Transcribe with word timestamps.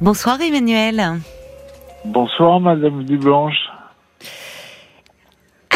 Bonsoir 0.00 0.40
Emmanuel. 0.40 1.20
Bonsoir 2.04 2.60
Madame 2.60 3.04
Dublanche. 3.04 3.68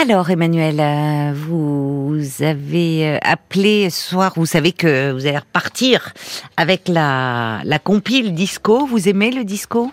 Alors 0.01 0.31
Emmanuel, 0.31 0.79
euh, 0.81 1.33
vous 1.35 2.21
avez 2.41 3.09
euh, 3.09 3.19
appelé 3.23 3.91
ce 3.91 4.11
soir, 4.11 4.33
vous 4.37 4.47
savez 4.47 4.71
que 4.73 5.11
vous 5.13 5.27
allez 5.27 5.39
repartir 5.39 6.13
avec 6.57 6.87
la, 6.89 7.61
la 7.65 7.79
compile 7.81 8.33
disco. 8.35 8.87
Vous 8.87 9.09
aimez 9.09 9.31
le 9.33 9.43
disco? 9.45 9.91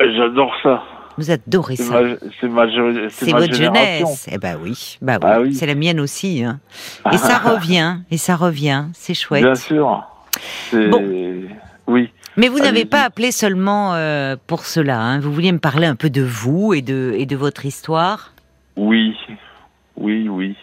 J'adore 0.00 0.52
ça. 0.62 0.82
Vous 1.18 1.30
adorez 1.30 1.76
ça. 1.76 2.00
c'est 2.40 2.46
votre 3.30 3.52
jeunesse. 3.52 4.26
Eh 4.32 4.38
ben 4.38 4.56
oui, 4.62 4.96
bah 5.02 5.18
oui. 5.22 5.28
Ah 5.30 5.40
oui. 5.40 5.54
c'est 5.54 5.66
la 5.66 5.74
mienne 5.74 6.00
aussi. 6.00 6.42
hein. 6.42 6.58
Et 7.12 7.18
ça 7.18 7.36
revient, 7.38 7.96
et 8.10 8.16
ça 8.16 8.36
revient, 8.36 8.84
c'est 8.94 9.12
chouette. 9.12 9.42
Bien 9.42 9.54
sûr. 9.54 10.02
C'est- 10.70 10.88
Oui. 11.86 12.10
Mais 12.36 12.48
vous 12.48 12.58
n'avez 12.58 12.68
Allez-y. 12.68 12.84
pas 12.86 13.02
appelé 13.02 13.30
seulement 13.32 13.94
euh, 13.94 14.36
pour 14.46 14.60
cela. 14.64 15.00
hein. 15.00 15.20
Vous 15.20 15.32
vouliez 15.32 15.52
me 15.52 15.58
parler 15.58 15.86
un 15.86 15.96
peu 15.96 16.08
de 16.10 16.22
vous 16.22 16.72
et 16.74 16.80
de, 16.82 17.12
et 17.16 17.26
de 17.26 17.36
votre 17.36 17.66
histoire? 17.66 18.32
Oui. 18.76 19.14
Oui, 19.96 20.28
oui. 20.28 20.56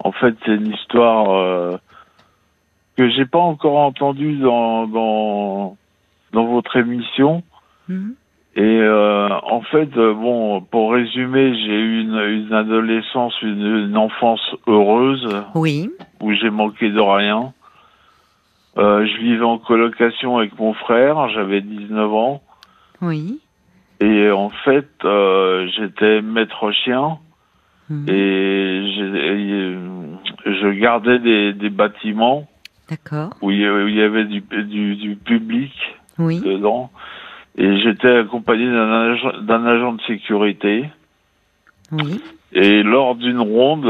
En 0.00 0.12
fait, 0.12 0.34
c'est 0.44 0.54
une 0.54 0.72
histoire 0.74 1.30
euh, 1.34 1.76
que 2.96 3.08
j'ai 3.08 3.24
pas 3.26 3.38
encore 3.38 3.78
entendue 3.78 4.36
dans, 4.38 4.86
dans, 4.86 5.76
dans 6.32 6.46
votre 6.46 6.76
émission. 6.76 7.42
Mhm. 7.88 8.14
Et 8.58 8.62
euh, 8.62 9.28
en 9.42 9.60
fait, 9.62 9.88
euh, 9.98 10.14
bon, 10.14 10.62
pour 10.62 10.92
résumer, 10.92 11.54
j'ai 11.54 11.78
eu 11.78 12.00
une, 12.02 12.18
une 12.46 12.52
adolescence, 12.54 13.34
une, 13.42 13.86
une 13.88 13.96
enfance 13.98 14.40
heureuse. 14.66 15.28
Oui. 15.54 15.90
où 16.20 16.32
j'ai 16.32 16.48
manqué 16.50 16.90
de 16.90 17.00
rien. 17.00 17.52
Euh, 18.78 19.06
je 19.06 19.20
vivais 19.20 19.44
en 19.44 19.58
colocation 19.58 20.36
avec 20.38 20.58
mon 20.58 20.74
frère, 20.74 21.28
j'avais 21.30 21.60
19 21.62 22.12
ans. 22.12 22.42
Oui. 23.00 23.40
Et 24.00 24.30
en 24.30 24.50
fait, 24.50 24.88
euh, 25.04 25.66
j'étais 25.76 26.20
maître 26.22 26.70
chien 26.72 27.18
Mhm. 27.88 28.08
et, 28.08 28.12
et, 28.12 29.76
je 30.44 30.68
gardais 30.80 31.20
des, 31.20 31.52
des 31.52 31.70
bâtiments 31.70 32.48
D'accord. 32.90 33.30
où 33.42 33.50
il 33.52 33.60
y 33.60 33.68
où 33.68 33.86
il 33.86 33.94
y 33.94 34.02
avait 34.02 34.24
du, 34.24 34.40
du, 34.40 34.96
du 34.96 35.14
public 35.16 35.72
Oui. 36.18 36.40
dedans. 36.40 36.90
Et 37.56 37.78
j'étais 37.78 38.10
accompagné 38.10 38.66
d'un 38.66 38.90
agent, 39.12 39.32
d'un 39.42 39.64
agent 39.64 39.92
de 39.94 40.02
sécurité. 40.02 40.90
Oui. 41.92 42.20
Et 42.52 42.82
lors 42.82 43.14
d'une 43.14 43.40
ronde, 43.40 43.86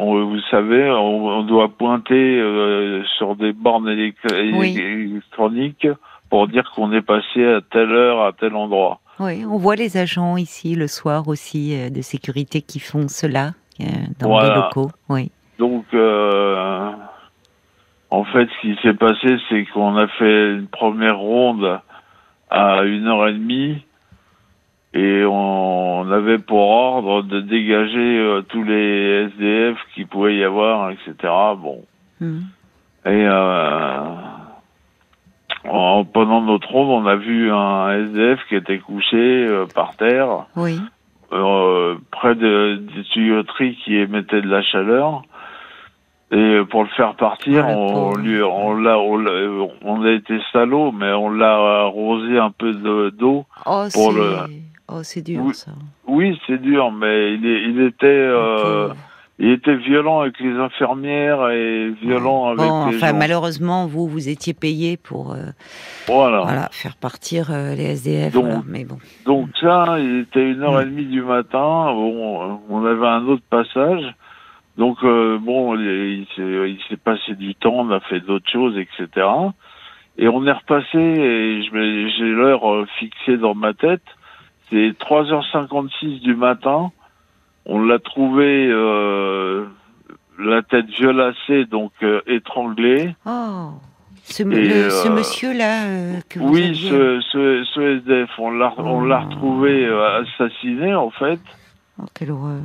on- 0.00 0.24
vous 0.26 0.40
savez, 0.50 0.90
on, 0.90 1.26
on 1.28 1.42
doit 1.42 1.68
pointer 1.68 2.38
euh, 2.40 3.02
sur 3.18 3.36
des 3.36 3.52
bornes 3.52 3.88
Oui. 3.88 4.76
électroniques 4.78 5.86
pour 6.30 6.46
dire 6.48 6.70
qu'on 6.74 6.92
est 6.92 7.02
passé 7.02 7.44
à 7.44 7.60
telle 7.60 7.90
heure, 7.92 8.22
à 8.22 8.32
tel 8.32 8.54
endroit. 8.54 9.00
Oui, 9.20 9.44
on 9.44 9.56
voit 9.56 9.74
les 9.76 9.96
agents 9.96 10.36
ici 10.36 10.74
le 10.74 10.86
soir 10.86 11.26
aussi 11.26 11.74
euh, 11.74 11.90
de 11.90 12.02
sécurité 12.02 12.62
qui 12.62 12.78
font 12.80 13.08
cela 13.08 13.52
euh, 13.80 13.84
dans 14.20 14.28
Voilà. 14.28 14.48
les 14.48 14.54
locaux. 14.60 14.90
Oui. 15.08 15.30
Donc, 15.58 15.84
euh, 15.94 16.90
en 18.10 18.24
fait, 18.24 18.46
ce 18.48 18.60
qui 18.60 18.76
s'est 18.82 18.94
passé, 18.94 19.36
c'est 19.48 19.64
qu'on 19.66 19.96
a 19.96 20.06
fait 20.06 20.52
une 20.52 20.68
première 20.68 21.18
ronde 21.18 21.80
à 22.50 22.82
une 22.84 23.06
heure 23.08 23.26
et 23.28 23.32
demie 23.32 23.82
et 24.94 25.24
on, 25.26 26.10
avait 26.10 26.38
pour 26.38 26.60
ordre 26.60 27.22
de 27.22 27.40
dégager 27.40 28.18
euh, 28.18 28.40
tous 28.48 28.62
les 28.64 29.28
SDF 29.34 29.76
qui 29.94 30.04
pouvait 30.06 30.36
y 30.36 30.44
avoir, 30.44 30.90
etc. 30.90 31.12
Bon. 31.58 31.84
Mhm. 32.20 32.42
Et 33.06 33.26
euh, 33.26 34.04
en, 35.68 36.04
pendant 36.04 36.40
notre 36.40 36.70
ronde, 36.70 37.04
on 37.04 37.06
a 37.06 37.16
vu 37.16 37.50
un 37.52 37.90
SDF 38.06 38.40
qui 38.48 38.54
était 38.56 38.78
couché 38.78 39.16
euh, 39.16 39.66
par 39.66 39.96
terre, 39.96 40.46
Oui. 40.56 40.80
euh, 41.32 41.96
près 42.10 42.34
de, 42.34 42.76
des 42.94 43.02
tuyauteries 43.04 43.76
qui 43.84 43.96
émettaient 43.96 44.40
de 44.42 44.48
la 44.48 44.62
chaleur. 44.62 45.22
Et 46.30 46.36
euh, 46.36 46.64
pour 46.64 46.82
le 46.82 46.88
faire 46.90 47.14
partir, 47.14 47.66
on, 47.66 48.16
lui, 48.16 48.42
on 48.42 48.74
l'a, 48.74 48.98
on, 48.98 49.16
l'a- 49.16 49.66
on 49.82 50.02
a 50.04 50.10
été 50.10 50.38
salaud, 50.52 50.92
mais 50.92 51.12
on 51.12 51.30
l'a 51.30 51.54
arrosé 51.84 52.38
un 52.38 52.50
peu 52.50 52.72
de- 52.74 53.10
d'eau. 53.10 53.46
Oh, 53.64 53.84
Pour 53.92 54.12
c'est 54.12 54.18
le- 54.18 54.36
oh, 54.88 55.02
c'est 55.02 55.22
dur 55.22 55.42
Oui. 55.44 55.54
ça. 55.54 55.72
Oui, 56.06 56.38
c'est 56.46 56.60
dur, 56.60 56.90
mais 56.92 57.34
il, 57.34 57.46
est- 57.46 57.62
il 57.64 57.80
était, 57.82 58.06
euh, 58.06 58.88
il 59.38 59.50
était 59.50 59.76
violent 59.76 60.20
avec 60.20 60.40
les 60.40 60.52
infirmières 60.56 61.48
et 61.50 61.90
violent 62.02 62.46
avec 62.48 62.58
Bon, 62.58 62.88
les 62.90 62.96
enfin, 62.96 63.08
gens. 63.10 63.16
malheureusement, 63.18 63.86
vous, 63.86 64.06
vous 64.08 64.28
étiez 64.28 64.54
payé 64.54 64.96
pour 64.96 65.32
euh, 65.32 65.50
Voilà. 66.06 66.40
voilà, 66.40 66.68
faire 66.72 66.96
partir 66.96 67.50
euh, 67.52 67.74
les 67.74 67.84
SDF. 67.92 68.32
Donc, 68.32 68.44
voilà. 68.46 68.62
Mais 68.66 68.84
bon. 68.84 68.98
Donc 69.26 69.48
ça, 69.60 69.96
il 69.98 70.20
était 70.20 70.50
une 70.50 70.62
heure 70.62 70.78
Mm. 70.78 70.82
et 70.82 70.84
demie 70.86 71.04
du 71.06 71.22
matin. 71.22 71.92
Bon, 71.92 72.60
on 72.68 72.84
avait 72.84 73.06
un 73.06 73.24
autre 73.26 73.44
passage. 73.48 74.02
Donc 74.76 74.98
euh, 75.04 75.38
bon, 75.40 75.74
il, 75.76 76.26
il 76.38 76.78
s'est- 76.88 76.96
passé 76.96 77.34
du 77.34 77.54
temps, 77.54 77.74
on 77.74 77.90
a 77.90 78.00
fait 78.00 78.20
d'autres 78.20 78.48
choses, 78.50 78.76
etc. 78.78 79.26
Et 80.18 80.26
on 80.28 80.44
est 80.46 80.52
repassé 80.52 80.98
et 80.98 81.62
j'ai 81.62 82.24
l'heure 82.28 82.62
fixée 82.98 83.36
dans 83.36 83.54
ma 83.54 83.72
tête. 83.74 84.02
C'est 84.70 84.94
3h56 84.98 86.20
du 86.20 86.34
matin. 86.34 86.90
On 87.66 87.80
l'a 87.84 87.98
trouvé 87.98 88.66
euh, 88.70 89.66
la 90.38 90.62
tête 90.62 90.86
violacée, 90.86 91.64
donc 91.66 91.92
euh, 92.02 92.20
étranglée. 92.26 93.14
Oh, 93.26 93.70
ce, 94.24 94.42
euh, 94.42 95.10
monsieur-là 95.14 96.20
que 96.28 96.38
vous 96.38 96.48
Oui, 96.52 96.64
aviez- 96.68 96.90
ce, 96.90 97.20
ce, 97.32 97.64
ce 97.74 97.80
SDF, 97.98 98.30
on 98.38 98.50
l'a 98.50 98.72
on 98.78 99.00
l'a 99.04 99.22
Oh. 99.24 99.28
retrouvé 99.30 99.86
assassiné 99.86 100.94
en 100.94 101.10
fait. 101.10 101.40
Oh, 102.00 102.04
quelle 102.14 102.30
horreur. 102.32 102.60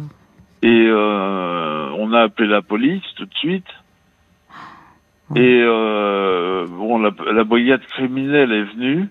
Et 0.61 0.89
on 0.91 2.13
a 2.13 2.21
appelé 2.21 2.47
la 2.47 2.61
police 2.61 3.03
tout 3.17 3.25
de 3.25 3.33
suite. 3.35 3.65
Ouais. 5.29 5.41
Et 5.41 5.65
bon, 5.65 6.99
la, 6.99 7.11
la 7.33 7.43
brigade 7.43 7.81
criminelle 7.87 8.51
est 8.51 8.63
venue 8.75 9.09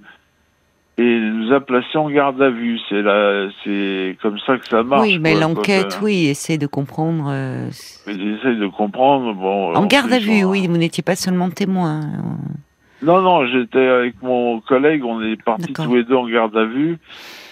et 1.03 1.21
nous 1.21 1.53
a 1.53 1.61
placés 1.61 1.99
en 1.99 2.09
garde 2.11 2.41
à 2.41 2.51
vue. 2.51 2.79
C'est 2.89 3.03
là, 3.03 3.49
c'est 3.65 4.17
comme 4.23 4.39
ça 4.41 4.57
que 4.59 4.67
ça 4.69 4.83
marche. 4.83 5.03
oui, 5.03 5.19
mais 5.19 5.35
l'enquête, 5.39 5.99
euh, 6.01 6.05
oui, 6.05 6.27
essaie 6.27 6.59
de 6.59 6.67
comprendre. 6.67 7.27
euh, 7.31 7.69
de 8.07 8.67
comprendre. 8.69 9.35
Bon, 9.35 9.75
en 9.75 9.87
garde 9.87 10.13
à 10.13 10.19
vue, 10.19 10.45
on- 10.45 10.51
oui, 10.51 10.67
vous 10.69 10.77
n'étiez 10.77 11.03
pas 11.03 11.17
seulement 11.17 11.51
témoin. 11.51 12.01
Non, 13.03 13.21
non, 13.21 13.47
j'étais 13.47 13.85
avec 13.87 14.23
mon 14.23 14.61
collègue. 14.61 15.05
On 15.05 15.21
est 15.23 15.43
partis 15.43 15.73
tous 15.73 15.95
les 15.97 16.05
deux 16.05 16.15
en 16.15 16.29
garde 16.29 16.57
à 16.57 16.65
vue. 16.65 16.99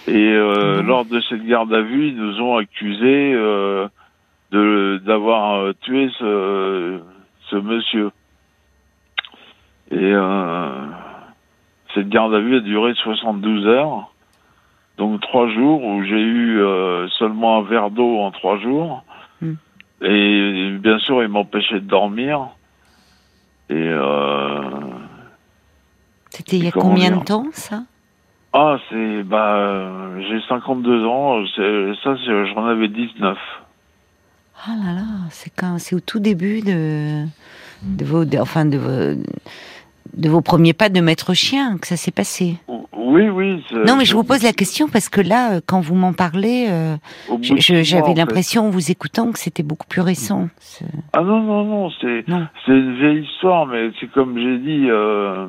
Et 0.07 0.15
euh, 0.33 0.83
lors 0.83 1.05
de 1.05 1.21
cette 1.29 1.45
garde 1.45 1.73
à 1.75 1.81
vue, 1.83 2.09
ils 2.09 2.17
nous 2.17 2.41
ont 2.41 2.57
accusés 2.57 3.33
euh, 3.35 3.87
de 4.53 5.01
d'avoir 5.05 5.75
tué 5.81 6.09
ce, 6.19 6.99
ce 7.51 7.57
monsieur. 7.57 8.11
Et 9.93 10.13
cette 11.95 12.09
garde 12.09 12.35
à 12.35 12.41
vue 12.41 12.57
a 12.57 12.61
duré 12.61 12.93
72 12.95 13.67
heures, 13.67 14.13
donc 14.99 15.21
trois 15.21 15.49
jours 15.49 15.85
où 15.85 16.03
j'ai 16.05 16.21
eu 16.21 16.61
euh, 16.61 17.09
seulement 17.19 17.59
un 17.59 17.63
verre 17.63 17.91
d'eau 17.91 18.19
en 18.21 18.31
trois 18.31 18.59
jours. 18.59 19.05
Hmm. 19.41 19.55
Et 20.03 20.77
bien 20.79 20.99
sûr, 21.01 21.23
ils 21.23 21.29
m'empêchaient 21.29 21.81
de 21.81 21.87
dormir. 21.87 22.49
Et 23.69 23.75
euh, 23.77 24.61
C'était 26.31 26.57
il 26.57 26.65
y 26.65 26.69
a 26.69 26.73
combien 26.73 27.17
de 27.17 27.25
temps, 27.25 27.47
ça? 27.53 27.83
Ah, 28.53 28.79
c'est 28.89 29.23
bah 29.23 29.89
j'ai 30.29 30.41
52 30.49 31.05
ans, 31.07 31.45
ça 31.57 32.17
j'en 32.55 32.67
avais 32.67 32.89
19. 32.89 33.39
Ah 34.67 34.71
là 34.85 34.93
là, 34.93 35.03
c'est 35.31 35.51
quand 35.57 35.79
c'est 35.79 35.95
au 35.95 36.01
tout 36.01 36.19
début 36.19 36.61
de, 36.61 37.25
de 37.83 38.05
vos, 38.05 38.25
de- 38.25 38.39
enfin 38.39 38.65
de 38.65 38.77
vos, 38.77 39.23
de 40.15 40.29
vos 40.29 40.41
premiers 40.41 40.73
pas 40.73 40.89
de 40.89 41.01
maître 41.01 41.35
chien 41.35 41.79
que 41.79 41.87
ça 41.87 41.97
s'est 41.97 42.11
passé. 42.11 42.57
Oui, 42.93 43.29
oui. 43.29 43.65
Non, 43.87 43.97
mais 43.97 44.05
je 44.05 44.15
vous 44.15 44.23
pose 44.25 44.43
la 44.43 44.53
question 44.53 44.89
parce 44.89 45.09
que 45.09 45.21
là, 45.21 45.55
euh, 45.55 45.61
quand 45.67 45.81
vous 45.81 45.95
m'en 45.95 46.13
parlez, 46.13 46.67
euh, 46.69 46.97
j'avais 47.43 48.15
l'impression, 48.15 48.67
en 48.67 48.71
vous 48.71 48.91
écoutant, 48.91 49.33
que 49.33 49.39
c'était 49.39 49.63
beaucoup 49.65 49.87
plus 49.89 50.01
récent. 50.01 50.49
Ah 51.13 51.23
non 51.23 51.41
non 51.43 51.65
non, 51.65 51.91
c'est 52.01 52.25
une 52.69 52.97
vieille 52.97 53.25
histoire, 53.25 53.67
mais 53.67 53.91
c'est 53.99 54.11
comme 54.13 54.39
j'ai 54.39 54.59
dit 54.59 54.87
euh, 54.89 55.49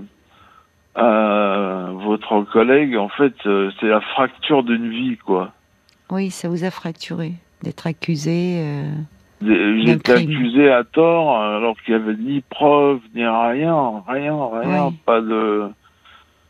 à 0.96 1.90
votre 2.04 2.42
collègue, 2.52 2.96
en 2.98 3.10
fait, 3.10 3.34
c'est 3.44 3.88
la 3.88 4.02
fracture 4.02 4.64
d'une 4.64 4.90
vie 4.90 5.18
quoi. 5.18 5.52
Oui, 6.10 6.32
ça 6.32 6.50
vous 6.50 6.64
a 6.64 6.72
fracturé 6.72 7.34
d'être 7.64 7.88
accusé. 7.88 8.60
euh, 8.60 8.92
J'étais 9.44 10.12
accusé 10.14 10.72
à 10.72 10.84
tort 10.84 11.38
alors 11.42 11.76
qu'il 11.82 11.94
y 11.94 11.98
avait 11.98 12.16
ni 12.16 12.42
preuve 12.42 13.00
ni 13.16 13.26
rien, 13.26 14.04
rien, 14.08 14.38
rien, 14.54 14.86
Oui. 14.88 14.94
pas 15.06 15.22
de 15.22 15.64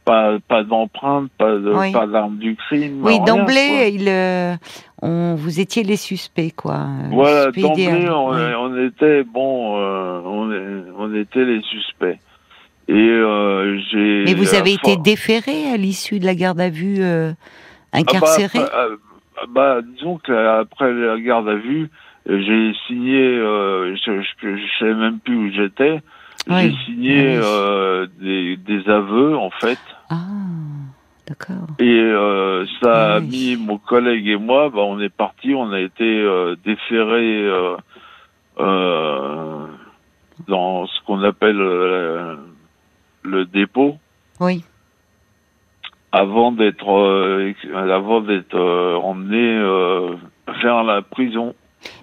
pas 0.04 0.38
pas 0.48 0.64
d'empreinte, 0.64 1.30
pas 1.38 1.52
de 1.52 1.72
Oui. 1.74 1.92
pas 1.92 2.08
d'arme 2.08 2.38
du 2.38 2.56
crime. 2.56 3.02
Oui, 3.04 3.20
d'emblée, 3.26 3.92
il, 3.94 4.10
euh, 4.10 4.56
on, 5.02 5.36
vous 5.36 5.60
étiez 5.60 5.84
les 5.84 5.96
suspects, 5.96 6.54
quoi. 6.56 6.88
Voilà, 7.12 7.52
d'emblée, 7.52 8.10
on, 8.10 8.32
Oui. 8.32 8.42
on 8.58 8.88
était 8.88 9.24
bon, 9.24 9.78
euh, 9.80 10.22
on, 10.26 10.52
on 10.98 11.16
était 11.16 11.46
les 11.46 11.62
suspects. 11.62 12.20
Et 12.88 12.94
euh, 12.94 13.80
j'ai. 13.90 14.24
Mais 14.26 14.34
vous 14.34 14.56
avez 14.56 14.74
été 14.74 14.98
déféré 14.98 15.72
à 15.72 15.78
l'issue 15.78 16.20
de 16.20 16.26
la 16.26 16.36
garde 16.36 16.60
à 16.60 16.70
vue, 16.70 17.02
Ah 17.04 17.32
bah, 17.94 18.00
incarcéré 18.00 18.60
après, 18.60 18.78
euh, 18.78 18.96
bah, 19.50 19.80
disons 19.96 20.18
qu'après 20.18 20.92
la 20.92 21.20
garde 21.20 21.48
à 21.48 21.56
vue, 21.56 21.90
j'ai 22.27 22.73
signé, 22.88 23.18
euh, 23.19 23.95
je, 23.95 24.21
je, 24.21 24.56
je 24.57 24.79
savais 24.79 24.94
même 24.95 25.19
plus 25.19 25.35
où 25.35 25.51
j'étais. 25.51 26.01
Oui. 26.47 26.56
J'ai 26.71 26.85
signé 26.85 27.19
oui. 27.38 27.41
euh, 27.44 28.07
des, 28.19 28.57
des 28.57 28.89
aveux 28.89 29.35
en 29.38 29.50
fait, 29.51 29.79
Ah, 30.09 30.18
d'accord. 31.27 31.68
et 31.79 32.00
euh, 32.00 32.65
ça 32.81 33.15
a 33.15 33.19
mis 33.19 33.56
mon 33.57 33.77
collègue 33.77 34.27
et 34.27 34.38
moi. 34.38 34.69
Bah, 34.69 34.81
on 34.81 35.00
est 35.00 35.09
parti, 35.15 35.53
on 35.53 35.71
a 35.71 35.79
été 35.79 36.03
euh, 36.03 36.56
déférés 36.65 37.44
euh, 37.47 37.75
euh, 38.59 39.65
dans 40.47 40.88
ce 40.88 41.01
qu'on 41.06 41.21
appelle 41.23 41.57
le 43.23 43.45
dépôt 43.45 43.97
Oui. 44.39 44.63
avant 46.12 46.51
d'être 46.51 46.89
euh, 46.89 47.53
avant 47.75 48.21
d'être 48.21 48.56
euh, 48.56 48.95
emmené 48.95 49.57
euh, 49.57 50.15
vers 50.63 50.83
la 50.83 51.01
prison. 51.03 51.53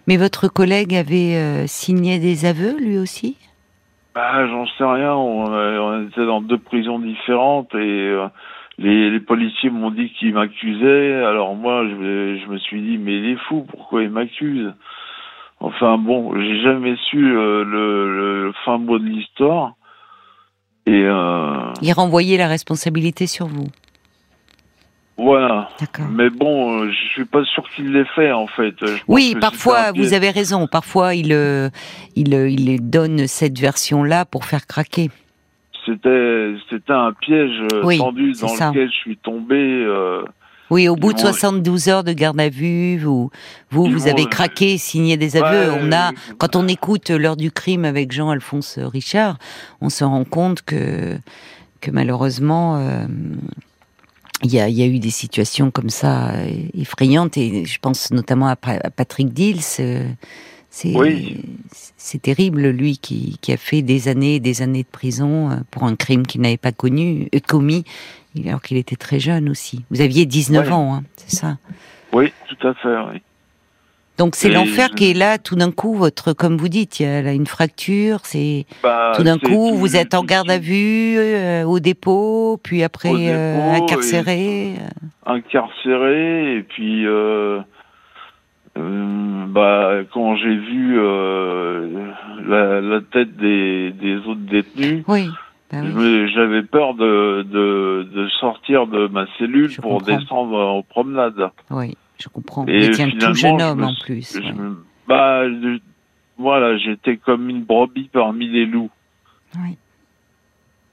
Mais 0.06 0.16
votre 0.16 0.48
collègue 0.48 0.94
avait 0.94 1.36
euh, 1.36 1.66
signé 1.66 2.18
des 2.18 2.44
aveux, 2.46 2.76
lui 2.78 2.98
aussi? 2.98 3.36
Bah, 4.14 4.46
j'en 4.48 4.66
sais 4.66 4.84
rien. 4.84 5.14
On, 5.14 5.52
euh, 5.52 5.78
on 5.78 6.08
était 6.08 6.26
dans 6.26 6.40
deux 6.40 6.58
prisons 6.58 6.98
différentes 6.98 7.72
et 7.74 7.78
euh, 7.78 8.26
les, 8.78 9.10
les 9.10 9.20
policiers 9.20 9.70
m'ont 9.70 9.90
dit 9.90 10.10
qu'ils 10.18 10.34
m'accusaient. 10.34 11.14
Alors 11.24 11.54
moi, 11.54 11.84
je, 11.88 11.94
me- 11.94 12.38
je 12.38 12.46
me 12.50 12.58
suis 12.58 12.80
dit, 12.82 12.98
mais 12.98 13.18
il 13.18 13.26
est 13.30 13.38
fou, 13.48 13.64
pourquoi 13.70 14.02
il 14.02 14.10
m'accuse 14.10 14.72
Enfin 15.60 15.98
bon, 15.98 16.34
j'ai 16.40 16.60
jamais 16.62 16.96
su 17.10 17.18
euh, 17.36 17.64
le, 17.64 18.46
le 18.46 18.52
fin 18.64 18.78
mot 18.78 18.98
de 18.98 19.04
l'histoire. 19.04 19.74
Et 20.86 21.00
Il 21.82 21.92
renvoyait 21.92 22.38
la 22.38 22.48
responsabilité 22.48 23.26
sur 23.26 23.46
vous. 23.46 23.66
Voilà. 25.18 25.68
Mais 26.10 26.30
bon, 26.30 26.82
euh, 26.84 26.90
je 26.90 27.08
suis 27.12 27.24
pas 27.24 27.44
sûr 27.44 27.64
qu'il 27.74 27.92
l'ait 27.92 28.06
fait 28.14 28.32
en 28.32 28.46
fait. 28.46 28.74
Je 28.80 28.94
Oui, 29.08 29.34
parfois, 29.40 29.92
vous 29.92 30.14
avez 30.14 30.30
raison. 30.30 30.66
Parfois, 30.66 31.14
il, 31.14 31.32
euh, 31.32 31.68
il, 32.16 32.34
euh, 32.34 32.48
il 32.48 32.88
donne 32.88 33.26
cette 33.26 33.58
version-là 33.58 34.24
pour 34.24 34.44
faire 34.44 34.66
craquer. 34.66 35.10
C'était 35.84 36.54
c'était 36.70 36.92
un 36.92 37.12
piège 37.12 37.62
Oui, 37.82 37.98
tendu 37.98 38.32
dans 38.40 38.48
ça. 38.48 38.68
lequel 38.68 38.88
je 38.90 38.96
suis 38.96 39.16
tombé. 39.16 39.56
euh, 39.56 40.22
Oui, 40.70 40.86
au 40.86 40.96
bout 40.96 41.14
de 41.14 41.18
Ils 41.18 41.22
vont- 41.24 41.32
72 41.32 41.88
heures 41.88 42.04
de 42.04 42.12
garde 42.12 42.38
à 42.38 42.50
vue, 42.50 42.98
vous, 42.98 43.30
vous, 43.70 43.86
vous 43.86 44.06
avez 44.06 44.26
craqué, 44.26 44.76
signé 44.76 45.16
des 45.16 45.36
aveux. 45.38 45.72
ouais, 45.72 45.78
on 45.82 45.90
a, 45.92 46.10
quand 46.36 46.56
on 46.56 46.68
écoute 46.68 47.08
l'heure 47.08 47.36
du 47.38 47.50
crime 47.50 47.86
avec 47.86 48.12
Jean-Alphonse 48.12 48.78
Richard, 48.78 49.38
on 49.80 49.88
se 49.88 50.04
rend 50.04 50.24
compte 50.24 50.60
que, 50.62 51.16
que 51.80 51.90
malheureusement, 51.90 52.76
euh, 52.76 53.06
il 54.44 54.52
y, 54.52 54.60
a, 54.60 54.68
il 54.68 54.76
y 54.76 54.82
a 54.82 54.86
eu 54.86 54.98
des 54.98 55.10
situations 55.10 55.70
comme 55.70 55.90
ça 55.90 56.30
euh, 56.30 56.50
effrayantes 56.74 57.36
et 57.36 57.64
je 57.64 57.78
pense 57.80 58.10
notamment 58.12 58.46
à, 58.46 58.56
Pa- 58.56 58.78
à 58.82 58.90
Patrick 58.90 59.32
Dils. 59.32 59.60
euh, 59.80 60.08
C'est 60.70 60.94
Oui. 60.94 61.40
c'est 61.96 62.22
terrible, 62.22 62.68
lui 62.68 62.98
qui, 62.98 63.38
qui 63.40 63.52
a 63.52 63.56
fait 63.56 63.82
des 63.82 64.06
années 64.08 64.36
et 64.36 64.40
des 64.40 64.62
années 64.62 64.82
de 64.84 64.88
prison 64.88 65.50
euh, 65.50 65.56
pour 65.70 65.84
un 65.84 65.96
crime 65.96 66.24
qu'il 66.26 66.40
n'avait 66.42 66.56
pas 66.56 66.72
connu, 66.72 67.28
euh, 67.34 67.40
commis, 67.46 67.84
alors 68.46 68.62
qu'il 68.62 68.76
était 68.76 68.96
très 68.96 69.18
jeune 69.18 69.48
aussi. 69.48 69.84
Vous 69.90 70.00
aviez 70.00 70.24
19 70.26 70.66
Ouais. 70.66 70.72
ans, 70.72 70.94
hein, 70.94 71.02
c'est 71.16 71.34
ça? 71.36 71.58
Oui, 72.12 72.32
tout 72.48 72.66
à 72.68 72.74
fait. 72.74 72.96
Oui. 73.12 73.20
Donc 74.18 74.34
c'est 74.34 74.50
l'enfer 74.50 74.88
je- 74.90 74.96
qui 74.96 75.10
est 75.10 75.14
là, 75.14 75.38
tout 75.38 75.54
d'un 75.54 75.70
coup, 75.70 75.94
votre, 75.94 76.32
comme 76.32 76.56
vous 76.56 76.68
dites, 76.68 76.98
il 76.98 77.04
y 77.04 77.06
a 77.06 77.22
là 77.22 77.32
une 77.32 77.46
fracture, 77.46 78.18
c'est 78.24 78.66
Bah, 78.82 79.12
tout 79.16 79.22
d'un 79.22 79.38
coup, 79.38 79.46
tout- 79.70 79.74
vous 79.76 79.96
êtes 79.96 80.12
en 80.14 80.24
garde 80.24 80.50
à 80.50 80.58
vue, 80.58 81.16
euh, 81.16 81.62
au 81.64 81.78
dépôt, 81.78 82.58
puis 82.62 82.82
après 82.82 83.10
dépôt, 83.10 83.22
euh, 83.30 83.74
et- 83.76 83.82
incarcéré. 83.82 84.72
incarcéré 85.24 86.56
et 86.56 86.62
puis 86.62 87.06
euh, 87.06 87.60
euh, 88.76 89.44
bah 89.48 90.00
quand 90.12 90.36
j'ai 90.36 90.54
vu 90.56 90.96
euh, 90.98 92.10
la, 92.46 92.80
la 92.80 93.00
tête 93.00 93.36
des, 93.36 93.92
des 93.92 94.16
autres 94.18 94.40
détenus, 94.50 95.04
Oui, 95.08 95.28
bah 95.70 95.78
oui. 95.82 96.28
j'avais 96.34 96.62
peur 96.62 96.94
de, 96.94 97.42
de, 97.42 98.08
de 98.14 98.28
sortir 98.40 98.86
de 98.86 99.06
ma 99.08 99.26
cellule 99.38 99.68
Je 99.70 99.80
pour 99.80 99.98
comprends. 99.98 100.16
descendre 100.18 100.58
en 100.58 100.82
promenade. 100.82 101.50
oui, 101.70 101.96
je 102.18 102.28
comprends. 102.28 102.66
Et 102.66 102.90
Vous 102.90 103.00
un 103.00 103.10
tout 103.10 103.34
jeune 103.34 103.58
je 103.58 103.64
homme 103.64 103.78
me 103.80 103.84
en 103.86 103.94
plus. 103.94 104.34
Je 104.34 104.40
ouais. 104.40 104.52
me- 104.52 104.84
bah 105.06 105.48
je- 105.48 105.78
voilà, 106.36 106.76
j'étais 106.78 107.16
comme 107.16 107.48
une 107.50 107.62
brebis 107.64 108.10
parmi 108.12 108.48
les 108.48 108.66
loups. 108.66 108.90
Oui. 109.56 109.76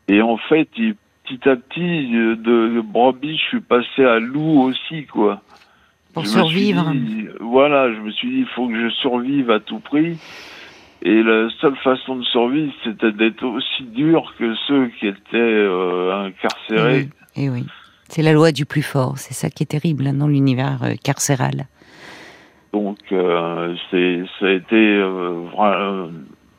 Et 0.07 0.21
en 0.21 0.37
fait, 0.37 0.69
petit 0.71 1.49
à 1.49 1.55
petit, 1.55 2.11
de, 2.11 2.35
de 2.35 2.81
brebis, 2.81 3.37
je 3.37 3.43
suis 3.43 3.59
passé 3.61 4.03
à 4.05 4.19
loup 4.19 4.61
aussi, 4.63 5.05
quoi. 5.05 5.41
Pour 6.13 6.23
Je 6.23 6.29
survivre. 6.29 6.91
dit, 6.93 7.27
voilà, 7.41 7.93
je 7.93 7.99
me 7.99 8.11
suis 8.11 8.29
dit, 8.29 8.37
il 8.39 8.47
faut 8.47 8.67
que 8.69 8.79
je 8.79 8.89
survive 8.95 9.51
à 9.51 9.59
tout 9.59 9.79
prix. 9.79 10.17
Et 11.01 11.21
la 11.21 11.49
seule 11.61 11.75
façon 11.83 12.15
de 12.15 12.23
survivre, 12.23 12.71
c'était 12.83 13.11
d'être 13.11 13.43
aussi 13.43 13.83
dur 13.83 14.33
que 14.39 14.55
ceux 14.67 14.87
qui 14.99 15.07
étaient 15.07 15.35
euh, 15.35 16.25
incarcérés. 16.27 17.09
Et 17.35 17.49
oui. 17.49 17.65
C'est 18.09 18.21
la 18.21 18.33
loi 18.33 18.51
du 18.51 18.65
plus 18.65 18.83
fort, 18.83 19.17
c'est 19.17 19.33
ça 19.33 19.49
qui 19.49 19.63
est 19.63 19.67
terrible 19.67 20.07
hein, 20.07 20.13
dans 20.13 20.27
l'univers 20.27 20.83
euh, 20.83 20.93
carcéral. 21.01 21.67
Donc, 22.73 22.97
euh, 23.11 23.75
c'est, 23.89 24.23
ça 24.39 24.47
a 24.47 24.51
été 24.51 24.75
euh, 24.75 25.45
vra- 25.53 26.09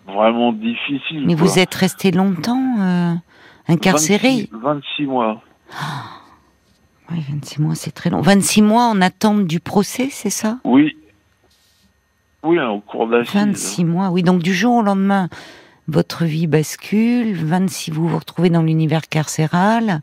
vraiment 0.07 0.53
difficile. 0.53 1.25
Mais 1.27 1.35
quoi. 1.35 1.45
vous 1.47 1.59
êtes 1.59 1.75
resté 1.75 2.11
longtemps 2.11 2.77
euh, 2.81 3.15
incarcéré? 3.69 4.49
26, 4.53 4.61
26 4.63 5.07
mois. 5.07 5.43
Oui, 7.11 7.23
26 7.31 7.61
mois, 7.63 7.75
c'est 7.75 7.93
très 7.93 8.11
long. 8.11 8.21
26 8.21 8.63
mois 8.63 8.85
en 8.87 9.01
attente 9.01 9.47
du 9.47 9.61
procès, 9.61 10.09
c'est 10.11 10.31
ça? 10.31 10.59
Oui. 10.65 10.97
Oui, 12.43 12.59
au 12.61 12.81
cours 12.81 13.09
d'assises. 13.09 13.35
26 13.35 13.85
mois, 13.85 14.11
oui. 14.11 14.23
Donc 14.23 14.43
du 14.43 14.55
jour 14.55 14.77
au 14.77 14.83
lendemain, 14.83 15.29
votre 15.89 16.25
vie 16.25 16.47
bascule. 16.47 17.35
26, 17.35 17.91
vous 17.93 18.09
vous 18.09 18.19
retrouvez 18.19 18.51
dans 18.51 18.63
l'univers 18.63 19.09
carcéral. 19.09 20.01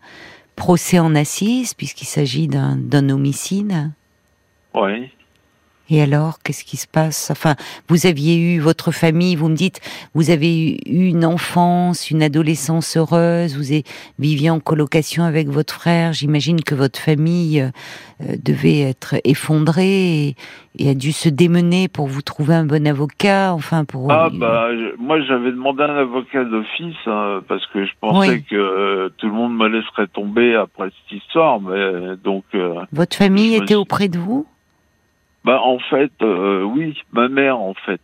Procès 0.56 1.00
en 1.00 1.16
assises, 1.16 1.74
puisqu'il 1.74 2.06
s'agit 2.06 2.48
d'un 2.48 3.10
homicide. 3.10 3.92
Oui. 4.76 5.10
Et 5.90 6.02
alors, 6.02 6.40
qu'est-ce 6.42 6.64
qui 6.64 6.78
se 6.78 6.88
passe? 6.88 7.30
Enfin, 7.30 7.56
vous 7.90 8.08
aviez 8.08 8.38
eu 8.40 8.60
votre 8.60 8.92
famille, 8.92 9.36
vous 9.36 9.50
me 9.50 9.56
dites, 9.56 9.82
vous 10.16 10.30
avez 10.30 10.76
eu 10.88 11.08
une 11.10 11.26
enfance, 11.26 12.10
une 12.10 12.24
adolescence 12.24 12.96
heureuse, 12.96 13.58
vous 13.58 13.82
viviez 14.18 14.50
en 14.50 14.62
colocation 14.62 15.24
avec 15.24 15.50
votre 15.50 15.74
frère. 15.74 16.14
J'imagine 16.14 16.64
que 16.64 16.74
votre 16.74 16.98
famille 16.98 17.60
euh, 17.60 17.70
euh, 18.22 18.36
devait 18.44 18.80
être 18.80 19.16
effondrée 19.26 20.28
et, 20.30 20.36
et 20.80 20.90
a 20.90 20.94
dû 20.96 21.12
se 21.12 21.28
démener 21.28 21.90
pour 21.90 22.08
vous 22.08 22.22
trouver 22.22 22.56
un 22.56 22.66
bon 22.66 22.88
avocat. 22.88 23.54
Enfin, 23.54 23.84
pour 23.84 24.10
Ah 24.10 24.30
bah 24.32 24.70
je- 24.72 24.96
moi 24.98 25.20
j'avais 25.22 25.52
demandé 25.52 25.84
un 25.84 25.98
avocat 25.98 26.46
d'office 26.46 26.96
hein, 27.08 27.42
parce 27.50 27.68
que 27.68 27.86
je 27.86 27.92
pensais 28.00 28.30
Oui. 28.30 28.44
que 28.50 28.56
tout 29.18 29.28
le 29.28 29.34
monde 29.34 29.56
me 29.56 29.68
laisserait 29.68 30.08
tomber 30.08 30.56
après 30.56 30.90
cette 30.90 31.18
histoire, 31.22 31.60
mais 31.62 32.16
donc 32.24 32.44
euh, 32.56 32.76
votre 32.92 33.16
famille 33.16 33.56
était 33.56 33.68
suis- 33.68 33.76
auprès 33.76 34.08
de 34.08 34.18
vous, 34.18 34.46
bah 35.46 35.60
en 35.64 35.80
fait 35.80 36.12
euh, 36.22 36.64
oui, 36.64 36.98
ma 37.12 37.28
mère 37.28 37.58
en 37.60 37.74
fait. 37.74 38.02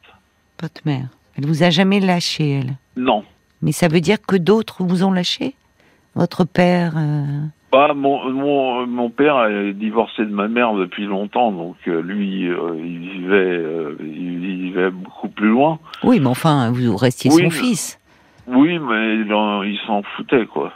votre 0.62 0.82
mère. 0.86 1.08
Elle 1.38 1.46
vous 1.46 1.64
a 1.64 1.70
jamais 1.70 2.00
lâché, 2.02 2.60
elle? 2.60 2.74
Non. 2.98 3.24
Mais 3.62 3.72
ça 3.72 3.88
veut 3.88 4.02
dire 4.02 4.18
que 4.26 4.36
d'autres 4.36 4.84
vous 4.84 5.04
ont 5.04 5.12
lâché? 5.12 5.56
Votre 6.16 6.44
père 6.44 6.94
euh, 6.98 7.24
Bah 7.72 7.94
mon 7.94 8.30
mon 8.32 8.86
mon 8.88 9.10
père 9.10 9.46
est 9.46 9.74
divorcé 9.74 10.24
de 10.26 10.32
ma 10.34 10.48
mère 10.48 10.74
depuis 10.74 11.06
longtemps, 11.06 11.52
donc 11.52 11.78
euh, 11.88 12.02
lui 12.02 12.48
euh, 12.50 12.76
il 12.78 13.00
vivait 13.00 13.36
euh, 13.36 13.96
il 14.02 14.40
vivait 14.40 14.90
beaucoup 14.92 15.30
plus 15.30 15.48
loin. 15.50 15.80
Oui, 16.04 16.20
mais 16.20 16.28
enfin, 16.28 16.72
vous 16.72 16.98
restiez 16.98 17.32
Oui, 17.32 17.44
son 17.44 17.50
fils. 17.52 18.00
Oui, 18.48 18.80
mais 18.80 19.16
il, 19.16 19.28
il 19.72 19.80
s'en 19.86 20.02
foutait 20.02 20.46
quoi. 20.48 20.74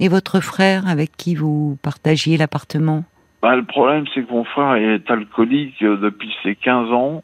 Et 0.00 0.08
votre 0.08 0.40
frère, 0.40 0.88
avec 0.88 1.16
qui 1.16 1.34
vous 1.34 1.78
partagiez 1.82 2.36
l'appartement? 2.36 3.04
Bah, 3.42 3.56
le 3.56 3.64
problème, 3.64 4.04
c'est 4.14 4.22
que 4.24 4.32
mon 4.32 4.44
frère 4.44 4.74
est 4.76 5.10
alcoolique 5.10 5.82
euh, 5.82 5.96
depuis 5.96 6.32
ses 6.42 6.54
15 6.56 6.90
ans. 6.92 7.22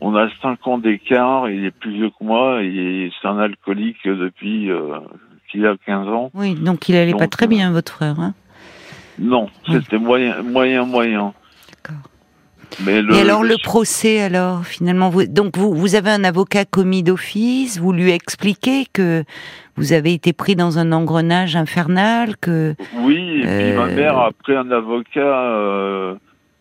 On 0.00 0.14
a 0.16 0.28
5 0.40 0.66
ans 0.66 0.78
d'écart, 0.78 1.50
il 1.50 1.64
est 1.66 1.70
plus 1.70 1.92
vieux 1.92 2.08
que 2.10 2.24
moi, 2.24 2.62
et 2.62 3.10
c'est 3.20 3.28
un 3.28 3.38
alcoolique 3.38 3.98
depuis 4.06 4.70
euh, 4.70 4.98
qu'il 5.50 5.66
a 5.66 5.76
15 5.84 6.08
ans. 6.08 6.30
Oui, 6.32 6.54
donc 6.54 6.88
il 6.88 6.96
allait 6.96 7.12
pas 7.12 7.18
Donc, 7.24 7.30
très 7.30 7.44
euh, 7.44 7.48
bien, 7.48 7.70
votre 7.72 7.92
frère. 7.92 8.18
Hein? 8.18 8.32
Non, 9.18 9.48
Oui. 9.68 9.78
c'était 9.82 9.98
moyen, 9.98 10.42
moyen, 10.42 10.86
moyen. 10.86 11.34
D'accord. 11.68 12.02
Mais 12.78 13.02
le, 13.02 13.14
Et 13.14 13.20
alors 13.20 13.42
le 13.42 13.56
procès, 13.62 14.20
alors 14.20 14.64
finalement, 14.64 15.10
vous, 15.10 15.26
donc 15.26 15.56
vous, 15.58 15.74
vous 15.74 15.94
avez 15.96 16.10
un 16.10 16.24
avocat 16.24 16.64
commis 16.64 17.02
d'office, 17.02 17.78
vous 17.78 17.92
lui 17.92 18.10
expliquez 18.10 18.86
que 18.92 19.24
vous 19.76 19.92
avez 19.92 20.12
été 20.14 20.32
pris 20.32 20.54
dans 20.56 20.78
un 20.78 20.92
engrenage 20.92 21.56
infernal, 21.56 22.36
que 22.36 22.74
Oui, 22.94 23.42
et 23.42 23.46
puis 23.46 23.72
ma 23.72 23.86
Euh, 23.86 23.96
mère 23.96 24.18
a 24.18 24.30
pris 24.32 24.54
un 24.54 24.70
avocat 24.70 25.20
euh, 25.20 26.14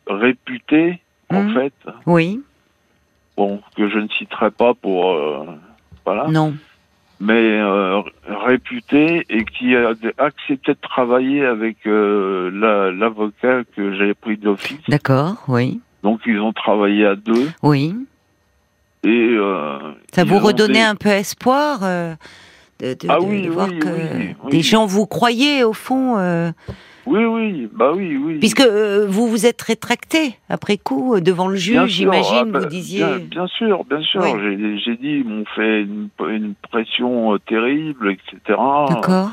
réputé, 0.07 0.99
en 1.29 1.43
Hmm. 1.43 1.53
fait, 1.53 1.73
oui, 2.05 2.41
bon, 3.37 3.61
que 3.77 3.87
je 3.89 3.97
ne 3.99 4.07
citerai 4.09 4.51
pas 4.51 4.73
pour... 4.73 5.11
euh, 5.11 5.45
voilà. 6.05 6.27
non, 6.29 6.55
mais 7.19 7.61
réputé 8.27 9.25
et 9.29 9.43
qui 9.45 9.75
a 9.75 9.93
accepté 10.17 10.71
de 10.73 10.77
travailler 10.81 11.45
avec 11.45 11.77
la- 11.85 12.91
l'avocat 12.91 13.63
que 13.75 13.93
j'avais 13.95 14.13
pris 14.13 14.37
d'office. 14.37 14.79
D'accord, 14.87 15.35
oui. 15.47 15.81
Donc 16.03 16.21
ils 16.25 16.39
ont 16.39 16.53
travaillé 16.53 17.05
à 17.05 17.15
deux 17.15 17.49
Oui. 17.63 17.93
et 19.03 19.07
euh, 19.09 19.77
Ça 20.13 20.23
vous 20.23 20.39
redonnait 20.39 20.73
des- 20.73 20.79
un 20.79 20.95
peu 20.95 21.09
espoir 21.09 21.79
euh, 21.83 22.15
de, 22.79 22.93
de- 22.93 23.07
Ah 23.09 23.19
de- 23.19 23.25
oui, 23.25 23.41
de 23.43 23.49
voir 23.49 23.67
oui, 23.69 23.79
que 23.79 24.49
des 24.49 24.61
gens 24.61 24.85
vous 24.85 25.05
croyaient 25.05 25.63
au 25.63 25.73
fond, 25.73 26.17
euh, 26.17 26.51
Oui, 27.05 27.25
oui, 27.25 27.69
bah 27.73 27.91
oui, 27.93 28.15
oui. 28.17 28.39
puisque 28.39 28.61
euh, 28.61 29.07
vous 29.09 29.27
vous 29.27 29.45
êtes 29.45 29.61
rétracté 29.61 30.37
après 30.47 30.77
coup 30.77 31.19
devant 31.19 31.47
le 31.49 31.55
juge, 31.57 31.87
j'imagine, 31.89 32.37
ah 32.39 32.45
bah, 32.45 32.59
vous 32.59 32.65
disiez. 32.67 33.03
Bien, 33.03 33.17
bien 33.17 33.47
sûr, 33.47 33.83
bien 33.83 34.01
sûr. 34.01 34.21
Oui. 34.21 34.31
J'ai 34.41 34.77
j'ai 34.79 34.95
dit, 34.95 35.17
ils 35.19 35.25
m'ont 35.25 35.45
fait 35.55 35.81
une, 35.81 36.07
une 36.29 36.53
pression 36.71 37.33
euh, 37.33 37.39
terrible, 37.39 38.11
etc. 38.11 38.37
D'accord. 38.89 39.31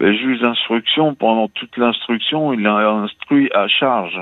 Le 0.00 0.12
juge 0.12 0.40
d'instruction, 0.40 1.14
pendant 1.14 1.48
toute 1.48 1.76
l'instruction, 1.76 2.52
il 2.52 2.66
a 2.66 2.88
instruit 2.90 3.50
à 3.54 3.68
charge. 3.68 4.18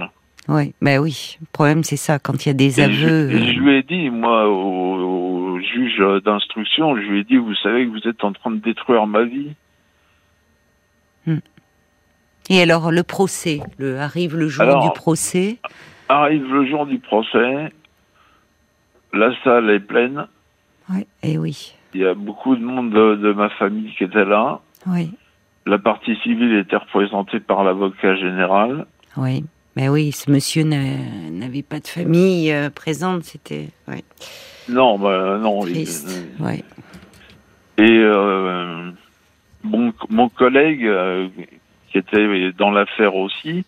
Oui, 0.48 0.74
ben 0.82 0.98
oui. 0.98 1.36
Le 1.40 1.46
problème 1.52 1.84
c'est 1.84 1.96
ça 1.96 2.18
quand 2.18 2.44
il 2.44 2.48
y 2.48 2.50
a 2.50 2.54
des 2.54 2.80
Et 2.80 2.84
aveux. 2.84 2.92
je, 2.94 3.06
et 3.36 3.40
euh, 3.40 3.52
je 3.54 3.60
lui 3.60 3.76
ai 3.76 3.82
dit, 3.82 4.10
moi, 4.10 4.48
au, 4.48 5.54
au 5.54 5.60
juge 5.60 6.02
d'instruction, 6.24 6.96
je 6.96 7.02
lui 7.02 7.20
ai 7.20 7.24
dit, 7.24 7.36
vous 7.36 7.54
savez 7.56 7.86
que 7.86 7.90
vous 7.90 8.08
êtes 8.08 8.22
en 8.24 8.32
train 8.32 8.50
de 8.50 8.56
détruire 8.56 9.06
ma 9.06 9.22
vie. 9.24 9.52
Et 12.50 12.60
alors 12.60 12.90
le 12.90 13.02
procès, 13.04 13.60
le 13.78 13.98
arrive 14.00 14.36
le 14.36 14.48
jour 14.48 14.62
Alors- 14.64 14.82
du 14.82 14.90
procès? 14.98 15.58
Arrive 16.08 16.44
le 16.52 16.66
jour 16.66 16.84
du 16.86 16.98
procès, 16.98 17.72
la 19.14 19.30
salle 19.44 19.70
est 19.70 19.80
pleine, 19.80 20.26
Oui, 20.90 21.06
et 21.22 21.38
oui, 21.38 21.72
il 21.94 22.00
y 22.00 22.04
a 22.06 22.12
beaucoup 22.12 22.54
de 22.56 22.62
monde 22.62 22.90
de, 22.90 23.14
de 23.16 23.32
ma 23.32 23.48
famille 23.50 23.94
qui 23.96 24.04
était 24.04 24.24
là. 24.26 24.60
oui, 24.86 25.10
La 25.64 25.78
partie 25.78 26.16
civile 26.16 26.54
était 26.56 26.76
représentée 26.76 27.40
par 27.40 27.64
l'avocat 27.64 28.16
général. 28.16 28.86
oui. 29.16 29.44
Ben 29.76 29.88
oui, 29.88 30.12
ce 30.12 30.30
monsieur 30.30 30.64
n'a- 30.64 31.30
n'avait 31.30 31.62
pas 31.62 31.80
de 31.80 31.86
famille 31.86 32.52
euh, 32.52 32.68
présente, 32.68 33.24
c'était 33.24 33.68
ouais, 33.88 34.04
Non, 34.68 34.98
bah, 34.98 35.38
non. 35.40 35.66
il- 35.66 35.72
triste. 35.72 36.10
Ouais. 36.40 36.62
Et 37.78 37.90
euh, 37.98 38.90
mon, 39.64 39.92
mon 40.10 40.28
collègue, 40.28 40.84
euh, 40.84 41.28
qui 41.90 41.98
était 41.98 42.52
dans 42.52 42.70
l'affaire 42.70 43.14
aussi, 43.16 43.64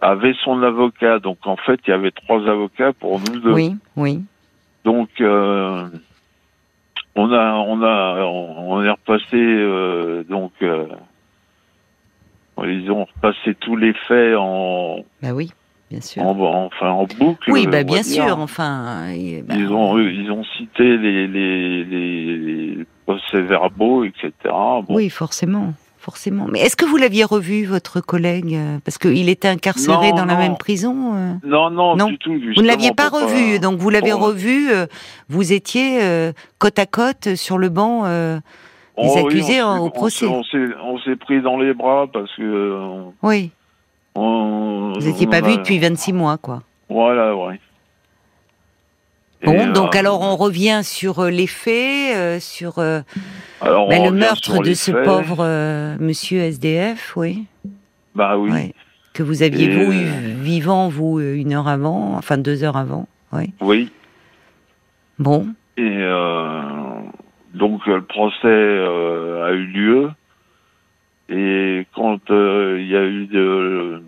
avait 0.00 0.34
son 0.44 0.62
avocat. 0.62 1.18
Donc 1.18 1.38
en 1.46 1.56
fait, 1.56 1.80
il 1.86 1.90
y 1.90 1.94
avait 1.94 2.10
trois 2.10 2.46
avocats 2.46 2.92
pour 2.92 3.18
nous 3.18 3.40
deux. 3.40 3.52
Oui, 3.52 3.74
oui. 3.96 4.22
Donc 4.84 5.08
euh, 5.22 5.88
on 7.16 7.32
a, 7.32 7.54
on 7.54 7.82
a, 7.82 8.22
on 8.24 8.82
est 8.82 8.90
repassé 8.90 9.36
euh, 9.36 10.24
donc. 10.24 10.52
Ils 12.64 12.90
ont 12.90 13.04
repassé 13.04 13.54
tous 13.60 13.76
les 13.76 13.92
faits 14.06 14.36
en, 14.36 14.98
Ben 15.22 15.32
oui, 15.32 15.50
bien 15.90 16.00
sûr. 16.00 16.22
en 16.22 16.38
enfin 16.66 16.90
en 16.90 17.04
boucle. 17.18 17.50
oui, 17.50 17.66
va 17.66 17.82
bien 17.84 18.00
dire. 18.02 18.24
sûr. 18.26 18.38
Enfin, 18.38 19.08
et, 19.10 19.42
ben, 19.42 19.56
Ils 19.58 19.68
ont, 19.72 19.98
ils 19.98 20.30
ont 20.30 20.44
cité 20.56 20.96
les, 20.96 21.26
les, 21.26 21.84
les, 21.84 22.36
les 22.76 22.86
procès-verbaux, 23.06 24.04
etc. 24.04 24.32
Bon. 24.44 24.84
Oui, 24.88 25.08
forcément, 25.10 25.72
forcément. 25.98 26.46
Mais 26.50 26.60
est-ce 26.60 26.76
que 26.76 26.84
vous 26.84 26.96
l'aviez 26.96 27.24
revu, 27.24 27.64
votre 27.64 28.00
collègue 28.00 28.54
euh, 28.54 28.78
Parce 28.84 28.98
qu'il 28.98 29.28
était 29.28 29.48
incarcéré 29.48 30.10
Non, 30.10 30.16
dans 30.18 30.24
la 30.26 30.36
même 30.36 30.56
prison. 30.56 31.12
euh 31.14 31.32
Non, 31.44 31.70
non, 31.70 31.96
Non. 31.96 32.06
du 32.08 32.18
tout. 32.18 32.32
Vous 32.32 32.62
ne 32.62 32.66
l'aviez 32.66 32.92
pas 32.92 33.08
revu, 33.08 33.58
donc 33.58 33.78
vous 33.78 33.90
l'avez 33.90 34.12
revu. 34.12 34.70
euh, 34.70 34.86
vous 35.28 35.52
étiez 35.52 36.00
côte 36.58 36.78
à 36.78 36.86
côte 36.86 37.34
sur 37.34 37.58
le 37.58 37.68
banc. 37.68 38.04
Euh, 38.98 39.30
les 39.30 39.40
Oh 39.42 39.46
oui, 39.48 39.60
on 39.62 39.66
en- 39.66 39.78
au 39.86 39.90
procès. 39.90 40.26
On 40.26 40.42
s'est, 40.98 41.16
pris 41.16 41.40
dans 41.42 41.56
les 41.58 41.74
bras 41.74 42.06
parce 42.12 42.34
que. 42.36 42.42
euh, 42.42 42.76
on- 42.78 43.14
Oui, 43.22 43.50
on- 44.14 44.92
vous 44.98 45.06
n'étiez 45.06 45.26
pas 45.26 45.38
a- 45.38 45.40
vu 45.42 45.56
depuis 45.56 45.78
26 45.78 46.12
mois, 46.12 46.36
quoi. 46.38 46.62
Voilà, 46.88 47.34
ouais. 47.36 47.60
Bon, 49.44 49.52
Et, 49.52 49.72
donc 49.72 49.94
euh, 49.94 49.98
alors 50.00 50.20
on 50.22 50.34
revient 50.34 50.80
sur 50.82 51.20
euh, 51.20 51.30
les 51.30 51.46
faits, 51.46 52.16
euh, 52.16 52.40
sur 52.40 52.80
euh, 52.80 53.02
alors, 53.60 53.88
ben, 53.88 54.02
le 54.04 54.10
meurtre 54.10 54.58
de 54.62 54.74
ce 54.74 54.90
faits. 54.90 55.04
pauvre 55.04 55.36
euh, 55.44 55.96
monsieur 56.00 56.40
SDF, 56.40 57.12
oui. 57.16 57.44
Bah 58.16 58.36
oui. 58.36 58.50
Ouais. 58.50 58.74
Que 59.12 59.22
vous 59.22 59.44
aviez 59.44 59.66
Et, 59.66 59.84
vous 59.84 59.92
eu 59.92 60.06
euh, 60.06 60.34
vivant, 60.40 60.88
vous, 60.88 61.20
euh, 61.20 61.34
une 61.36 61.52
heure 61.52 61.68
avant, 61.68 62.14
enfin 62.16 62.36
deux 62.36 62.64
heures 62.64 62.76
avant. 62.76 63.06
Oui. 63.32 63.52
Oui. 63.60 63.92
Bon, 65.20 65.46
Et 65.76 65.82
euh, 65.84 66.60
donc 67.54 67.86
le 67.86 68.02
procès 68.02 68.46
euh, 68.46 69.46
a 69.46 69.52
eu 69.52 69.64
lieu. 69.66 70.10
Et 71.30 71.86
quand 71.94 72.30
euh, 72.30 72.78
il 72.80 72.88
y 72.88 72.96
a 72.96 73.04
eu 73.04 73.26
de. 73.26 74.02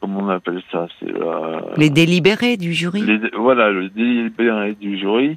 Comment 0.00 0.20
on 0.20 0.28
appelle 0.28 0.62
ça? 0.70 0.86
C'est 1.00 1.10
la. 1.10 1.62
les 1.76 1.90
délibérés 1.90 2.56
du 2.56 2.72
jury. 2.72 3.02
les- 3.02 3.30
voilà, 3.36 3.70
le 3.70 3.88
délibéré 3.88 4.74
du 4.74 4.98
jury. 4.98 5.36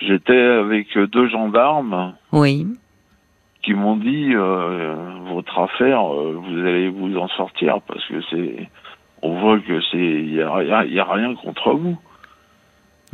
J'étais 0.00 0.36
avec 0.36 0.88
deux 0.98 1.28
gendarmes 1.28 2.14
Oui. 2.32 2.66
qui 3.62 3.72
m'ont 3.74 3.96
dit 3.96 4.32
euh, 4.34 4.94
votre 5.32 5.58
affaire, 5.58 6.02
euh, 6.12 6.32
vous 6.44 6.58
allez 6.58 6.88
vous 6.88 7.16
en 7.16 7.28
sortir 7.28 7.80
parce 7.86 8.04
que 8.06 8.20
c'est. 8.30 8.68
On 9.22 9.40
voit 9.40 9.58
que 9.60 9.80
c'est. 9.90 9.96
Il 9.96 10.32
y 10.34 10.36
y 10.36 10.98
a 11.00 11.04
rien 11.12 11.34
contre 11.36 11.72
vous. 11.72 11.96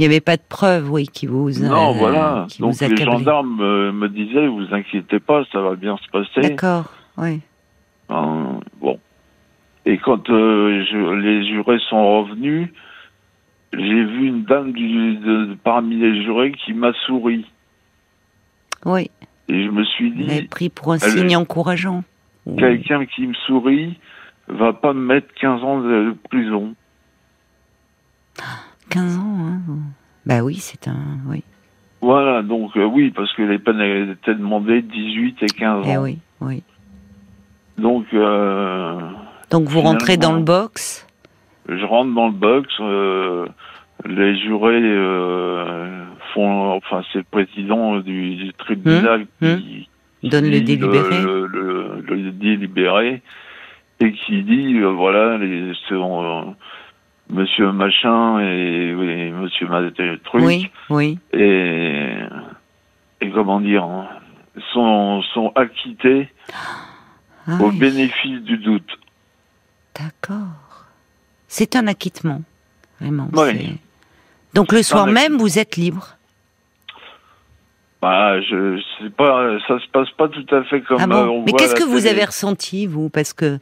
Il 0.00 0.04
n'y 0.04 0.06
avait 0.06 0.22
pas 0.22 0.38
de 0.38 0.42
preuves, 0.48 0.90
oui, 0.90 1.06
qui 1.06 1.26
vous. 1.26 1.50
Non, 1.60 1.90
euh, 1.90 1.92
voilà. 1.92 2.46
qui 2.48 2.62
Donc 2.62 2.72
les 2.80 2.96
gendarmes 3.04 3.60
euh, 3.60 3.92
me 3.92 4.08
disaient, 4.08 4.46
vous 4.46 4.72
inquiétez 4.72 5.20
pas, 5.20 5.44
ça 5.52 5.60
va 5.60 5.74
bien 5.74 5.98
se 5.98 6.08
passer. 6.10 6.40
D'accord, 6.40 6.84
oui. 7.18 7.40
Euh, 8.10 8.14
bon. 8.80 8.98
Et 9.84 9.98
quand 9.98 10.30
euh, 10.30 10.82
je- 10.90 11.14
les 11.20 11.46
jurés 11.46 11.78
sont 11.90 12.22
revenus, 12.22 12.70
j'ai 13.74 14.04
vu 14.04 14.28
une 14.28 14.44
dame 14.44 14.72
du, 14.72 15.16
de- 15.16 15.54
parmi 15.64 15.96
les 15.96 16.22
jurés 16.24 16.52
qui 16.52 16.72
m'a 16.72 16.94
souri. 17.04 17.44
Oui. 18.86 19.10
Et 19.50 19.64
je 19.66 19.68
me 19.70 19.84
suis 19.84 20.12
dit, 20.12 20.44
pris 20.44 20.70
pour 20.70 20.92
un 20.94 20.96
elle- 20.98 21.10
signe 21.10 21.36
encourageant. 21.36 22.04
Ou- 22.46 22.56
quelqu'un 22.56 23.04
qui 23.04 23.26
me 23.26 23.34
sourit 23.46 23.98
va 24.48 24.72
pas 24.72 24.94
me 24.94 25.00
mettre 25.04 25.28
15 25.34 25.62
ans 25.62 25.80
de 25.82 26.16
prison. 26.30 26.74
15 28.90 29.16
ans, 29.18 29.36
hein. 29.38 29.60
Bah 30.26 30.42
oui, 30.42 30.56
c'est 30.56 30.86
un. 30.88 30.96
Oui. 31.26 31.42
Voilà, 32.02 32.42
donc 32.42 32.76
euh, 32.76 32.84
oui, 32.84 33.10
parce 33.10 33.32
que 33.34 33.42
les 33.42 33.58
peines 33.58 33.80
étaient 34.10 34.34
demandées 34.34 34.82
18 34.82 35.42
et 35.42 35.46
15 35.46 35.84
Eh 35.88 35.96
ans. 35.96 36.02
oui, 36.02 36.18
oui. 36.40 36.62
Donc 37.78 38.06
euh, 38.12 38.98
Donc 39.50 39.68
vous 39.68 39.80
rentrez 39.80 40.16
dans 40.16 40.34
le 40.34 40.42
box? 40.42 41.06
je 41.68 41.84
rentre 41.84 42.12
dans 42.14 42.26
le 42.26 42.32
box, 42.34 42.68
euh, 42.80 43.46
les 44.06 44.36
jurés 44.40 44.80
font, 46.34 46.72
enfin 46.76 47.02
c'est 47.12 47.18
le 47.18 47.24
président 47.30 47.98
du, 48.00 48.36
du 48.36 48.52
tribunal 48.54 49.26
Hum, 49.42 49.58
qui, 49.60 49.88
Donne 50.22 50.50
le 50.50 50.60
délibéré. 50.60 51.22
le, 51.22 51.46
le- 51.46 52.04
le 52.06 52.30
délibéré 52.32 53.22
et 54.00 54.12
qui 54.12 54.42
dit 54.42 54.78
voilà 54.80 55.38
les 55.38 55.72
Monsieur 57.30 57.70
machin 57.72 58.40
et, 58.40 58.92
Monsieur 59.32 59.68
truc 60.24 60.42
Oui, 60.42 60.70
oui. 60.88 61.18
et 61.32 62.14
et 63.20 63.30
comment 63.30 63.60
dire 63.60 63.84
hein, 63.84 64.08
sont 64.72 65.22
sont 65.34 65.52
acquittés 65.54 66.28
Ah 67.46 67.58
au 67.60 67.70
oui, 67.70 67.78
bénéfice 67.78 68.40
du 68.42 68.58
doute. 68.58 68.90
D'accord. 69.98 70.86
C'est 71.46 71.76
un 71.76 71.86
acquittement, 71.86 72.42
vraiment. 73.00 73.28
Oui. 73.32 73.78
Donc 74.54 74.72
le 74.72 74.82
soir 74.82 75.06
même, 75.06 75.36
vous 75.36 75.58
êtes 75.58 75.76
libre. 75.76 76.16
Bah, 78.02 78.40
je 78.40 78.80
sais 78.98 79.10
pas, 79.10 79.58
ça 79.68 79.78
se 79.78 79.86
passe 79.88 80.10
pas 80.16 80.28
tout 80.28 80.46
à 80.54 80.64
fait 80.64 80.80
comme 80.80 80.98
Ah 81.00 81.04
euh, 81.04 81.06
bon 81.06 81.40
on 81.40 81.44
Mais 81.44 81.52
qu'est-ce 81.52 81.74
que 81.74 81.84
vous 81.84 82.06
avez 82.06 82.24
ressenti, 82.24 82.86
vous? 82.86 83.10
Parce 83.10 83.34
que 83.34 83.58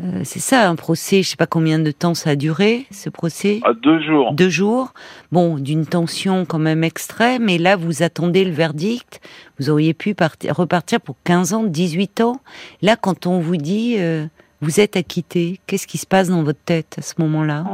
euh, 0.00 0.20
c'est 0.24 0.38
ça, 0.38 0.68
un 0.68 0.76
procès, 0.76 1.22
je 1.22 1.30
sais 1.30 1.36
pas 1.36 1.46
combien 1.46 1.78
de 1.80 1.90
temps 1.90 2.14
ça 2.14 2.30
a 2.30 2.36
duré, 2.36 2.86
ce 2.92 3.10
procès? 3.10 3.60
À 3.64 3.72
deux 3.72 4.00
jours. 4.00 4.32
Deux 4.32 4.48
jours. 4.48 4.92
Bon, 5.32 5.58
d'une 5.58 5.86
tension 5.86 6.44
quand 6.44 6.58
même 6.60 6.84
extrême, 6.84 7.48
et 7.48 7.58
là, 7.58 7.76
vous 7.76 8.02
attendez 8.02 8.44
le 8.44 8.52
verdict. 8.52 9.20
Vous 9.58 9.70
auriez 9.70 9.94
pu 9.94 10.14
partir, 10.14 10.54
repartir 10.56 11.00
pour 11.00 11.16
15 11.24 11.52
ans, 11.52 11.64
18 11.64 12.20
ans. 12.20 12.40
Là, 12.82 12.96
quand 12.96 13.26
on 13.26 13.40
vous 13.40 13.56
dit, 13.56 13.96
euh, 13.98 14.26
vous 14.60 14.78
êtes 14.80 14.96
acquitté, 14.96 15.58
qu'est-ce 15.66 15.86
qui 15.86 15.98
se 15.98 16.06
passe 16.06 16.28
dans 16.28 16.42
votre 16.44 16.62
tête 16.64 16.94
à 16.98 17.02
ce 17.02 17.14
moment-là? 17.20 17.64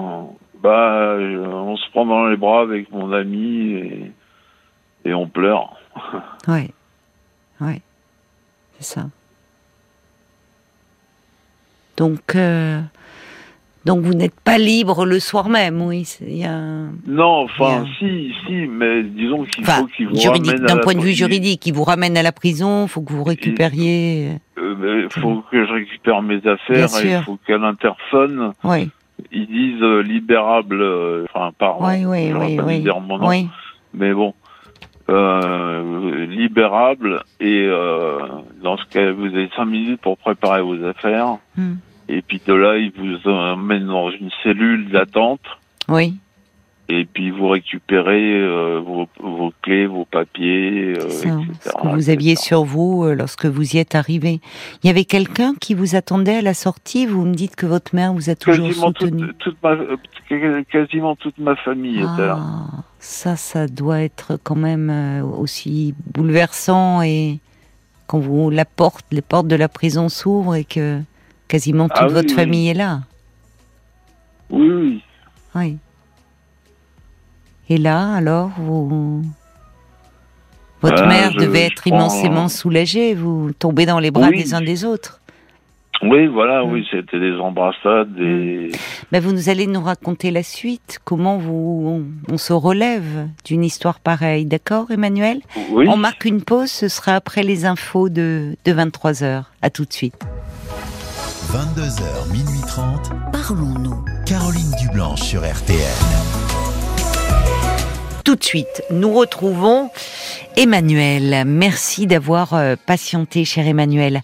Bah, 0.62 1.16
je- 1.20 1.36
on 1.38 1.76
se 1.76 1.90
prend 1.90 2.06
dans 2.06 2.26
les 2.26 2.38
bras 2.38 2.62
avec 2.62 2.90
mon 2.90 3.12
ami 3.12 3.72
et, 3.72 4.12
et 5.04 5.12
on 5.14 5.26
pleure. 5.28 5.76
Ouais. 6.48 6.70
Ouais. 7.60 7.82
C'est 8.78 8.94
ça. 8.94 9.06
Donc, 11.96 12.34
euh, 12.34 12.80
Donc 13.84 14.00
vous 14.00 14.14
n'êtes 14.14 14.38
pas 14.40 14.56
libre 14.58 15.04
le 15.04 15.20
soir 15.20 15.48
même, 15.48 15.82
oui. 15.82 16.06
Il 16.22 16.38
y 16.38 16.44
a... 16.44 16.58
Non, 17.06 17.44
enfin, 17.44 17.84
Il 18.00 18.32
si, 18.32 18.34
si, 18.46 18.52
mais 18.66 19.02
disons 19.02 19.44
qu'il 19.44 19.62
Enfin, 19.62 19.80
faut 19.80 19.86
qu'il 19.86 20.08
vous 20.08 20.16
juridique, 20.16 20.56
d'un 20.56 20.78
point 20.78 20.94
de 20.94 21.00
vue 21.00 21.12
juridique, 21.12 21.66
il 21.66 21.74
vous 21.74 21.84
ramène 21.84 22.16
à 22.16 22.22
la 22.22 22.32
prison, 22.32 22.86
faut 22.86 23.02
que 23.02 23.12
vous 23.12 23.24
récupériez. 23.24 24.30
Euh, 24.58 24.74
mais 24.78 25.02
Il 25.02 25.20
faut 25.20 25.42
que 25.50 25.66
je 25.66 25.72
récupère 25.72 26.22
mes 26.22 26.40
affaires 26.46 26.88
il 27.04 27.22
faut 27.24 27.38
qu'à 27.46 27.58
l'interphone, 27.58 28.52
Oui, 28.64 28.88
ils 29.32 29.46
disent 29.46 29.82
euh, 29.82 30.00
libérable, 30.02 30.80
euh, 30.80 31.26
enfin, 31.32 31.52
pardon, 31.58 31.86
oui, 31.86 32.04
oui, 32.06 32.30
j'aurais 32.32 32.46
oui, 32.46 32.60
oui. 32.64 32.80
dire 32.80 33.00
mon 33.00 33.18
nom, 33.18 33.28
oui. 33.28 33.48
mais 33.92 34.12
bon, 34.14 34.32
euh, 35.08 36.26
libérable 36.26 37.22
et 37.40 37.66
euh, 37.68 38.18
dans 38.62 38.76
ce 38.76 38.84
cas, 38.86 39.12
vous 39.12 39.26
avez 39.26 39.50
cinq 39.56 39.66
minutes 39.66 40.00
pour 40.00 40.16
préparer 40.18 40.62
vos 40.62 40.82
affaires. 40.84 41.36
Hmm. 41.56 41.74
et 42.08 42.22
puis 42.22 42.40
de 42.46 42.52
là, 42.52 42.76
ils 42.76 42.92
vous 42.92 43.30
emmènent 43.30 43.86
dans 43.86 44.10
une 44.10 44.30
cellule 44.42 44.90
d'attente. 44.90 45.42
Oui, 45.88 46.14
et 46.88 47.06
puis 47.06 47.30
vous 47.30 47.48
récupérez 47.48 48.34
euh, 48.34 48.80
vos, 48.84 49.08
vos 49.20 49.52
clés, 49.62 49.86
vos 49.86 50.04
papiers, 50.04 50.94
euh, 50.96 51.08
c'est 51.08 51.28
ça, 51.28 51.38
etc. 51.40 51.58
ce 51.62 51.70
que 51.82 51.88
vous 51.94 52.10
aviez 52.10 52.36
sur 52.36 52.64
vous 52.64 53.04
euh, 53.04 53.14
lorsque 53.14 53.46
vous 53.46 53.74
y 53.76 53.78
êtes 53.78 53.94
arrivé. 53.94 54.40
Il 54.82 54.86
y 54.86 54.90
avait 54.90 55.04
quelqu'un 55.06 55.54
qui 55.60 55.72
vous 55.74 55.96
attendait 55.96 56.36
à 56.36 56.42
la 56.42 56.52
sortie. 56.54 57.06
Vous 57.06 57.24
me 57.24 57.34
dites 57.34 57.56
que 57.56 57.64
votre 57.66 57.94
mère 57.94 58.12
vous 58.12 58.28
a 58.28 58.34
toujours 58.34 58.66
Quasiment 58.68 58.86
soutenu. 58.88 59.26
toute, 59.28 59.38
toute 59.38 59.62
ma, 59.62 59.70
euh, 59.70 60.62
quasiment 60.70 61.16
toute 61.16 61.38
ma 61.38 61.56
famille 61.56 61.98
était 62.00 62.26
là. 62.26 62.38
Ah, 62.38 62.66
ça, 62.98 63.36
ça 63.36 63.66
doit 63.66 64.02
être 64.02 64.38
quand 64.42 64.56
même 64.56 64.90
euh, 64.90 65.22
aussi 65.24 65.94
bouleversant 66.12 67.00
et 67.02 67.38
quand 68.06 68.18
vous 68.18 68.50
la 68.50 68.66
porte, 68.66 69.06
les 69.10 69.22
portes 69.22 69.48
de 69.48 69.56
la 69.56 69.68
prison 69.68 70.10
s'ouvrent 70.10 70.54
et 70.56 70.64
que 70.64 71.00
quasiment 71.48 71.88
toute 71.88 71.96
Ah 72.00 72.06
oui, 72.08 72.12
votre 72.12 72.28
oui. 72.28 72.34
famille 72.34 72.68
est 72.68 72.74
là. 72.74 73.00
Oui, 74.50 74.68
oui. 74.70 75.02
Oui. 75.54 75.76
Et 77.68 77.78
là, 77.78 78.12
alors, 78.14 78.50
vous... 78.58 79.22
votre 80.82 81.02
Ah, 81.02 81.06
mère 81.06 81.32
je- 81.32 81.38
devait 81.38 81.60
je 81.60 81.72
être 81.72 81.82
prends- 81.82 81.96
immensément 81.96 82.48
soulagée. 82.48 83.14
Vous 83.14 83.52
tombez 83.58 83.86
dans 83.86 83.98
les 83.98 84.10
bras 84.10 84.28
Oui. 84.28 84.42
des 84.42 84.54
uns 84.54 84.60
des 84.60 84.84
autres. 84.84 85.20
Oui, 86.02 86.26
voilà, 86.26 86.62
Mm. 86.64 86.72
oui, 86.72 86.86
c'était 86.90 87.18
des 87.20 87.34
embrassades 87.38 88.18
et 88.18 88.70
Ben, 89.10 89.22
vous 89.22 89.32
nous 89.32 89.48
allez 89.48 89.66
nous 89.66 89.80
raconter 89.80 90.30
la 90.30 90.42
suite. 90.42 90.98
Comment 91.04 91.38
vous, 91.38 92.02
on, 92.28 92.34
on 92.34 92.36
se 92.36 92.52
relève 92.52 93.28
d'une 93.46 93.64
histoire 93.64 94.00
pareille, 94.00 94.44
d'accord, 94.44 94.90
Emmanuel? 94.90 95.40
Oui. 95.70 95.86
On 95.88 95.96
marque 95.96 96.24
une 96.26 96.42
pause. 96.42 96.68
Ce 96.70 96.88
sera 96.88 97.14
après 97.14 97.42
les 97.44 97.64
infos 97.64 98.08
de, 98.10 98.56
de 98.64 98.72
23 98.72 99.12
h 99.22 99.44
À 99.62 99.70
tout 99.70 99.84
de 99.86 99.92
suite. 99.92 100.16
22h, 101.52 102.32
minuit 102.32 102.60
30. 102.66 103.12
Parlons-nous. 103.32 104.04
Caroline 104.26 104.72
Dublanche 104.82 105.22
sur 105.22 105.40
RTL. 105.40 105.78
Tout 108.24 108.36
de 108.36 108.42
suite, 108.44 108.82
nous 108.90 109.12
retrouvons 109.12 109.90
Emmanuel. 110.56 111.44
Merci 111.46 112.06
d'avoir 112.06 112.54
euh, 112.54 112.74
patienté, 112.86 113.44
cher 113.44 113.66
Emmanuel. 113.66 114.22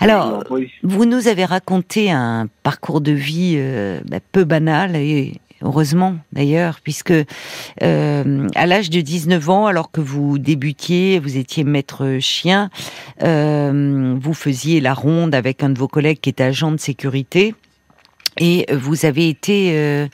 Alors, 0.00 0.42
Oui. 0.48 0.70
vous 0.82 1.04
nous 1.04 1.28
avez 1.28 1.44
raconté 1.44 2.10
un 2.10 2.48
parcours 2.62 3.02
de 3.02 3.12
vie 3.12 3.56
euh, 3.58 4.00
bah, 4.08 4.20
peu 4.32 4.44
banal 4.44 4.96
et 4.96 5.34
heureusement 5.60 6.16
d'ailleurs, 6.32 6.80
puisque 6.82 7.12
euh, 7.82 8.48
à 8.54 8.66
l'âge 8.66 8.88
de 8.88 9.02
19 9.02 9.50
ans, 9.50 9.66
alors 9.66 9.90
que 9.90 10.00
vous 10.00 10.38
débutiez, 10.38 11.18
vous 11.18 11.36
étiez 11.36 11.62
maître 11.62 12.16
chien, 12.20 12.70
euh, 13.22 14.16
vous 14.18 14.34
faisiez 14.34 14.80
la 14.80 14.94
ronde 14.94 15.34
avec 15.34 15.62
un 15.62 15.68
de 15.68 15.78
vos 15.78 15.88
collègues 15.88 16.20
qui 16.20 16.30
était 16.30 16.44
agent 16.44 16.72
de 16.72 16.80
sécurité. 16.80 17.54
Et 18.40 18.64
vous 18.72 19.04
avez 19.04 19.28
été 19.28 19.72
euh, 19.74 20.08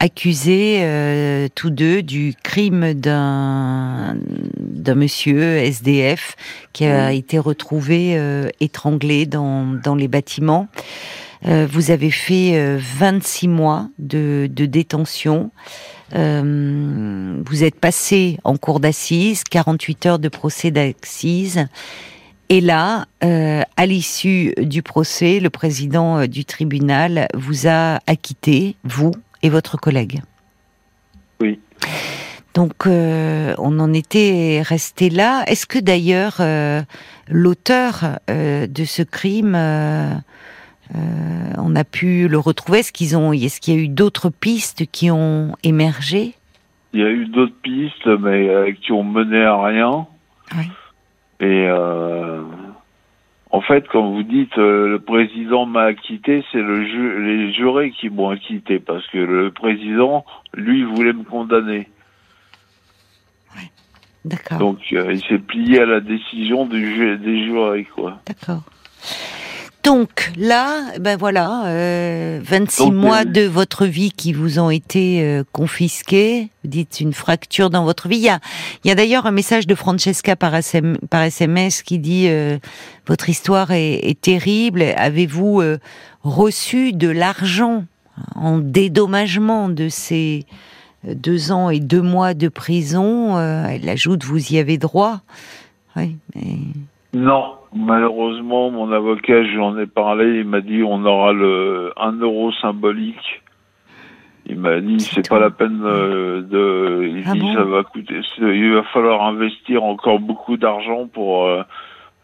accusés 0.00 0.78
euh, 0.82 1.46
tous 1.54 1.70
deux 1.70 2.02
du 2.02 2.34
crime 2.42 2.94
d'un 2.94 4.16
d'un 4.58 4.94
monsieur 4.94 5.58
SDF 5.58 6.36
qui 6.72 6.86
a 6.86 7.08
Oui. 7.08 7.18
été 7.18 7.38
retrouvé 7.38 8.14
euh, 8.16 8.48
étranglé 8.60 9.26
dans, 9.26 9.66
dans 9.66 9.94
les 9.94 10.08
bâtiments. 10.08 10.68
Euh, 11.46 11.66
vous 11.70 11.90
avez 11.90 12.10
fait 12.10 12.52
euh, 12.54 12.78
26 12.80 13.48
mois 13.48 13.88
de, 13.98 14.48
de 14.50 14.66
détention. 14.66 15.50
Euh, 16.16 17.40
vous 17.46 17.62
êtes 17.64 17.78
passé 17.78 18.38
en 18.44 18.56
cour 18.56 18.80
d'assises, 18.80 19.44
48 19.44 20.06
heures 20.06 20.18
de 20.18 20.28
procès 20.28 20.70
d'assises. 20.70 21.66
Et 22.48 22.60
là, 22.60 23.06
euh, 23.22 23.62
à 23.76 23.86
l'issue 23.86 24.54
du 24.58 24.82
procès, 24.82 25.38
le 25.40 25.50
président 25.50 26.26
du 26.26 26.44
tribunal 26.44 27.28
vous 27.34 27.68
a 27.68 28.00
acquitté, 28.06 28.74
vous 28.84 29.12
et 29.42 29.48
votre 29.48 29.76
collègue. 29.76 30.20
Oui. 31.40 31.58
Donc, 32.54 32.86
euh, 32.86 33.54
on 33.58 33.78
en 33.78 33.92
était 33.92 34.62
resté 34.64 35.08
là. 35.08 35.44
Est-ce 35.46 35.66
que 35.66 35.78
d'ailleurs 35.78 36.38
euh, 36.40 36.82
l'auteur 37.28 38.18
euh, 38.28 38.66
de 38.66 38.84
ce 38.84 39.02
crime, 39.02 39.54
on 40.94 41.76
a 41.76 41.84
pu 41.84 42.26
le 42.28 42.38
retrouver? 42.38 42.80
Est-ce 42.80 42.92
qu'ils 42.92 43.16
ont, 43.16 43.32
est-ce 43.32 43.60
qu'il 43.60 43.74
y 43.74 43.78
a 43.78 43.80
eu 43.80 43.88
d'autres 43.88 44.30
pistes 44.30 44.86
qui 44.90 45.10
ont 45.10 45.54
émergé? 45.62 46.34
Il 46.92 47.00
y 47.00 47.04
a 47.04 47.10
eu 47.10 47.26
d'autres 47.26 47.54
pistes, 47.62 48.06
mais 48.06 48.74
qui 48.82 48.90
ont 48.90 49.04
mené 49.04 49.44
à 49.44 49.62
rien. 49.62 50.06
Oui. 50.56 50.68
Et 51.38 51.68
en 53.52 53.60
fait, 53.60 53.86
quand 53.88 54.10
vous 54.10 54.22
dites 54.22 54.56
euh, 54.58 54.88
le 54.88 54.98
président 55.00 55.66
m'a 55.66 55.82
acquitté, 55.82 56.44
c'est 56.52 56.62
le 56.62 56.84
ju- 56.86 57.24
les 57.24 57.52
jurés 57.52 57.90
qui 57.90 58.08
m'ont 58.08 58.28
acquitté 58.30 58.78
parce 58.78 59.06
que 59.08 59.18
le 59.18 59.50
président, 59.50 60.24
lui, 60.54 60.84
voulait 60.84 61.12
me 61.12 61.24
condamner. 61.24 61.88
D'accord. 64.22 64.58
Donc, 64.58 64.80
euh, 64.92 65.12
il 65.14 65.24
s'est 65.24 65.38
plié 65.38 65.80
à 65.80 65.86
la 65.86 66.00
décision 66.00 66.66
du 66.66 66.94
ju- 66.94 67.16
des 67.16 67.42
jurés, 67.44 67.86
quoi. 67.94 68.20
D'accord. 68.26 68.62
Donc 69.82 70.30
là, 70.36 70.92
ben 70.98 71.16
voilà, 71.16 71.66
euh, 71.66 72.40
26 72.42 72.84
Donc, 72.84 72.94
mois 72.94 73.20
euh, 73.22 73.24
de 73.24 73.42
votre 73.42 73.86
vie 73.86 74.10
qui 74.10 74.34
vous 74.34 74.58
ont 74.58 74.68
été 74.68 75.22
euh, 75.22 75.42
confisqués. 75.52 76.50
Vous 76.62 76.70
dites 76.70 77.00
une 77.00 77.14
fracture 77.14 77.70
dans 77.70 77.84
votre 77.84 78.06
vie. 78.08 78.16
Il 78.16 78.22
y 78.24 78.28
a, 78.28 78.40
il 78.84 78.88
y 78.88 78.90
a 78.90 78.94
d'ailleurs 78.94 79.24
un 79.24 79.30
message 79.30 79.66
de 79.66 79.74
Francesca 79.74 80.36
par, 80.36 80.54
SM 80.54 80.98
par 81.08 81.22
SMS 81.22 81.82
qui 81.82 81.98
dit 81.98 82.26
euh, 82.28 82.58
votre 83.06 83.30
histoire 83.30 83.70
est, 83.70 83.94
est 83.94 84.20
terrible. 84.20 84.82
Avez-vous 84.82 85.62
euh, 85.62 85.78
reçu 86.22 86.92
de 86.92 87.08
l'argent 87.08 87.84
en 88.34 88.58
dédommagement 88.58 89.70
de 89.70 89.88
ces 89.88 90.44
euh, 91.08 91.14
deux 91.14 91.52
ans 91.52 91.70
et 91.70 91.80
deux 91.80 92.02
mois 92.02 92.34
de 92.34 92.48
prison? 92.48 93.38
Euh, 93.38 93.66
Elle 93.66 93.88
ajoute 93.88 94.24
vous 94.24 94.52
y 94.52 94.58
avez 94.58 94.76
droit. 94.76 95.22
Oui, 95.96 96.16
mais 96.34 96.58
Non, 97.12 97.54
malheureusement, 97.74 98.70
mon 98.70 98.92
avocat, 98.92 99.42
je 99.44 99.50
lui 99.50 99.60
en 99.60 99.76
ai 99.78 99.86
parlé, 99.86 100.38
il 100.40 100.44
m'a 100.44 100.60
dit 100.60 100.82
on 100.84 101.04
aura 101.04 101.32
le 101.32 101.92
1 101.96 102.12
euro 102.20 102.52
symbolique. 102.60 103.42
Il 104.46 104.58
m'a 104.58 104.80
dit 104.80 104.98
C'est 105.00 105.28
pas 105.28 105.38
la 105.38 105.50
peine 105.50 105.80
euh, 105.84 106.42
de. 106.42 107.06
Il 107.08 107.22
Ah 107.26 107.32
dit 107.32 107.40
bon 107.40 107.54
ça 107.54 107.62
va 107.64 107.82
coûter. 107.84 108.20
Il 108.38 108.72
va 108.74 108.82
falloir 108.84 109.22
investir 109.26 109.82
encore 109.84 110.18
beaucoup 110.18 110.56
d'argent 110.56 111.06
pour. 111.12 111.46
euh, 111.46 111.62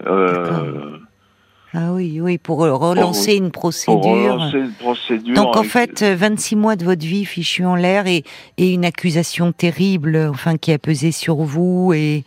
euh, 0.07 0.99
Ah 1.75 1.93
oui, 1.93 2.21
oui, 2.21 2.39
pour 2.39 2.59
relancer 2.59 3.37
une 3.37 3.51
pour 3.51 3.61
procédure. 3.63 4.01
relancer 4.01 4.59
une 4.59 4.73
procédure. 4.73 5.35
Donc 5.35 5.57
en 5.57 5.63
fait, 5.63 6.03
euh, 6.03 6.15
26 6.17 6.57
mois 6.57 6.75
de 6.77 6.85
votre 6.85 7.05
vie 7.05 7.25
fichus 7.25 7.65
en 7.67 7.77
l'air 7.77 8.07
et, 8.07 8.25
et 8.57 8.73
une 8.73 8.85
accusation 8.85 9.53
terrible, 9.53 10.17
enfin 10.31 10.57
qui 10.57 10.73
a 10.73 10.79
pesé 10.79 11.13
sur 11.13 11.37
vous 11.37 11.93
et 11.95 12.25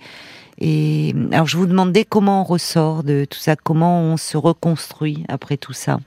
et 0.59 1.13
alors 1.31 1.47
je 1.47 1.57
vous 1.57 1.65
demandais 1.67 2.05
comment 2.05 2.41
on 2.41 2.43
ressort 2.43 3.03
de 3.03 3.25
tout 3.25 3.37
ça, 3.39 3.55
comment 3.55 4.01
on 4.01 4.17
se 4.17 4.37
reconstruit 4.37 5.23
après 5.29 5.57
tout 5.57 5.73
ça. 5.73 5.99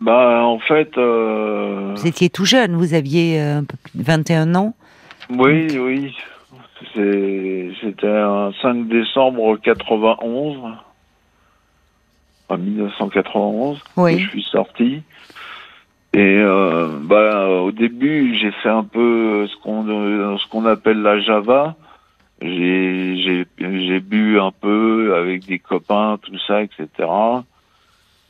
Bah 0.00 0.42
en 0.44 0.58
fait, 0.58 0.96
euh, 0.98 1.94
Vous 1.96 2.06
étiez 2.06 2.28
tout 2.28 2.44
jeune, 2.44 2.74
vous 2.76 2.94
aviez 2.94 3.40
euh, 3.40 3.58
un 3.58 3.64
peu 3.64 3.76
plus 3.82 3.98
de 3.98 4.04
21 4.04 4.54
ans. 4.54 4.74
oui, 5.30 5.68
oui, 5.78 6.14
c'était 6.94 8.06
un 8.06 8.52
5 8.60 8.88
décembre 8.88 9.56
91, 9.62 10.58
en 12.48 12.58
1991. 12.58 13.78
que 13.78 14.00
Oui. 14.00 14.18
je 14.18 14.28
suis 14.28 14.42
sorti. 14.42 15.02
Et 16.12 16.18
euh, 16.38 16.88
bah, 17.02 17.48
au 17.48 17.72
début, 17.72 18.36
j'ai 18.40 18.52
fait 18.62 18.68
un 18.68 18.84
peu 18.84 19.46
ce 19.48 19.56
qu'on 19.62 19.88
euh, 19.88 20.36
ce 20.38 20.46
qu'on 20.48 20.64
appelle 20.66 21.02
la 21.02 21.18
Java. 21.20 21.74
J'ai 22.44 24.00
bu 24.00 24.38
un 24.38 24.50
peu 24.52 25.14
avec 25.16 25.46
des 25.46 25.58
copains, 25.58 26.18
tout 26.22 26.36
ça, 26.46 26.62
etc. 26.62 26.86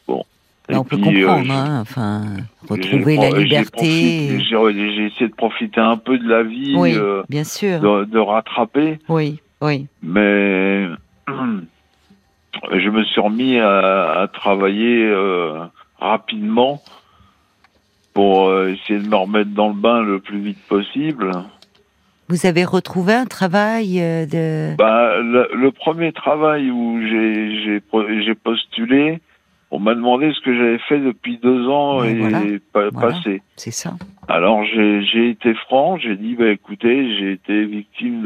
Bon. 0.07 0.23
Et 0.69 0.77
on 0.77 0.85
peut 0.85 0.97
puis, 0.97 1.25
euh, 1.25 1.27
comprendre, 1.27 1.53
hein, 1.53 1.79
enfin 1.83 2.23
retrouver 2.69 3.17
la 3.17 3.31
liberté. 3.31 4.39
J'ai 4.41 5.07
essayé 5.07 5.29
de 5.29 5.35
profiter 5.35 5.81
un 5.81 5.97
peu 5.97 6.17
de 6.19 6.29
la 6.29 6.43
vie, 6.43 6.75
Oui, 6.77 6.95
euh, 6.97 7.23
bien 7.29 7.45
sûr. 7.45 7.81
de, 7.81 8.05
de 8.05 8.19
rattraper, 8.19 8.99
Oui, 9.09 9.41
oui. 9.61 9.87
mais 10.03 10.87
je 11.29 12.89
me 12.89 13.05
suis 13.05 13.21
remis 13.21 13.59
à, 13.59 14.21
à 14.23 14.29
travailler 14.29 15.05
euh, 15.05 15.65
rapidement 15.99 16.81
pour 18.15 18.55
essayer 18.69 19.01
de 19.01 19.09
me 19.09 19.17
remettre 19.17 19.51
dans 19.51 19.69
le 19.69 19.75
bain 19.75 20.01
le 20.03 20.21
plus 20.21 20.39
vite 20.39 20.63
possible. 20.69 21.33
Vous 22.29 22.47
avez 22.47 22.65
retrouvé 22.65 23.13
un 23.13 23.27
travail 23.27 24.01
euh, 24.01 24.25
de. 24.27 24.77
Bah, 24.77 25.19
le, 25.21 25.49
le 25.55 25.71
premier 25.73 26.13
travail 26.13 26.71
où 26.71 27.01
j'ai 27.07 28.35
postulé, 28.35 29.21
on 29.71 29.79
m'a 29.79 29.95
demandé 29.95 30.33
ce 30.33 30.41
que 30.41 30.55
j'avais 30.57 30.79
fait 30.89 31.01
depuis 31.01 31.39
deux 31.39 31.69
ans 31.69 31.99
Ouais, 32.01 32.13
et 32.13 32.15
voilà. 32.19 32.41
pas 32.73 32.89
Voilà. 32.91 33.09
passé. 33.17 33.43
C'est 33.57 33.71
ça. 33.73 33.95
Alors 34.29 34.65
j'ai 34.65 35.29
été 35.29 35.53
franc, 35.55 35.99
j'ai 35.99 36.17
dit 36.17 36.35
bah 36.35 36.49
écoutez, 36.51 37.15
j'ai 37.19 37.33
été 37.33 37.65
victime 37.67 38.23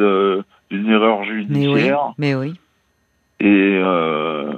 d'une 0.71 0.91
erreur 0.91 1.21
Mais 1.23 1.27
oui. 1.33 1.43
judiciaire 1.43 2.13
Mais 2.19 2.35
oui. 2.37 2.55
et 3.41 3.47
euh, 3.83 4.53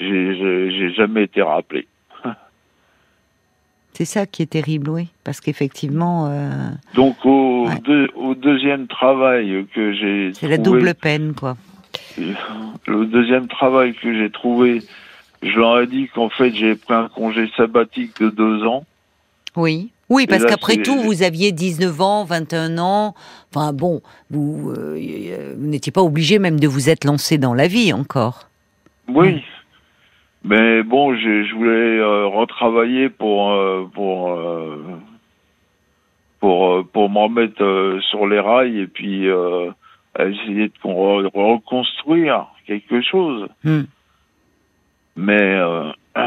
j'ai 0.00 0.90
jamais 0.94 1.24
été 1.24 1.42
rappelé. 1.42 1.86
C'est 3.94 4.04
ça 4.06 4.24
qui 4.26 4.42
est 4.42 4.46
terrible, 4.46 4.88
oui. 4.90 5.08
Parce 5.22 5.40
qu'effectivement, 5.40 6.28
euh, 6.30 6.50
Donc 6.94 7.16
au, 7.24 7.66
Ouais. 7.66 7.78
deux- 7.84 8.08
au 8.16 8.34
deuxième 8.34 8.86
travail 8.86 9.66
que 9.74 9.92
j'ai 9.92 10.32
c'est 10.34 10.48
la 10.48 10.58
double 10.58 10.94
peine, 10.94 11.34
quoi. 11.34 11.56
le 12.86 13.04
deuxième 13.06 13.48
travail 13.48 13.94
que 13.94 14.12
j'ai 14.18 14.30
trouvé, 14.30 14.82
je 15.42 15.58
leur 15.58 15.80
ai 15.80 15.86
dit 15.86 16.08
qu'en 16.14 16.28
fait 16.30 16.54
j'ai 16.54 16.74
pris 16.74 16.94
un 16.94 17.08
congé 17.08 17.50
sabbatique 17.56 18.20
de 18.20 18.30
deux 18.30 18.64
ans. 18.64 18.84
Oui. 19.56 19.90
Oui, 20.08 20.26
parce 20.26 20.44
qu'après 20.44 20.76
tout, 20.76 20.98
vous 21.00 21.22
aviez 21.22 21.52
19 21.52 21.98
ans, 22.02 22.24
21 22.24 22.76
ans. 22.78 23.14
Enfin 23.54 23.72
bon, 23.72 24.02
vous, 24.30 24.70
euh, 24.76 24.98
euh, 25.00 25.54
vous 25.58 25.66
n'étiez 25.66 25.90
pas 25.92 26.02
obligé 26.02 26.38
même 26.38 26.60
de 26.60 26.68
vous 26.68 26.90
être 26.90 27.04
lancé 27.04 27.38
dans 27.38 27.54
la 27.54 27.66
vie 27.66 27.94
encore. 27.94 28.48
Oui. 29.08 29.42
Mais 30.44 30.82
bon, 30.82 31.14
je, 31.14 31.44
je 31.44 31.54
voulais 31.54 31.98
euh, 31.98 32.26
retravailler 32.26 33.08
pour 33.08 33.52
euh, 33.52 33.84
pour 33.94 34.32
euh, 34.32 34.76
pour 36.40 36.72
euh, 36.72 36.82
pour 36.82 37.08
me 37.10 37.18
remettre 37.18 37.62
euh, 37.62 38.00
sur 38.00 38.26
les 38.26 38.40
rails 38.40 38.78
et 38.80 38.86
puis 38.88 39.28
euh, 39.28 39.70
essayer 40.18 40.68
de 40.68 40.74
con- 40.82 41.28
reconstruire 41.32 42.46
quelque 42.66 43.00
chose. 43.02 43.48
Hmm. 43.62 43.82
Mais 45.16 45.40
euh, 45.40 45.92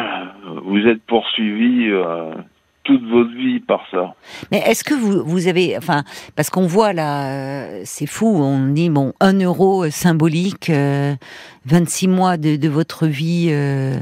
vous 0.63 0.87
êtes 0.87 1.03
poursuivi 1.03 1.89
euh, 1.89 2.31
toute 2.85 3.03
votre 3.09 3.31
vie 3.35 3.59
par 3.59 3.81
ça. 3.91 4.15
Mais 4.51 4.59
est-ce 4.65 4.83
que 4.83 4.93
vous, 4.93 5.23
vous 5.25 5.47
avez, 5.47 5.75
enfin, 5.77 6.03
parce 6.35 6.49
qu'on 6.49 6.67
voit 6.67 6.93
là, 6.93 7.27
euh, 7.31 7.81
c'est 7.83 8.05
fou, 8.05 8.27
on 8.27 8.67
dit 8.69 8.89
bon, 8.89 9.11
un 9.19 9.37
euro 9.39 9.89
symbolique, 9.89 10.69
euh, 10.69 11.15
26 11.65 12.07
mois 12.07 12.37
de, 12.37 12.55
de 12.55 12.69
votre 12.69 13.07
vie 13.07 13.47
euh, 13.49 13.97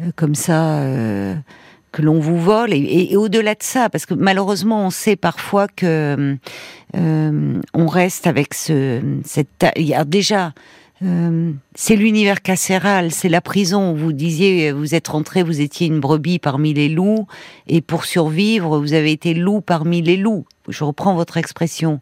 euh, 0.00 0.10
comme 0.16 0.34
ça, 0.34 0.78
euh, 0.80 1.34
que 1.92 2.00
l'on 2.02 2.18
vous 2.20 2.38
vole, 2.40 2.72
et, 2.72 3.08
et- 3.12 3.16
au-delà 3.18 3.52
de 3.54 3.62
ça, 3.62 3.90
parce 3.90 4.06
que 4.06 4.14
malheureusement, 4.14 4.86
on 4.86 4.90
sait 4.90 5.14
parfois 5.16 5.68
que 5.68 6.36
on 6.94 7.86
reste 7.86 8.26
avec 8.26 8.54
ce, 8.54 9.00
cette, 9.24 9.48
ta- 9.58 9.72
il 9.76 9.84
y 9.86 9.94
a 9.94 10.04
déjà. 10.04 10.52
Euh, 11.04 11.52
c'est 11.74 11.96
l'univers 11.96 12.42
carcéral, 12.42 13.10
c'est 13.12 13.28
la 13.28 13.40
prison. 13.40 13.94
Vous 13.94 14.12
disiez, 14.12 14.72
vous 14.72 14.94
êtes 14.94 15.08
rentré, 15.08 15.42
vous 15.42 15.60
étiez 15.60 15.86
une 15.86 16.00
brebis 16.00 16.38
parmi 16.38 16.74
les 16.74 16.88
loups, 16.88 17.26
et 17.66 17.80
pour 17.80 18.04
survivre, 18.04 18.78
vous 18.78 18.92
avez 18.92 19.12
été 19.12 19.34
loup 19.34 19.60
parmi 19.60 20.02
les 20.02 20.16
loups. 20.16 20.44
Je 20.68 20.84
reprends 20.84 21.14
votre 21.14 21.36
expression. 21.38 22.00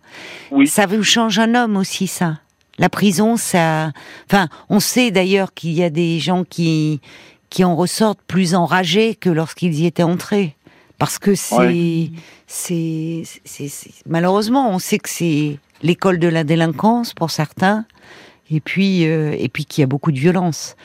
Oui. 0.50 0.66
Ça 0.66 0.86
vous 0.86 1.02
change 1.02 1.38
un 1.38 1.54
homme 1.54 1.76
aussi, 1.76 2.06
ça. 2.06 2.40
La 2.78 2.88
prison, 2.88 3.36
ça. 3.36 3.92
Enfin, 4.26 4.48
on 4.68 4.80
sait 4.80 5.10
d'ailleurs 5.10 5.54
qu'il 5.54 5.72
y 5.72 5.82
a 5.82 5.90
des 5.90 6.18
gens 6.18 6.44
qui 6.44 7.00
qui 7.50 7.64
en 7.64 7.74
ressortent 7.74 8.20
plus 8.28 8.54
enragés 8.54 9.16
que 9.16 9.28
lorsqu'ils 9.28 9.74
y 9.80 9.86
étaient 9.86 10.04
entrés, 10.04 10.54
parce 10.98 11.18
que 11.18 11.34
c'est 11.34 11.56
Ouais. 11.56 12.10
c'est 12.46 13.22
c'est 13.44 13.68
c'est- 13.68 13.90
malheureusement, 14.06 14.70
on 14.70 14.78
sait 14.78 14.98
que 14.98 15.08
c'est 15.08 15.58
l'école 15.82 16.18
de 16.18 16.28
la 16.28 16.44
délinquance 16.44 17.12
pour 17.12 17.30
certains, 17.30 17.86
et 18.50 18.60
puis 18.60 19.06
euh, 19.06 19.34
et 19.38 19.48
puis 19.48 19.64
qu'il 19.64 19.82
y 19.82 19.84
a 19.84 19.86
beaucoup 19.86 20.12
de 20.12 20.18
violence. 20.18 20.76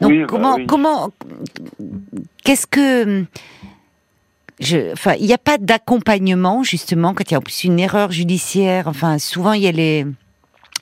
Donc 0.00 0.10
Oui, 0.10 0.20
bah 0.20 0.26
comment 0.28 0.54
oui. 0.56 0.66
comment 0.66 1.10
qu'est-ce 2.44 2.66
que 2.66 3.24
je, 4.60 4.92
enfin, 4.92 5.14
il 5.20 5.26
n'y 5.26 5.32
a 5.32 5.38
pas 5.38 5.56
d'accompagnement 5.58 6.62
justement 6.64 7.14
quand 7.14 7.24
il 7.30 7.32
y 7.32 7.34
a 7.34 7.38
en 7.38 7.42
plus 7.42 7.64
une 7.64 7.78
erreur 7.78 8.10
judiciaire. 8.10 8.88
Enfin, 8.88 9.18
souvent 9.18 9.52
il 9.52 9.62
y 9.62 9.68
a 9.68 9.72
les, 9.72 10.04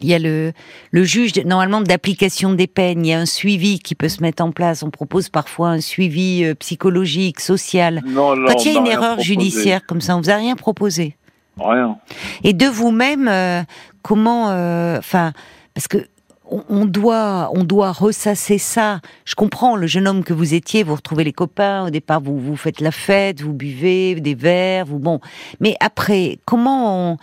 il 0.01 0.09
y 0.09 0.15
a 0.15 0.19
le, 0.19 0.53
le 0.93 1.05
juge 1.05 1.35
normalement 1.45 1.81
d'application 1.83 2.53
des 2.55 2.67
peines. 2.67 3.05
Il 3.05 3.09
y 3.09 3.13
a 3.13 3.19
un 3.19 3.27
suivi 3.27 3.79
qui 3.79 3.95
peut 3.95 4.09
se 4.09 4.23
mettre 4.23 4.43
en 4.43 4.51
place. 4.51 4.83
On 4.83 4.91
propose 4.91 5.29
parfois 5.29 5.69
un 5.71 5.81
suivi 5.81 6.45
euh, 6.45 6.55
psychologique, 6.55 7.41
social. 7.41 8.03
Non, 8.07 8.33
là, 8.35 8.53
Quand 8.53 8.65
il 8.65 8.73
y 8.73 8.77
a 8.77 8.81
une 8.81 8.87
erreur 8.87 9.17
proposé. 9.17 9.25
judiciaire 9.27 9.85
comme 9.87 10.01
ça, 10.01 10.17
on 10.17 10.21
vous 10.21 10.31
a 10.31 10.37
rien 10.37 10.57
proposé. 10.57 11.17
Rien. 11.59 11.97
Et 12.45 12.53
de 12.53 12.67
vous-même, 12.67 13.29
euh, 13.29 13.63
comment, 14.03 14.51
euh, 14.51 14.99
enfin, 14.99 15.33
parce 15.75 15.89
que 15.89 16.07
on, 16.51 16.85
doit, 16.85 17.51
on 17.55 17.65
doit 17.65 17.93
ressasser 17.93 18.59
ça. 18.59 19.01
Je 19.25 19.35
comprends 19.35 19.77
le 19.77 19.87
jeune 19.87 20.07
homme 20.07 20.25
que 20.25 20.33
vous 20.33 20.55
étiez, 20.55 20.83
vous 20.83 20.95
retrouvez 20.95 21.25
les 21.25 21.33
copains. 21.33 21.87
Au 21.87 21.91
départ, 21.91 22.21
vous 22.21 22.39
vous 22.39 22.57
faites 22.57 22.81
la 22.81 22.91
fête, 22.91 23.41
vous 23.43 23.53
buvez 23.53 24.15
des 24.17 24.35
verres, 24.35 24.87
vous 24.87 24.99
bon. 24.99 25.21
Mais 25.61 25.77
après, 25.81 26.39
comment 26.45 27.13
on, 27.13 27.17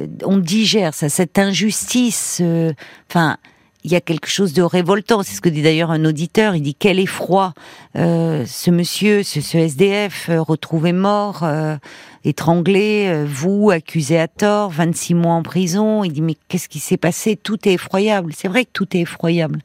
euh, 0.00 0.06
on 0.24 0.38
digère 0.38 0.94
ça, 0.94 1.08
cette 1.08 1.38
injustice 1.38 2.40
euh, 2.42 2.72
Enfin. 3.08 3.36
Il 3.86 3.92
y 3.92 3.94
a 3.94 4.00
quelque 4.00 4.26
chose 4.28 4.52
de 4.52 4.62
révoltant. 4.62 5.22
C'est 5.22 5.36
ce 5.36 5.40
que 5.40 5.48
dit 5.48 5.62
d'ailleurs 5.62 5.92
un 5.92 6.04
auditeur. 6.04 6.56
Il 6.56 6.60
dit 6.62 6.74
quel 6.74 6.98
effroi 6.98 7.54
euh, 7.96 8.44
ce 8.44 8.72
monsieur, 8.72 9.22
ce, 9.22 9.40
ce 9.40 9.56
SDF 9.56 10.28
euh, 10.28 10.42
retrouvé 10.42 10.92
mort, 10.92 11.44
euh, 11.44 11.76
étranglé, 12.24 13.24
vous 13.24 13.70
accusé 13.70 14.18
à 14.18 14.26
tort, 14.26 14.70
26 14.70 15.14
mois 15.14 15.34
en 15.34 15.42
prison. 15.44 16.02
Il 16.02 16.12
dit 16.12 16.20
mais 16.20 16.34
qu'est-ce 16.48 16.68
qui 16.68 16.80
s'est 16.80 16.96
passé? 16.96 17.36
Tout 17.36 17.68
est 17.68 17.74
effroyable. 17.74 18.32
C'est 18.34 18.48
vrai 18.48 18.64
que 18.64 18.70
tout 18.72 18.88
est 18.96 19.02
effroyable. 19.02 19.60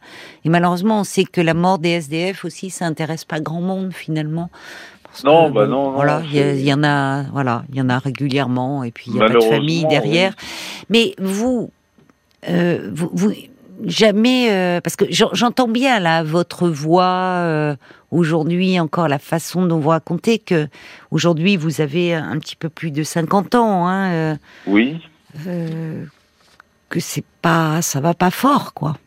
Et 0.45 0.49
malheureusement, 0.49 0.99
on 0.99 1.03
sait 1.03 1.23
que 1.23 1.41
la 1.41 1.55
mort 1.55 1.79
des 1.79 1.89
SDF 1.89 2.45
aussi, 2.45 2.69
ça 2.69 2.85
intéresse 2.85 3.25
pas 3.25 3.39
grand 3.39 3.61
monde 3.61 3.91
finalement. 3.91 4.51
Non, 5.25 5.49
que, 5.49 5.55
bah 5.55 5.65
non, 5.67 5.91
Voilà, 5.91 6.21
il 6.31 6.61
y, 6.61 6.71
en 6.73 6.83
a, 6.83 7.23
voilà, 7.33 7.65
il 7.69 7.75
y 7.75 7.81
en 7.81 7.89
a 7.89 7.97
régulièrement, 7.99 8.83
et 8.83 8.91
puis 8.91 9.05
il 9.07 9.15
y 9.15 9.21
a 9.21 9.27
pas 9.27 9.33
de 9.33 9.41
famille 9.41 9.85
derrière. 9.87 10.33
Mais 10.89 11.15
vous, 11.19 11.69
euh, 12.47 12.89
vous, 12.93 13.09
vous- 13.11 13.33
jamais, 13.85 14.51
euh, 14.51 14.81
parce 14.81 14.95
que 14.95 15.05
j'en- 15.09 15.33
j'entends 15.33 15.67
bien 15.67 15.99
là 15.99 16.23
votre 16.23 16.67
voix 16.67 17.03
euh, 17.45 17.75
aujourd'hui, 18.11 18.79
encore 18.79 19.07
la 19.07 19.19
façon 19.19 19.65
dont 19.65 19.79
vous 19.79 19.89
racontez 19.89 20.39
que 20.39 20.67
aujourd'hui 21.11 21.57
vous 21.57 21.81
avez 21.81 22.13
un 22.13 22.37
petit 22.39 22.55
peu 22.55 22.69
plus 22.69 22.91
de 22.91 23.03
50 23.03 23.55
ans, 23.55 23.87
hein, 23.87 24.11
euh, 24.11 24.35
Oui. 24.67 24.99
euh, 25.47 26.03
que 26.89 26.99
c'est 26.99 27.25
pas, 27.41 27.81
ça 27.81 28.01
va 28.01 28.13
pas 28.13 28.31
fort, 28.31 28.73
quoi. 28.73 28.97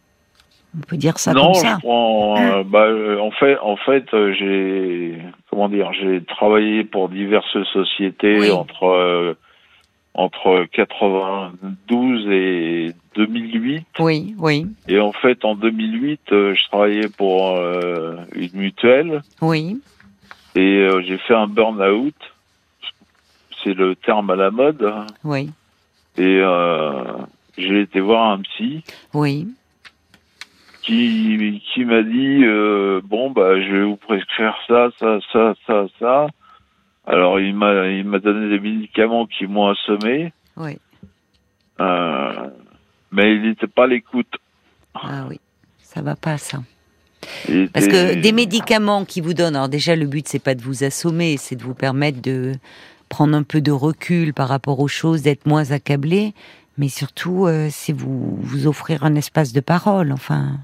On 0.76 0.80
peut 0.80 0.96
dire 0.96 1.18
ça 1.18 1.32
non, 1.32 1.52
comme 1.52 1.54
ça. 1.54 1.74
je 1.76 1.80
prends. 1.86 2.36
euh, 2.36 2.64
bah, 2.64 2.86
euh, 2.86 3.20
en 3.20 3.30
fait, 3.30 3.56
en 3.60 3.76
fait, 3.76 4.04
euh, 4.12 4.32
j'ai 4.36 5.18
comment 5.50 5.68
dire, 5.68 5.92
j'ai 5.92 6.24
travaillé 6.24 6.82
pour 6.82 7.08
diverses 7.08 7.56
sociétés 7.72 8.40
Oui. 8.40 8.50
entre 8.50 8.84
euh, 8.86 9.34
entre 10.14 10.66
92 10.72 12.28
et 12.30 12.92
2008. 13.16 13.84
Oui, 13.98 14.34
oui, 14.38 14.66
Et 14.88 15.00
en 15.00 15.12
fait, 15.12 15.44
en 15.44 15.54
2008, 15.56 16.20
euh, 16.32 16.54
je 16.54 16.64
travaillais 16.68 17.08
pour 17.08 17.56
euh, 17.56 18.16
une 18.34 18.50
mutuelle 18.54 19.22
oui, 19.40 19.80
et 20.54 20.60
euh, 20.60 21.02
j'ai 21.02 21.18
fait 21.18 21.34
un 21.34 21.48
burn-out. 21.48 22.14
C'est 23.62 23.74
le 23.74 23.96
terme 23.96 24.30
à 24.30 24.36
la 24.36 24.50
mode. 24.50 24.88
oui, 25.24 25.50
Et 26.16 26.38
euh, 26.40 27.02
j'ai 27.58 27.80
été 27.80 27.98
voir 28.00 28.30
un 28.32 28.40
psy 28.42 28.84
oui. 29.14 29.48
qui, 30.82 31.62
qui 31.72 31.84
m'a 31.84 32.02
dit 32.02 32.44
bon 33.04 33.30
bah 33.30 33.60
je 33.60 33.72
vais 33.72 33.84
vous 33.84 33.96
prescrire 33.96 34.54
ça 34.68 34.90
ça 35.00 35.18
ça 35.32 35.54
ça 35.66 35.86
ça 35.98 36.26
alors 37.06 37.38
il 37.40 37.54
m'a 37.54 37.88
il 37.88 38.04
m'a 38.04 38.18
donné 38.18 38.48
des 38.48 38.60
médicaments 38.60 39.26
qui 39.26 39.46
m'ont 39.46 39.68
assommé 39.68 40.32
Oui. 40.56 40.78
euh, 41.80 42.48
mais 43.12 43.34
il 43.34 43.42
n'était 43.42 43.66
pas 43.66 43.84
à 43.84 43.86
l'écoute 43.86 44.32
Ah 44.94 45.26
oui, 45.28 45.38
ça 45.80 46.02
va 46.02 46.16
pas 46.16 46.38
ça. 46.38 46.58
Parce 47.72 47.86
que 47.88 48.20
des 48.20 48.32
médicaments 48.32 49.04
qui 49.06 49.20
vous 49.22 49.32
donnent, 49.34 49.56
alors 49.56 49.68
déjà 49.68 49.96
le 49.96 50.06
but 50.06 50.28
c'est 50.28 50.42
pas 50.42 50.54
de 50.54 50.62
vous 50.62 50.84
assommer, 50.84 51.36
c'est 51.38 51.56
de 51.56 51.62
vous 51.62 51.74
permettre 51.74 52.20
de 52.20 52.52
prendre 53.08 53.36
un 53.36 53.42
peu 53.42 53.60
de 53.60 53.70
recul 53.72 54.34
par 54.34 54.48
rapport 54.48 54.80
aux 54.80 54.88
choses, 54.88 55.22
d'être 55.22 55.46
moins 55.46 55.70
accablé, 55.72 56.34
mais 56.78 56.88
surtout 56.88 57.46
euh, 57.46 57.68
c'est 57.70 57.92
vous 57.92 58.36
vous 58.40 58.66
offrir 58.66 59.04
un 59.04 59.14
espace 59.14 59.52
de 59.52 59.60
parole, 59.60 60.12
enfin. 60.12 60.58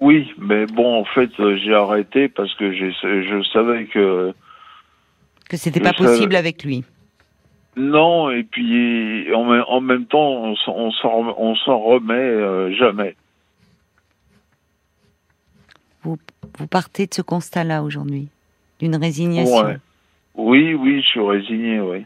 oui 0.00 0.32
mais 0.38 0.66
bon 0.66 1.00
en 1.00 1.04
fait 1.04 1.30
euh, 1.40 1.56
j'ai 1.56 1.74
arrêté 1.74 2.28
parce 2.28 2.54
que 2.54 2.72
je 2.72 3.42
savais 3.52 3.86
que 3.86 4.34
Que 5.48 5.56
c'était 5.56 5.80
pas 5.80 5.92
possible 5.92 6.36
avec 6.36 6.62
lui. 6.64 6.84
non 7.76 8.30
et 8.30 8.42
puis 8.44 9.32
en, 9.34 9.44
même- 9.44 9.64
en 9.68 9.80
même 9.80 10.04
temps 10.06 10.30
on, 10.30 10.56
s'en- 10.56 10.74
on 11.38 11.54
remet 11.78 12.14
euh, 12.14 12.72
jamais 12.74 13.14
Vous 16.02 16.18
partez 16.70 17.06
de 17.06 17.14
ce 17.14 17.22
constat-là 17.22 17.82
aujourd'hui, 17.82 18.28
d'une 18.80 18.96
résignation. 18.96 19.64
Ouais. 19.64 19.76
Oui, 20.34 20.74
oui, 20.74 21.02
je 21.02 21.06
suis 21.06 21.20
résigné, 21.20 21.80
oui. 21.80 22.04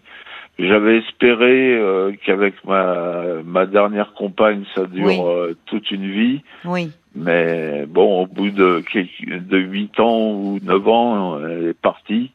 J'avais 0.59 0.99
espéré 0.99 1.75
euh, 1.79 2.13
qu'avec 2.25 2.63
ma, 2.65 3.43
ma 3.45 3.67
dernière 3.67 4.13
compagne, 4.15 4.65
ça 4.75 4.85
dure 4.87 5.07
Oui. 5.07 5.19
euh, 5.23 5.55
toute 5.67 5.91
une 5.91 6.11
vie. 6.11 6.43
Oui. 6.65 6.91
Mais 7.15 7.85
bon, 7.87 8.23
au 8.23 8.27
bout 8.27 8.51
de 8.51 8.83
de 9.27 9.59
huit 9.59 9.99
ans 10.01 10.31
ou 10.33 10.59
neuf 10.63 10.87
ans, 10.89 11.39
elle 11.41 11.69
est 11.69 11.79
partie. 11.81 12.33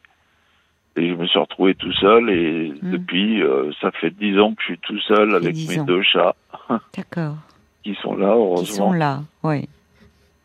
Et 0.98 1.08
je 1.10 1.14
me 1.14 1.26
suis 1.26 1.38
retrouvé 1.38 1.74
tout 1.74 1.92
seul. 1.92 2.28
Et 2.30 2.72
Mm. 2.82 2.90
depuis, 2.90 3.42
euh, 3.42 3.70
ça 3.80 3.90
fait 3.92 4.10
dix 4.10 4.38
ans 4.38 4.50
que 4.54 4.60
je 4.62 4.66
suis 4.66 4.78
tout 4.78 4.98
seul 5.00 5.34
avec 5.34 5.52
10 5.54 5.68
mes 5.68 5.78
ans. 5.80 5.84
deux 5.84 6.02
chats 6.02 6.34
D'accord. 6.96 7.36
qui 7.84 7.94
sont 8.02 8.14
là, 8.16 8.26
Qui 8.32 8.32
heureusement. 8.32 8.76
sont 8.76 8.92
là. 8.92 9.22
Oui. 9.42 9.68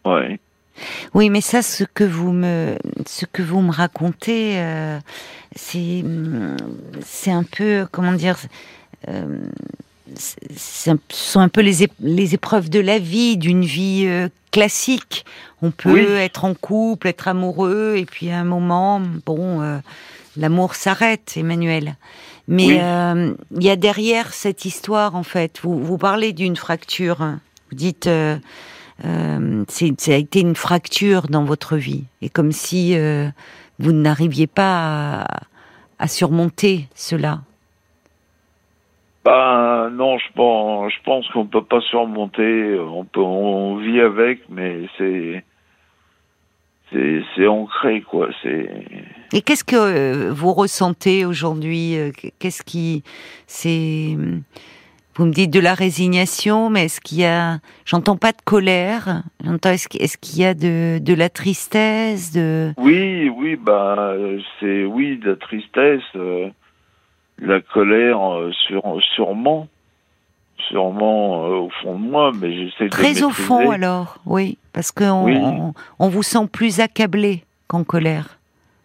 Ouais. 0.05 0.39
Oui, 1.13 1.29
mais 1.29 1.41
ça, 1.41 1.61
ce 1.61 1.83
que 1.83 2.03
vous 2.03 2.31
me, 2.31 2.75
ce 3.05 3.25
que 3.25 3.41
vous 3.43 3.61
me 3.61 3.71
racontez, 3.71 4.53
euh, 4.59 4.99
c'est, 5.55 6.03
c'est 7.01 7.31
un 7.31 7.43
peu, 7.43 7.85
comment 7.91 8.13
dire, 8.13 8.37
euh, 9.07 9.37
un- 10.87 10.97
sont 11.09 11.39
un 11.39 11.49
peu 11.49 11.61
les, 11.61 11.87
les 11.99 12.33
épreuves 12.33 12.69
de 12.69 12.79
la 12.79 12.97
vie, 12.99 13.37
d'une 13.37 13.63
vie 13.63 14.05
euh, 14.07 14.29
classique. 14.51 15.25
On 15.61 15.69
peut 15.71 15.91
Oui. 15.93 16.01
être 16.01 16.43
en 16.45 16.53
couple, 16.55 17.07
être 17.07 17.27
amoureux, 17.27 17.93
et 17.97 18.05
puis 18.05 18.29
à 18.31 18.39
un 18.39 18.43
moment, 18.43 18.99
bon, 19.25 19.61
l'amour 20.37 20.75
s'arrête, 20.75 21.33
Emmanuel. 21.37 21.95
Mais 22.47 22.67
Oui. 22.67 22.77
euh, 22.79 23.33
il 23.51 23.63
y 23.63 23.69
a 23.69 23.75
derrière 23.75 24.33
cette 24.33 24.65
histoire, 24.65 25.15
en 25.15 25.23
fait. 25.23 25.59
Vous, 25.63 25.79
vous 25.83 25.97
parlez 25.97 26.33
d'une 26.33 26.55
fracture. 26.55 27.21
hein. 27.21 27.39
Vous 27.69 27.75
dites. 27.77 28.07
euh, 28.07 28.37
euh, 29.05 29.63
ça 29.67 30.11
a 30.11 30.15
été 30.15 30.41
une 30.41 30.55
fracture 30.55 31.23
dans 31.27 31.43
votre 31.43 31.77
vie, 31.77 32.03
et 32.21 32.29
comme 32.29 32.51
si 32.51 32.95
euh, 32.95 33.27
vous 33.79 33.91
n'arriviez 33.91 34.45
pas 34.47 35.21
à, 35.23 35.25
à 35.99 36.07
surmonter 36.07 36.87
cela. 36.93 37.41
Bah 39.25 39.89
non, 39.91 40.17
je 40.19 40.25
pense, 40.35 40.91
je 40.93 41.01
pense 41.03 41.27
qu'on 41.29 41.47
peut 41.47 41.63
pas 41.63 41.81
surmonter. 41.81 42.77
On 42.79 43.03
peut, 43.05 43.21
on 43.21 43.77
vit 43.77 43.99
avec, 44.01 44.41
mais 44.49 44.81
c'est, 44.97 45.43
c'est, 47.35 47.47
ancré 47.47 48.01
quoi. 48.01 48.29
C'est, 48.41 48.69
Et 49.33 49.41
qu'est-ce 49.41 49.63
que 49.63 49.75
euh, 49.75 50.31
vous 50.31 50.53
ressentez 50.53 51.25
aujourd'hui 51.25 51.97
euh, 51.97 52.11
Qu'est-ce 52.39 52.63
qui, 52.63 53.03
c'est, 53.47 54.15
vous 55.15 55.25
me 55.25 55.31
dites 55.31 55.51
de 55.51 55.59
la 55.59 55.73
résignation, 55.73 56.69
mais 56.69 56.85
est-ce 56.85 57.01
qu'il 57.01 57.19
y 57.19 57.25
a, 57.25 57.59
j'entends 57.85 58.17
pas 58.17 58.31
de 58.31 58.41
colère, 58.43 59.23
j'entends 59.43 59.69
est-ce, 59.71 59.87
qu'il- 59.87 60.39
y 60.39 60.45
a 60.45 60.53
de, 60.53 60.99
de 60.99 61.13
la 61.13 61.29
tristesse, 61.29 62.31
de, 62.31 62.73
oui, 62.77 63.29
oui, 63.29 63.55
bah 63.55 64.13
c'est 64.59 64.85
oui 64.85 65.17
de 65.17 65.31
la 65.31 65.35
tristesse, 65.35 66.01
euh, 66.15 66.49
la 67.39 67.59
colère, 67.61 68.21
euh, 68.33 68.51
sur, 68.67 68.83
sûrement, 69.15 69.67
sûrement 70.69 71.45
euh, 71.45 71.55
au 71.57 71.69
fond 71.81 71.97
de 71.97 72.03
moi, 72.09 72.31
mais 72.39 72.53
j'essaie 72.55 72.85
de 72.85 72.89
très 72.89 73.23
au 73.23 73.29
fond 73.29 73.69
alors, 73.71 74.17
oui, 74.25 74.57
parce 74.73 74.91
qu'on 74.91 75.25
Oui. 75.25 75.37
on, 75.37 75.73
on 75.99 76.09
vous 76.09 76.23
sent 76.23 76.47
plus 76.51 76.79
accablé 76.79 77.43
qu'en 77.67 77.83
colère. 77.83 78.37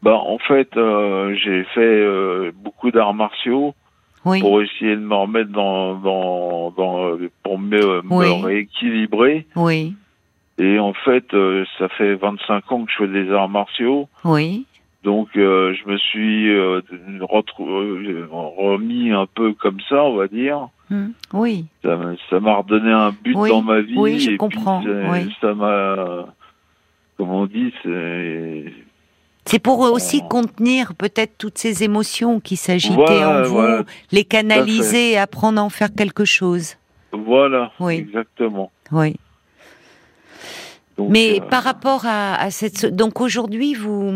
Bah 0.02 0.14
en 0.16 0.38
fait, 0.38 0.76
euh, 0.76 1.34
j'ai 1.34 1.64
fait 1.74 1.80
euh, 1.80 2.52
beaucoup 2.54 2.90
d'arts 2.90 3.14
martiaux. 3.14 3.74
Oui, 4.24 4.40
pour 4.40 4.60
essayer 4.60 4.94
de 4.96 5.00
me 5.00 5.14
remettre 5.14 5.50
dans, 5.52 5.94
dans, 5.94 6.70
dans 6.72 7.16
pour 7.44 7.58
me, 7.58 8.02
rééquilibrer. 8.44 9.46
oui, 9.56 9.94
Et 10.58 10.78
en 10.78 10.92
fait, 10.92 11.24
ça 11.78 11.88
fait 11.90 12.14
25 12.16 12.72
ans 12.72 12.84
que 12.84 12.90
je 12.92 12.96
fais 12.98 13.08
des 13.08 13.30
arts 13.32 13.48
martiaux. 13.48 14.08
oui. 14.24 14.66
Donc, 15.04 15.28
euh, 15.36 15.74
je 15.74 15.88
me 15.90 15.96
suis 15.96 16.48
euh, 16.48 16.80
euh, 16.92 18.26
remis 18.30 19.12
un 19.12 19.26
peu 19.26 19.52
comme 19.54 19.78
ça, 19.88 20.02
on 20.04 20.16
va 20.16 20.26
dire. 20.28 20.68
Hmm, 20.90 21.10
Oui, 21.32 21.66
Ça 21.82 21.96
m'a- 22.40 22.56
redonné 22.56 22.90
un 22.90 23.10
but 23.22 23.34
Oui, 23.36 23.50
dans 23.50 23.62
ma 23.62 23.80
vie. 23.80 23.94
oui, 23.96 24.18
je 24.20 24.30
et 24.32 24.36
comprends, 24.36 24.80
Puis 24.80 24.88
ça- 24.90 25.10
oui. 25.10 25.34
ça 25.40 25.54
m'a, 25.54 26.26
comme 27.16 27.30
on 27.30 27.46
dit, 27.46 27.72
c'est 27.82 28.72
c'est 29.44 29.58
pour 29.60 29.78
aussi 29.80 30.20
contenir 30.28 30.94
peut-être 30.94 31.38
toutes 31.38 31.56
ces 31.58 31.82
émotions 31.82 32.38
qui 32.40 32.56
s'agitaient 32.56 32.94
Voilà, 32.96 33.40
en 33.40 33.42
vous, 33.44 33.50
voilà, 33.54 33.84
les 34.12 34.24
canaliser 34.24 35.12
et 35.12 35.18
apprendre 35.18 35.58
à 35.60 35.64
en 35.64 35.70
faire 35.70 35.94
quelque 35.94 36.24
chose. 36.26 36.76
voilà, 37.12 37.72
Oui. 37.80 37.94
exactement. 37.96 38.70
Oui. 38.92 39.16
Donc, 40.98 41.10
Mais 41.10 41.38
euh, 41.40 41.44
par 41.48 41.62
rapport 41.62 42.04
à, 42.06 42.34
à 42.34 42.50
cette, 42.50 42.84
donc 42.86 43.20
aujourd'hui 43.20 43.74
vous 43.74 44.10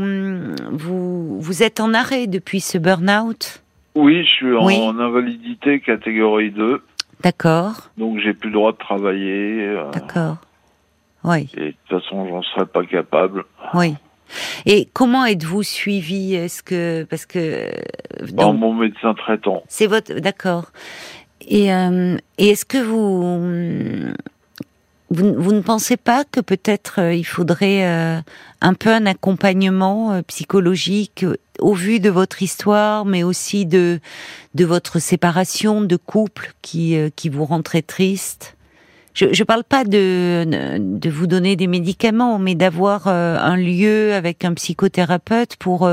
vous 0.73 1.41
vous 1.41 1.63
êtes 1.63 1.79
en 1.81 1.95
arrêt 1.95 2.27
depuis 2.27 2.61
ce 2.61 2.77
burn-out, 2.77 3.63
oui, 3.95 4.25
je 4.25 4.29
suis 4.29 4.53
Oui. 4.53 4.77
en 4.79 4.99
invalidité 4.99 5.81
catégorie 5.81 6.51
2. 6.51 6.83
d'accord, 7.23 7.91
Donc 7.99 8.19
j'ai 8.19 8.35
plus 8.35 8.49
le 8.51 8.55
droit 8.55 8.73
de 8.73 8.79
travailler. 8.79 9.61
euh, 9.69 9.91
d'accord, 9.93 10.37
oui, 11.25 11.49
et 11.57 11.67
de 11.67 11.75
toute 11.89 12.01
façon, 12.03 12.27
j'en 12.29 12.43
serais 12.43 12.67
pas 12.67 12.85
capable. 12.85 13.45
oui. 13.75 13.95
Et 14.65 14.89
comment 14.95 15.27
êtes-vous 15.27 15.63
suivi? 15.63 16.35
Est-ce 16.35 16.63
que 16.63 17.05
parce 17.05 17.27
que 17.27 17.39
euh, 17.39 17.71
Par 18.35 18.53
donc, 18.53 18.61
mon 18.61 18.73
médecin 18.73 19.13
traitant. 19.13 19.63
C'est 19.69 19.87
votre 19.87 20.15
d'accord. 20.21 20.73
Et, 21.47 21.71
euh, 21.75 22.17
et 22.39 22.49
est-ce 22.51 22.65
que 22.65 22.79
vous, 22.79 24.15
vous 25.21 25.53
ne 25.53 25.61
pensez 25.61 25.97
pas 25.97 26.25
que 26.25 26.41
peut-être 26.41 27.01
euh, 27.01 27.15
il 27.15 27.25
faudrait 27.25 27.87
euh, 27.87 28.21
un 28.61 28.75
peu 28.75 28.91
un 28.91 29.07
accompagnement 29.07 30.13
euh, 30.13 30.23
psychologique 30.23 31.27
au 31.59 31.75
vu 31.75 32.01
de 32.01 32.11
votre 32.11 32.43
histoire, 32.43 33.05
mais 33.05 33.23
aussi 33.23 33.67
de 33.67 34.01
de 34.55 34.65
votre 34.65 34.99
séparation 34.99 35.83
de 35.83 35.97
couple 35.97 36.53
qui 36.63 36.97
qui 37.15 37.29
vous 37.29 37.45
rend 37.45 37.63
très 37.63 37.83
triste? 37.83 38.57
Je 39.15 39.27
ne 39.27 39.45
parle 39.45 39.65
pas 39.65 39.85
de 39.85 40.79
de 40.79 41.11
vous 41.11 41.27
donner 41.27 41.57
des 41.57 41.67
médicaments, 41.67 42.39
mais 42.39 42.55
d'avoir 42.55 43.09
un 43.09 43.57
lieu 43.57 44.15
avec 44.15 44.45
un 44.45 44.55
psychothérapeute 44.55 45.57
pour 45.57 45.91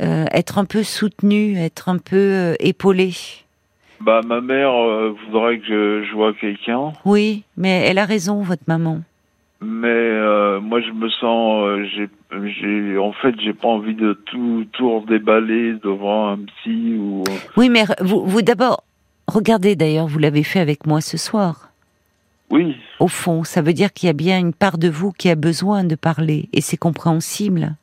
être 0.00 0.58
un 0.58 0.64
peu 0.64 0.82
soutenu, 0.82 1.58
être 1.58 1.90
un 1.90 1.98
peu 1.98 2.56
épaulé. 2.60 3.12
Bah, 4.00 4.20
ma 4.24 4.40
mère 4.40 4.70
euh, 4.72 5.14
voudrait 5.26 5.58
que 5.58 5.66
je, 5.66 6.04
je 6.08 6.14
vois 6.14 6.32
quelqu'un, 6.34 6.92
Oui, 7.04 7.42
mais 7.56 7.82
elle 7.86 7.98
a 7.98 8.04
raison, 8.04 8.42
votre 8.42 8.62
maman. 8.68 9.00
mais 9.60 9.88
euh, 9.88 10.60
moi 10.60 10.80
je 10.80 10.92
me 10.92 11.08
sens, 11.08 11.64
euh, 11.66 11.84
j'ai, 11.94 12.08
j'ai, 12.60 12.96
en 12.98 13.12
fait, 13.12 13.34
j'ai 13.40 13.52
pas 13.52 13.66
envie 13.68 13.94
de 13.94 14.12
tout, 14.26 14.64
tout 14.72 15.00
redéballer 15.00 15.74
devant 15.82 16.28
un 16.28 16.38
psy 16.38 16.94
ou. 16.96 17.24
Oui, 17.56 17.68
mais 17.68 17.84
vous, 18.00 18.24
vous 18.24 18.42
d'abord, 18.42 18.84
regardez 19.26 19.74
d'ailleurs, 19.74 20.06
vous 20.06 20.20
l'avez 20.20 20.44
fait 20.44 20.60
avec 20.60 20.86
moi 20.86 21.00
ce 21.00 21.16
soir. 21.16 21.70
Oui, 22.50 22.76
Au 23.00 23.08
fond, 23.08 23.44
ça 23.44 23.60
veut 23.60 23.74
dire 23.74 23.92
qu'il 23.92 24.06
y 24.06 24.10
a 24.10 24.14
bien 24.14 24.38
une 24.38 24.54
part 24.54 24.78
de 24.78 24.88
vous 24.88 25.12
qui 25.12 25.28
a 25.28 25.34
besoin 25.34 25.84
de 25.84 25.96
parler, 25.96 26.48
et 26.54 26.60
c'est 26.62 26.78
compréhensible. 26.78 27.74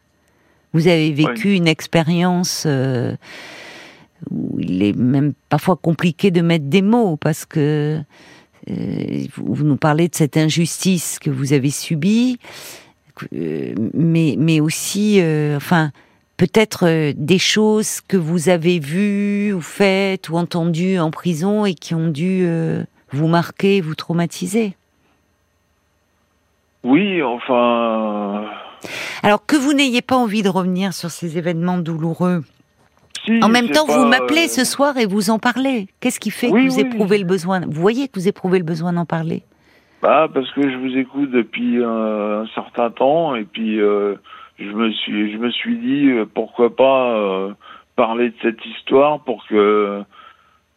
Vous 0.74 0.88
avez 0.88 1.12
vécu 1.12 1.54
une 1.54 1.68
expérience 1.68 2.64
euh, 2.66 3.16
où 4.32 4.60
il 4.60 4.84
est 4.84 4.96
même 4.96 5.34
parfois 5.50 5.76
compliqué 5.76 6.32
de 6.32 6.42
mettre 6.42 6.66
des 6.66 6.82
mots, 6.82 7.18
parce 7.18 7.46
que 7.46 8.02
euh, 8.70 9.26
vous, 9.38 9.64
nous 9.64 9.78
parlez 9.78 10.08
de 10.08 10.16
cette 10.16 10.38
injustice 10.38 11.20
que 11.20 11.30
vous 11.30 11.54
avez 11.54 11.70
subie, 11.70 12.40
euh, 13.34 13.74
mais, 13.94 14.36
mais 14.38 14.60
aussi, 14.60 15.20
euh, 15.22 15.58
enfin, 15.58 15.92
peut-être 16.38 17.14
des 17.16 17.40
choses 17.40 18.02
que 18.02 18.18
vous 18.18 18.50
avez 18.50 18.80
vues 18.80 19.54
ou 19.54 19.62
faites 19.62 20.30
ou 20.30 20.38
entendues 20.38 21.00
en 21.00 21.12
prison 21.12 21.66
et 21.66 21.76
qui 21.76 21.94
ont 21.94 22.10
dû 22.10 22.48
vous 23.12 23.28
marquer, 23.28 23.82
vous 23.82 23.96
traumatiser. 23.96 24.76
oui, 26.84 27.22
enfin. 27.22 28.46
Alors 29.24 29.46
que 29.46 29.56
vous 29.56 29.74
n'ayez 29.74 30.02
pas 30.02 30.18
envie 30.18 30.44
de 30.44 30.50
revenir 30.50 30.94
sur 30.94 31.10
ces 31.10 31.38
événements 31.38 31.78
douloureux, 31.78 32.44
Si, 33.26 33.40
en 33.44 33.50
même 33.50 33.70
temps, 33.70 33.86
pas, 33.88 33.98
vous 33.98 34.06
m'appelez 34.08 34.46
euh, 34.46 34.48
ce 34.48 34.64
soir 34.66 34.98
et 34.98 35.06
vous 35.06 35.30
en 35.30 35.40
parlez. 35.40 35.88
Qu'est-ce 36.00 36.20
qui 36.20 36.32
fait 36.32 36.50
Oui, 36.50 36.66
que 36.66 36.72
vous 36.72 36.76
oui. 36.80 36.88
éprouvez 36.88 37.18
le 37.18 37.26
besoin? 37.26 37.62
Vous 37.62 37.82
voyez 37.82 38.08
que 38.08 38.20
vous 38.20 38.28
éprouvez 38.28 38.60
le 38.60 38.66
besoin 38.66 38.94
d'en 38.94 39.06
parler? 39.06 39.44
Bah, 40.02 40.28
parce 40.34 40.52
que 40.52 40.62
je 40.70 40.78
vous 40.78 40.96
écoute 40.98 41.32
depuis 41.32 41.80
euh, 41.80 42.44
un 42.44 42.48
certain 42.54 42.92
temps 42.92 43.34
et 43.36 43.44
puis 43.44 43.80
euh, 43.82 44.16
je 44.60 44.70
me 44.72 44.92
suis 44.92 45.32
je 45.34 45.38
me 45.38 45.50
suis 45.50 45.78
dit 45.78 46.10
pourquoi 46.36 46.76
pas 46.76 47.16
euh, 47.18 47.54
parler 47.96 48.30
de 48.30 48.36
cette 48.44 48.64
histoire 48.66 49.22
pour 49.22 49.48
que 49.48 50.04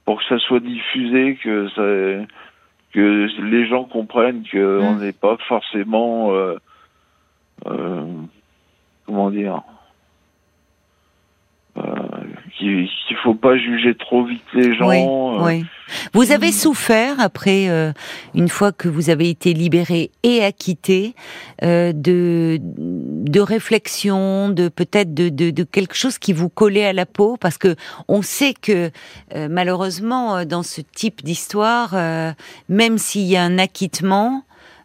pour 0.06 0.18
que 0.20 0.24
ça 0.30 0.38
soit 0.38 0.60
diffusé 0.60 1.36
que 1.42 1.68
ça 1.70 2.24
que 2.94 3.28
les 3.42 3.66
gens 3.68 3.84
comprennent 3.84 4.44
que 4.50 4.80
Mm. 4.80 4.84
on 4.84 4.94
n'est 4.96 5.12
pas 5.12 5.36
forcément 5.46 6.32
euh, 6.32 6.56
comment 9.04 9.30
dire 9.30 9.60
qu'il 12.56 12.88
qu'il 13.06 13.16
faut 13.22 13.28
faut 13.28 13.34
pas 13.34 13.56
juger 13.58 13.94
trop 13.94 14.24
vite 14.24 14.42
les 14.54 14.74
gens. 14.74 14.88
Oui, 14.88 15.02
euh, 15.02 15.44
oui. 15.44 15.64
Vous 16.12 16.32
avez 16.32 16.52
souffert 16.52 17.20
après, 17.20 17.68
euh, 17.68 17.92
une 18.34 18.48
fois 18.48 18.72
que 18.72 18.88
vous 18.88 19.10
avez 19.10 19.28
été 19.28 19.52
libéré 19.54 20.10
et 20.22 20.44
acquitté, 20.44 21.14
euh, 21.62 21.92
de 21.92 22.58
de 22.60 23.40
réflexion, 23.40 24.48
de 24.48 24.68
peut-être 24.68 25.14
de, 25.14 25.28
de, 25.28 25.50
de 25.50 25.64
quelque 25.64 25.94
chose 25.94 26.18
qui 26.18 26.32
vous 26.32 26.48
collait 26.48 26.86
à 26.86 26.92
la 26.92 27.06
peau, 27.06 27.36
parce 27.38 27.58
que 27.58 27.76
on 28.06 28.22
sait 28.22 28.54
que 28.54 28.90
euh, 29.34 29.48
malheureusement 29.50 30.36
euh, 30.36 30.44
dans 30.44 30.62
ce 30.62 30.80
type 30.80 31.22
d'histoire, 31.22 31.90
euh, 31.94 32.32
même 32.68 32.98
s'il 32.98 33.26
y 33.26 33.36
a 33.36 33.42
un 33.42 33.58
acquittement, 33.58 34.44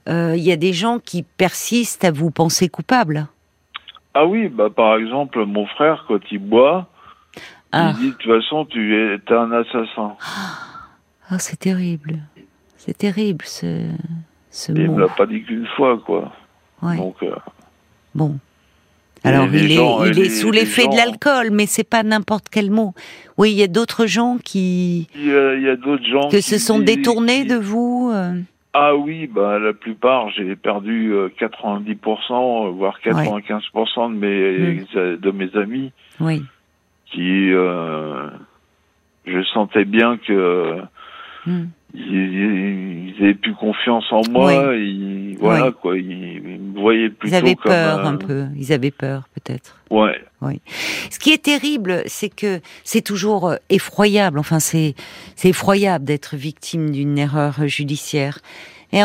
euh, 0.10 0.34
il 0.36 0.43
y 0.43 0.51
a 0.51 0.58
des 0.58 0.73
gens 0.73 0.99
qui 0.99 1.23
persistent 1.23 2.06
à 2.06 2.12
vous 2.12 2.32
penser 2.32 2.67
coupable. 2.67 3.27
Ah 4.13 4.26
oui, 4.26 4.47
bah 4.47 4.69
par 4.69 4.97
exemple, 4.97 5.43
mon 5.45 5.65
frère 5.65 6.06
quand 6.08 6.19
il 6.32 6.39
boit, 6.39 6.88
Ah, 7.71 7.93
il 7.95 8.02
dit 8.02 8.08
de 8.12 8.15
toute 8.17 8.32
façon 8.41 8.65
tu 8.65 8.95
es 8.95 9.19
un 9.34 9.52
assassin. 9.52 10.15
Ah, 11.30 11.39
c'est 11.39 11.58
terrible, 11.60 12.19
c'est 12.78 12.97
terrible 12.97 13.45
ce 13.45 13.88
ce 14.52 14.71
il 14.71 14.86
mot. 14.88 14.95
me 14.95 15.02
l'a 15.02 15.08
pas 15.08 15.26
dit 15.26 15.43
qu'une 15.43 15.65
fois 15.76 15.97
quoi. 16.06 16.32
Ouais. 16.82 16.97
Donc 16.97 17.15
euh, 17.23 17.32
Bon. 18.13 18.38
Alors 19.26 19.47
il 19.47 19.71
est, 19.71 19.76
gens, 19.76 20.04
il 20.04 20.19
est 20.19 20.30
sous 20.30 20.52
l'effet 20.52 20.86
de 20.88 20.95
l'alcool, 20.97 21.49
mais 21.52 21.65
c'est 21.65 21.86
pas 21.86 22.04
n'importe 22.04 22.49
quel 22.52 22.69
mot. 22.69 22.93
Oui, 23.38 23.52
il 23.54 23.58
y 23.58 23.63
a 23.63 23.67
d'autres 23.67 24.06
gens 24.06 24.38
qui 24.43 25.08
il 25.15 25.26
y 25.26 25.32
a, 25.34 25.54
il 25.56 25.78
d'autres 25.78 26.04
gens 26.06 26.28
que 26.30 26.36
qui 26.36 26.41
se 26.41 26.58
sont 26.60 26.80
détournés 26.80 27.43
qui- 27.43 27.47
de 27.47 27.56
vous. 27.56 28.12
euh. 28.13 28.34
Ah 28.75 28.95
oui, 28.95 29.27
bah 29.27 29.59
la 29.59 29.73
plupart, 29.73 30.29
j'ai 30.31 30.55
perdu 30.55 31.13
euh, 31.13 31.29
90%, 31.39 32.67
euh, 32.67 32.69
voire 32.71 32.99
95% 33.03 34.09
de 34.09 34.15
mes 34.15 34.81
Mm. 34.81 35.17
de 35.17 35.31
mes 35.31 35.55
amis 35.55 35.91
Oui. 36.19 36.43
qui 37.05 37.51
euh, 37.51 38.29
je 39.25 39.43
sentais 39.43 39.86
bien 39.86 40.17
que 40.17 40.81
Hmm. 41.45 41.65
Ils, 41.93 43.13
avaient 43.21 43.34
plus 43.36 43.53
confiance 43.56 44.06
en 44.12 44.21
moi, 44.29 44.75
ils, 44.75 45.38
voilà 45.39 45.67
Oui. 45.67 45.73
quoi, 45.82 45.97
ils, 45.97 46.12
ils 46.12 46.60
me 46.60 46.79
voyaient 46.79 47.10
plutôt 47.10 47.36
Ils 47.36 47.38
avaient 47.38 47.56
comme 47.56 47.71
peur 47.71 48.06
un 48.06 48.13
un- 48.13 48.17
peu. 48.17 48.45
Ils 48.58 48.73
avaient 48.73 48.91
peur 48.91 49.29
peut-être. 49.36 49.77
Ouais. 49.89 50.19
Ce 51.10 51.19
qui 51.19 51.32
est 51.32 51.41
terrible, 51.43 52.01
c'est 52.08 52.29
que 52.29 52.60
c'est 52.84 53.01
toujours 53.01 53.47
euh, 53.49 53.56
effroyable. 53.69 54.39
Enfin, 54.39 54.60
c'est 54.60 54.95
c'est 55.36 55.49
effroyable 55.49 56.03
d'être 56.03 56.36
victime 56.36 56.89
d'une 56.91 57.17
erreur 57.17 57.67
judiciaire. 57.67 58.39
Et 58.91 59.01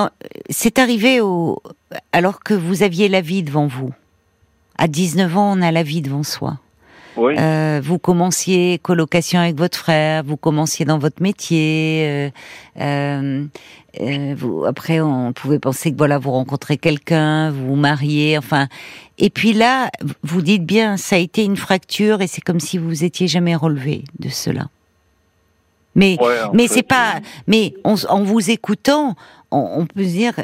c'est 0.51 0.79
arrivé 0.79 1.21
au 1.21 1.63
alors 2.13 2.41
que 2.41 2.55
vous 2.55 2.83
aviez 2.83 3.09
la 3.09 3.21
vie 3.21 3.43
devant 3.43 3.67
vous. 3.67 3.93
À 4.79 4.89
19 4.89 5.37
ans, 5.37 5.53
on 5.57 5.63
a 5.63 5.71
la 5.73 5.83
vie 5.83 6.03
devant 6.03 6.23
soi. 6.23 6.59
Oui. 7.19 7.35
Euh, 7.39 7.81
vous 7.83 7.99
commenciez 7.99 8.79
colocation 8.79 9.41
avec 9.41 9.57
votre 9.57 9.77
frère, 9.77 10.23
vous 10.25 10.37
commenciez 10.37 10.85
dans 10.85 10.99
votre 10.99 11.21
métier. 11.23 12.31
euh, 12.81 13.45
euh, 14.01 14.35
vous, 14.37 14.65
après, 14.65 15.01
on 15.01 15.33
pouvait 15.33 15.59
penser 15.59 15.91
que 15.91 15.97
voilà, 15.97 16.19
vous 16.19 16.31
rencontrez 16.31 16.77
quelqu'un, 16.77 17.51
vous 17.51 17.69
vous 17.69 17.77
mariez, 17.77 18.39
enfin. 18.39 18.69
Et 19.19 19.31
puis 19.31 19.53
là, 19.53 19.91
vous 20.23 20.43
dites 20.43 20.65
bien, 20.65 20.97
ça 20.97 21.17
a 21.17 21.19
été 21.19 21.45
une 21.45 21.57
fracture 21.57 22.23
et 22.23 22.29
c'est 22.29 22.41
comme 22.41 22.61
si 22.61 22.79
vous 22.79 23.03
étiez 23.03 23.27
jamais 23.27 23.57
relevé 23.57 24.05
de 24.21 24.29
cela. 24.29 24.69
Mais 25.97 26.17
Ouais, 26.21 26.37
mais 26.53 26.69
c'est 26.69 26.85
pas. 26.85 27.21
Mais 27.49 27.75
en 27.85 28.23
vous 28.23 28.51
écoutant, 28.51 29.17
on, 29.51 29.81
on 29.81 29.87
peut 29.87 30.05
se 30.05 30.09
dire, 30.11 30.35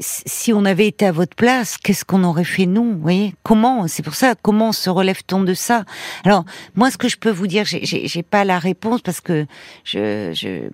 si 0.00 0.52
on 0.52 0.64
avait 0.64 0.86
été 0.86 1.06
à 1.06 1.12
votre 1.12 1.34
place, 1.34 1.76
qu'est-ce 1.76 2.04
qu'on 2.04 2.24
aurait 2.24 2.44
fait 2.44 2.66
nous 2.66 2.92
Vous 2.92 3.00
voyez? 3.00 3.34
Comment? 3.42 3.88
C'est 3.88 4.02
pour 4.02 4.14
ça. 4.14 4.34
Comment 4.40 4.72
se 4.72 4.88
relève-t-on 4.90 5.42
de 5.42 5.54
ça? 5.54 5.84
Alors 6.24 6.44
moi, 6.74 6.90
ce 6.90 6.98
que 6.98 7.08
je 7.08 7.16
peux 7.16 7.30
vous 7.30 7.46
dire, 7.46 7.64
j'ai- 7.64 8.22
pas 8.22 8.44
la 8.44 8.58
réponse 8.58 9.02
parce 9.02 9.20
que 9.20 9.46
je, 9.84 10.32
je 10.32 10.68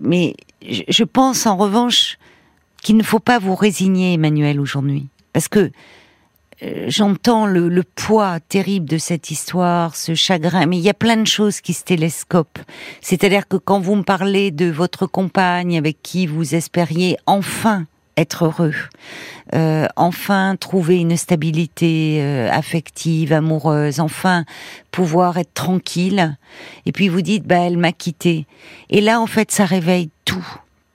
mais 0.00 0.34
je, 0.66 1.04
pense 1.04 1.46
en 1.46 1.56
revanche 1.56 2.18
qu'il 2.82 2.96
ne 2.96 3.02
faut 3.02 3.20
pas 3.20 3.38
vous 3.38 3.54
résigner, 3.54 4.14
Emmanuel, 4.14 4.58
aujourd'hui, 4.58 5.08
parce 5.32 5.48
que 5.48 5.70
euh, 6.62 6.86
j'entends 6.88 7.46
le 7.46 7.82
poids 7.82 8.40
terrible 8.40 8.88
de 8.88 8.98
cette 8.98 9.30
histoire, 9.30 9.94
ce 9.94 10.14
chagrin, 10.14 10.66
mais 10.66 10.78
il 10.78 10.82
y 10.82 10.88
a 10.88 10.94
plein 10.94 11.18
de 11.18 11.26
choses 11.26 11.60
qui 11.60 11.74
se 11.74 11.84
télescopent. 11.84 12.60
C'est-à-dire 13.00 13.46
que 13.46 13.56
quand 13.58 13.80
vous 13.80 13.96
me 13.96 14.02
parlez 14.02 14.50
de 14.50 14.70
votre 14.70 15.06
compagne 15.06 15.76
avec 15.76 16.02
qui 16.02 16.26
vous 16.26 16.54
espériez 16.54 17.16
enfin 17.26 17.86
être 18.22 18.46
heureux, 18.46 18.74
euh, 19.54 19.86
enfin 19.96 20.56
trouver 20.56 20.96
une 20.96 21.16
stabilité 21.16 22.18
euh, 22.22 22.48
affective, 22.50 23.32
amoureuse, 23.32 24.00
enfin 24.00 24.44
pouvoir 24.90 25.36
être 25.36 25.52
tranquille, 25.52 26.36
et 26.86 26.92
puis 26.92 27.08
vous 27.08 27.20
dites, 27.20 27.44
bah 27.46 27.58
elle 27.58 27.76
m'a 27.76 27.92
quitté. 27.92 28.46
Et 28.88 29.00
là, 29.00 29.20
en 29.20 29.26
fait, 29.26 29.50
ça 29.50 29.66
réveille 29.66 30.08
tout, 30.24 30.46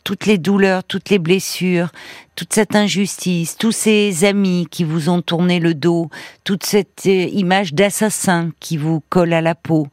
toutes 0.04 0.26
les 0.26 0.40
douleurs, 0.40 0.84
toutes 0.84 1.10
les 1.10 1.20
blessures, 1.20 1.92
toute 2.36 2.54
cette 2.54 2.76
injustice, 2.76 3.58
tous 3.58 3.72
ces 3.72 4.26
amis 4.26 4.68
qui 4.72 4.84
vous 4.84 5.10
ont 5.10 5.22
tourné 5.22 5.60
le 5.60 5.74
dos, 5.74 6.10
toute 6.44 6.66
cette 6.66 7.06
euh, 7.06 7.28
image 7.32 7.74
d'assassin 7.74 8.52
qui 8.60 8.78
vous 8.78 9.04
colle 9.10 9.34
à 9.34 9.42
la 9.42 9.54
peau, 9.54 9.88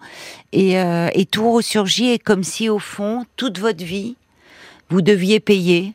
et, 0.53 0.75
et 0.75 1.27
tout 1.27 1.53
ressurgit, 1.53 2.11
et 2.13 2.19
comme 2.19 2.45
si 2.45 2.69
au 2.69 2.79
fond, 2.79 3.25
toute 3.37 3.59
votre 3.59 3.85
vie, 3.85 4.17
vous 4.89 5.03
deviez 5.03 5.41
payer, 5.41 5.95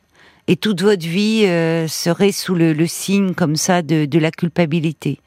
et 0.49 0.55
toute 0.55 0.81
votre 0.81 1.05
vie 1.05 1.43
euh, 1.45 1.87
serait 1.87 2.31
sous 2.31 2.55
le, 2.55 2.73
le 2.73 2.87
signe 2.87 3.35
comme 3.35 3.55
ça 3.55 3.83
de, 3.83 4.05
de 4.05 4.19
la 4.19 4.31
culpabilité. 4.31 5.19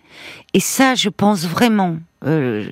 Et 0.53 0.59
ça, 0.61 0.97
je 0.97 1.09
pense 1.09 1.47
vraiment, 1.47 1.99
euh, 2.27 2.67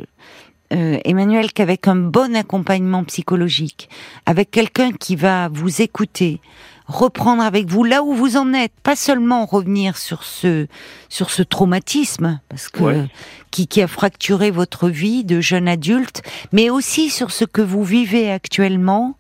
euh, 0.73 0.99
Emmanuel, 1.05 1.53
qu'avec 1.53 1.87
un 1.87 1.95
bon 1.95 2.35
accompagnement 2.35 3.05
psychologique, 3.05 3.89
avec 4.27 4.51
quelqu'un 4.51 4.91
qui 4.91 5.15
va 5.15 5.49
vous 5.49 5.81
écouter, 5.81 6.41
reprendre 6.89 7.45
avec 7.45 7.69
vous 7.69 7.85
là 7.85 8.03
où 8.03 8.15
vous 8.15 8.37
en 8.37 8.53
êtes, 8.53 8.73
pas 8.83 8.97
seulement 8.97 9.47
revenir 9.47 9.97
sur 9.97 10.25
ce 10.25 10.67
sur 11.09 11.31
ce 11.31 11.43
traumatisme 11.45 12.41
parce 12.49 12.69
que 12.69 12.83
Ouais. 12.83 13.07
qui, 13.53 13.69
qui 13.69 13.81
a 13.81 13.87
fracturé 13.87 14.51
votre 14.51 14.89
vie 14.89 15.23
de 15.23 15.41
jeune 15.41 15.69
adulte, 15.69 16.21
mais 16.51 16.69
aussi 16.69 17.09
sur 17.11 17.31
ce 17.31 17.45
que 17.45 17.63
vous 17.63 17.85
vivez 17.85 18.33
actuellement, 18.33 19.15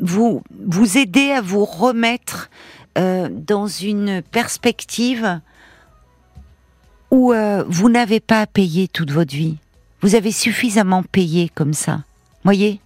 vous 0.00 0.42
vous 0.66 0.98
aider 0.98 1.30
à 1.30 1.40
vous 1.40 1.64
remettre 1.64 2.50
euh, 2.98 3.28
dans 3.30 3.66
une 3.66 4.22
perspective 4.22 5.40
où 7.10 7.32
euh, 7.32 7.64
vous 7.68 7.88
n'avez 7.88 8.20
pas 8.20 8.40
à 8.42 8.46
payer 8.46 8.88
toute 8.88 9.10
votre 9.10 9.34
vie. 9.34 9.56
Vous 10.00 10.14
avez 10.14 10.32
suffisamment 10.32 11.02
payé 11.02 11.50
comme 11.54 11.74
ça, 11.74 12.02
voyez, 12.44 12.80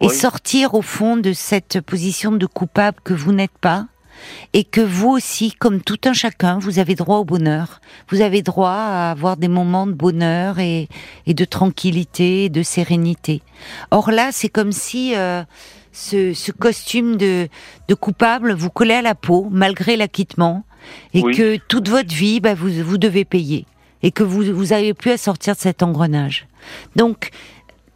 et 0.00 0.06
Oui. 0.06 0.14
sortir 0.14 0.74
au 0.74 0.82
fond 0.82 1.16
de 1.16 1.32
cette 1.32 1.80
position 1.80 2.32
de 2.32 2.46
coupable 2.46 2.98
que 3.04 3.12
vous 3.14 3.32
n'êtes 3.32 3.58
pas, 3.60 3.86
et 4.54 4.64
que 4.64 4.80
vous 4.80 5.08
aussi, 5.10 5.52
comme 5.52 5.82
tout 5.82 5.98
un 6.06 6.14
chacun, 6.14 6.58
vous 6.58 6.78
avez 6.78 6.94
droit 6.94 7.18
au 7.18 7.24
bonheur. 7.24 7.82
Vous 8.08 8.22
avez 8.22 8.40
droit 8.40 8.70
à 8.70 9.10
avoir 9.10 9.36
des 9.36 9.48
moments 9.48 9.86
de 9.86 9.92
bonheur 9.92 10.58
et, 10.58 10.88
et 11.26 11.34
de 11.34 11.44
tranquillité, 11.44 12.44
et 12.44 12.48
de 12.48 12.62
sérénité. 12.62 13.42
Or 13.90 14.10
là, 14.10 14.30
c'est 14.32 14.48
comme 14.48 14.72
si 14.72 15.14
euh, 15.14 15.44
ce, 15.96 16.34
ce 16.34 16.52
costume 16.52 17.16
de, 17.16 17.48
de 17.88 17.94
coupable 17.94 18.52
vous 18.52 18.70
collait 18.70 18.96
à 18.96 19.02
la 19.02 19.14
peau, 19.14 19.48
malgré 19.50 19.96
l'acquittement, 19.96 20.64
et 21.14 21.22
Oui. 21.22 21.34
que 21.34 21.56
toute 21.56 21.88
votre 21.88 22.14
vie, 22.14 22.40
bah, 22.40 22.54
vous, 22.54 22.68
vous 22.84 22.98
devez 22.98 23.24
payer, 23.24 23.64
et 24.02 24.10
que 24.10 24.22
vous 24.22 24.42
vous 24.54 24.66
n'avez 24.66 24.92
plus 24.92 25.10
à 25.12 25.16
sortir 25.16 25.54
de 25.54 25.60
cet 25.60 25.82
engrenage. 25.82 26.46
Donc, 26.96 27.30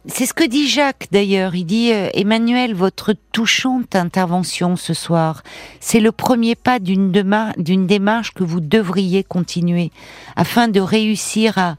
c'est 0.07 0.25
ce 0.25 0.33
que 0.33 0.43
dit 0.43 0.67
Jacques 0.67 1.09
d'ailleurs. 1.11 1.53
Il 1.53 1.65
dit 1.65 1.93
euh, 1.93 2.09
Emmanuel, 2.15 2.73
votre 2.73 3.13
touchante 3.31 3.95
intervention 3.95 4.75
ce 4.75 4.95
soir, 4.95 5.43
c'est 5.79 5.99
le 5.99 6.11
premier 6.11 6.55
pas 6.55 6.79
d'une 6.79 7.11
démarche 7.11 8.33
que 8.33 8.43
vous 8.43 8.61
devriez 8.61 9.23
continuer 9.23 9.91
afin 10.35 10.67
de 10.69 10.79
réussir 10.79 11.59
à 11.59 11.75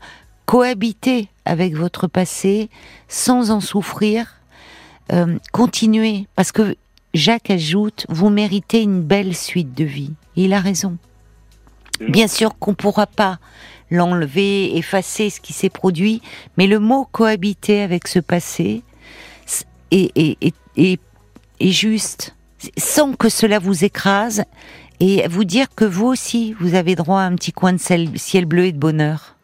cohabiter 0.46 1.28
avec 1.44 1.74
votre 1.74 2.06
passé 2.06 2.70
sans 3.08 3.50
en 3.50 3.60
souffrir. 3.60 4.36
Euh, 5.12 5.38
continuez 5.52 6.26
parce 6.36 6.52
que 6.52 6.76
Jacques 7.14 7.50
ajoute 7.50 8.06
vous 8.08 8.30
méritez 8.30 8.80
une 8.82 9.02
belle 9.02 9.36
suite 9.36 9.74
de 9.74 9.84
vie. 9.84 10.12
Il 10.36 10.52
a 10.52 10.60
raison. 10.60 10.96
Bien 12.00 12.26
sûr 12.28 12.58
qu'on 12.58 12.74
pourra 12.74 13.06
pas 13.06 13.38
l'enlever, 13.90 14.76
effacer 14.76 15.28
ce 15.30 15.40
qui 15.40 15.52
s'est 15.52 15.68
produit, 15.68 16.22
mais 16.56 16.66
le 16.66 16.78
mot 16.78 17.06
cohabiter 17.12 17.82
avec 17.82 18.08
ce 18.08 18.18
passé 18.18 18.82
est, 19.90 20.10
est, 20.16 20.36
est, 20.40 20.54
est- 20.76 21.00
est 21.60 21.70
juste, 21.70 22.34
sans 22.78 23.12
que 23.12 23.28
cela 23.28 23.58
vous 23.58 23.84
écrase, 23.84 24.42
et 24.98 25.28
vous 25.28 25.44
dire 25.44 25.66
que 25.76 25.84
vous 25.84 26.06
aussi, 26.06 26.54
vous 26.58 26.74
avez 26.74 26.94
droit 26.96 27.20
à 27.20 27.24
un 27.24 27.34
petit 27.36 27.52
coin 27.52 27.72
de 27.74 27.78
ciel, 27.78 28.46
bleu 28.46 28.64
et 28.66 28.72
de 28.72 28.78
bonheur. 28.78 29.36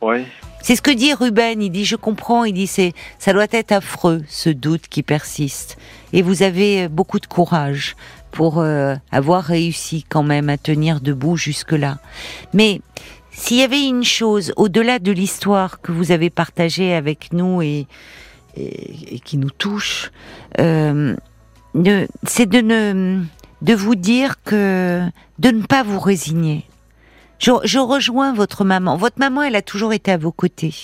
Ouais. 0.00 0.24
C'est 0.62 0.76
ce 0.76 0.82
que 0.82 0.90
dit 0.90 1.14
Ruben. 1.14 1.62
Il 1.62 1.70
dit, 1.70 1.84
je 1.84 1.96
comprends. 1.96 2.44
Il 2.44 2.52
dit, 2.52 2.66
c'est, 2.66 2.92
ça 3.18 3.32
doit 3.32 3.46
être 3.50 3.72
affreux, 3.72 4.22
ce 4.28 4.50
doute 4.50 4.88
qui 4.88 5.02
persiste. 5.02 5.78
Et 6.12 6.22
vous 6.22 6.42
avez 6.42 6.84
euh, 6.84 6.88
beaucoup 6.88 7.20
de 7.20 7.26
courage 7.26 7.96
pour 8.30 8.58
euh, 8.58 8.94
avoir 9.10 9.42
réussi 9.44 10.04
quand 10.08 10.22
même 10.22 10.48
à 10.48 10.58
tenir 10.58 11.00
debout 11.00 11.36
jusque-là. 11.36 11.98
Mais 12.52 12.80
s'il 13.32 13.58
y 13.58 13.62
avait 13.62 13.86
une 13.86 14.04
chose 14.04 14.52
au-delà 14.56 14.98
de 14.98 15.12
l'histoire 15.12 15.80
que 15.80 15.92
vous 15.92 16.12
avez 16.12 16.30
partagée 16.30 16.94
avec 16.94 17.32
nous 17.32 17.62
et 17.62 17.86
et, 18.56 19.20
qui 19.24 19.36
nous 19.36 19.50
touche, 19.50 20.10
euh, 20.58 21.16
c'est 22.26 22.46
de 22.46 22.60
ne 22.60 23.22
de 23.62 23.74
vous 23.74 23.94
dire 23.94 24.42
que 24.42 25.02
de 25.38 25.50
ne 25.50 25.62
pas 25.62 25.82
vous 25.82 26.00
résigner. 26.00 26.64
Je, 27.40 27.50
je 27.64 27.78
rejoins 27.78 28.32
votre 28.32 28.64
maman. 28.64 28.96
Votre 28.96 29.18
maman, 29.18 29.42
elle 29.42 29.56
a 29.56 29.62
toujours 29.62 29.92
été 29.92 30.12
à 30.12 30.16
vos 30.18 30.30
côtés. 30.32 30.74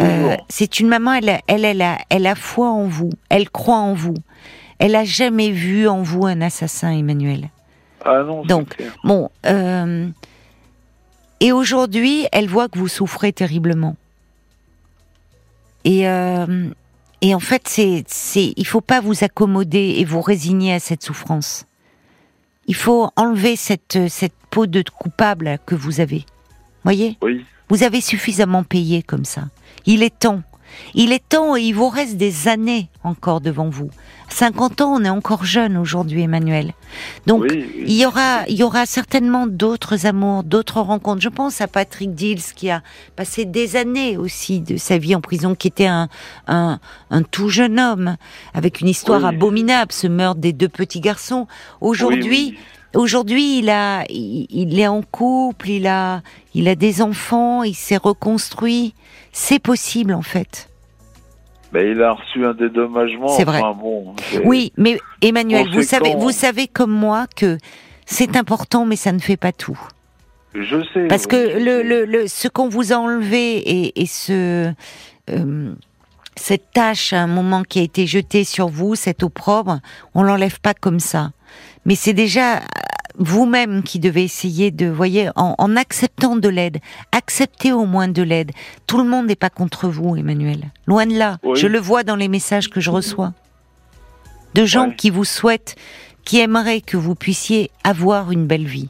Euh, 0.00 0.36
c'est 0.48 0.80
une 0.80 0.88
maman, 0.88 1.12
elle, 1.12 1.28
a- 1.28 1.40
elle, 1.46 1.64
elle, 1.64 1.82
a, 1.82 1.98
elle 2.10 2.26
a 2.26 2.34
foi 2.34 2.68
en 2.68 2.86
vous, 2.88 3.10
elle 3.28 3.48
croit 3.48 3.76
en 3.78 3.94
vous. 3.94 4.14
Elle 4.80 4.96
a 4.96 5.04
jamais 5.04 5.50
vu 5.52 5.86
en 5.86 6.02
vous 6.02 6.26
un 6.26 6.40
assassin, 6.40 6.90
Emmanuel. 6.90 7.48
Ah 8.04 8.22
non, 8.26 8.44
Donc, 8.44 8.70
clair. 8.70 8.92
Bon, 9.04 9.30
euh, 9.46 10.08
et 11.40 11.52
aujourd'hui, 11.52 12.26
elle 12.32 12.48
voit 12.48 12.68
que 12.68 12.78
vous 12.78 12.88
souffrez 12.88 13.32
terriblement. 13.32 13.94
Et, 15.84 16.08
euh, 16.08 16.68
et 17.20 17.34
en 17.34 17.40
fait, 17.40 17.62
c'est, 17.68 18.04
c'est, 18.08 18.52
il 18.56 18.66
faut 18.66 18.80
pas 18.80 19.00
vous 19.00 19.22
accommoder 19.22 19.94
et 19.98 20.04
vous 20.04 20.20
résigner 20.22 20.74
à 20.74 20.80
cette 20.80 21.02
souffrance. 21.04 21.66
Il 22.66 22.74
faut 22.74 23.10
enlever 23.16 23.56
cette, 23.56 24.08
cette 24.08 24.34
peau 24.50 24.66
de 24.66 24.82
coupable 24.82 25.58
que 25.66 25.74
vous 25.74 26.00
avez. 26.00 26.24
Voyez? 26.82 27.16
Oui, 27.22 27.44
Vous 27.68 27.82
avez 27.82 28.00
suffisamment 28.00 28.62
payé 28.62 29.02
comme 29.02 29.24
ça. 29.24 29.48
Il 29.86 30.02
est 30.02 30.18
temps. 30.18 30.42
Il 30.94 31.12
est 31.12 31.26
temps 31.28 31.56
et 31.56 31.62
il 31.62 31.72
vous 31.72 31.88
reste 31.88 32.16
des 32.16 32.48
années 32.48 32.88
encore 33.02 33.40
devant 33.40 33.68
vous. 33.68 33.90
50 34.30 34.80
ans, 34.80 34.94
on 34.94 35.04
est 35.04 35.08
encore 35.10 35.44
jeune 35.44 35.76
aujourd'hui, 35.76 36.22
Emmanuel. 36.22 36.72
Donc, 37.26 37.42
oui, 37.48 37.66
il 37.86 37.92
y 37.92 38.06
aura, 38.06 38.40
il 38.48 38.56
y 38.56 38.62
aura 38.62 38.86
certainement 38.86 39.46
d'autres 39.46 40.06
amours, 40.06 40.42
d'autres 40.42 40.80
rencontres. 40.80 41.20
Je 41.22 41.28
pense 41.28 41.60
à 41.60 41.68
Patrick 41.68 42.14
Dills 42.14 42.40
qui 42.56 42.70
a 42.70 42.82
passé 43.16 43.44
des 43.44 43.76
années 43.76 44.16
aussi 44.16 44.60
de 44.60 44.76
sa 44.76 44.98
vie 44.98 45.14
en 45.14 45.20
prison, 45.20 45.54
qui 45.54 45.68
était 45.68 45.86
un, 45.86 46.08
un, 46.48 46.80
un 47.10 47.22
tout 47.22 47.48
jeune 47.48 47.78
homme 47.78 48.16
avec 48.54 48.80
une 48.80 48.88
histoire 48.88 49.20
Oui. 49.22 49.28
abominable, 49.28 49.92
ce 49.92 50.06
meurtre 50.08 50.40
des 50.40 50.52
deux 50.52 50.68
petits 50.70 51.00
garçons. 51.00 51.46
Aujourd'hui, 51.80 52.54
Oui, 52.54 52.58
oui. 52.58 52.58
aujourd'hui, 52.94 53.58
il 53.58 53.68
a, 53.70 54.04
il, 54.08 54.46
il 54.50 54.80
est 54.80 54.88
en 54.88 55.02
couple, 55.02 55.68
il 55.68 55.86
a, 55.86 56.22
il 56.54 56.66
a 56.66 56.74
des 56.74 57.02
enfants, 57.02 57.62
il 57.62 57.74
s'est 57.74 57.98
reconstruit. 57.98 58.94
C'est 59.36 59.58
possible 59.58 60.14
en 60.14 60.22
fait. 60.22 60.68
Ben, 61.72 61.84
il 61.90 62.00
a 62.02 62.12
reçu 62.12 62.46
un 62.46 62.54
dédommagement. 62.54 63.26
C'est 63.28 63.42
vrai. 63.44 63.58
Enfin, 63.60 63.76
bon, 63.78 64.14
Oui, 64.44 64.72
mais 64.76 64.96
Emmanuel, 65.22 65.66
vous 65.74 65.82
savez, 65.82 66.14
vous 66.14 66.30
savez 66.30 66.68
comme 66.68 66.92
moi 66.92 67.26
que 67.34 67.58
c'est 68.06 68.36
important, 68.36 68.86
mais 68.86 68.94
ça 68.94 69.10
ne 69.10 69.18
fait 69.18 69.36
pas 69.36 69.50
tout. 69.50 69.78
Je 70.54 70.84
sais. 70.94 71.08
Parce 71.08 71.24
oui, 71.24 71.28
que 71.30 71.58
le, 71.58 71.82
le, 71.82 72.04
le- 72.04 72.28
ce 72.28 72.46
qu'on 72.46 72.68
vous 72.68 72.92
a 72.92 72.96
enlevé 72.96 73.56
et, 73.56 74.00
et 74.02 74.06
ce, 74.06 74.72
euh, 75.30 75.74
cette 76.36 76.70
tâche 76.72 77.12
à 77.12 77.20
un 77.20 77.26
moment 77.26 77.64
qui 77.64 77.80
a 77.80 77.82
été 77.82 78.06
jetée 78.06 78.44
sur 78.44 78.68
vous, 78.68 78.94
cet 78.94 79.24
opprobre, 79.24 79.80
on 80.14 80.22
l'enlève 80.22 80.60
pas 80.60 80.74
comme 80.74 81.00
ça. 81.00 81.32
Mais 81.86 81.96
c'est 81.96 82.12
déjà 82.12 82.60
vous-même 83.18 83.82
qui 83.82 83.98
devez 84.00 84.24
essayer 84.24 84.70
de, 84.70 84.86
voyez, 84.86 85.30
en, 85.36 85.54
en 85.58 85.76
acceptant 85.76 86.36
de 86.36 86.48
l'aide, 86.48 86.78
acceptez 87.12 87.72
au 87.72 87.86
moins 87.86 88.08
de 88.08 88.22
l'aide. 88.22 88.50
Tout 88.86 88.98
le 88.98 89.04
monde 89.04 89.26
n'est 89.26 89.36
pas 89.36 89.50
contre 89.50 89.88
vous, 89.88 90.16
Emmanuel. 90.16 90.72
Loin 90.86 91.06
de 91.06 91.16
là. 91.16 91.38
Oui. 91.44 91.58
Je 91.58 91.66
le 91.66 91.78
vois 91.78 92.02
dans 92.02 92.16
les 92.16 92.28
messages 92.28 92.68
que 92.68 92.80
je 92.80 92.90
reçois. 92.90 93.32
De 94.54 94.64
gens 94.64 94.88
Ouais. 94.88 94.96
qui 94.96 95.10
vous 95.10 95.24
souhaitent, 95.24 95.76
qui 96.24 96.38
aimeraient 96.40 96.80
que 96.80 96.96
vous 96.96 97.14
puissiez 97.14 97.70
avoir 97.84 98.30
une 98.32 98.46
belle 98.46 98.66
vie. 98.66 98.88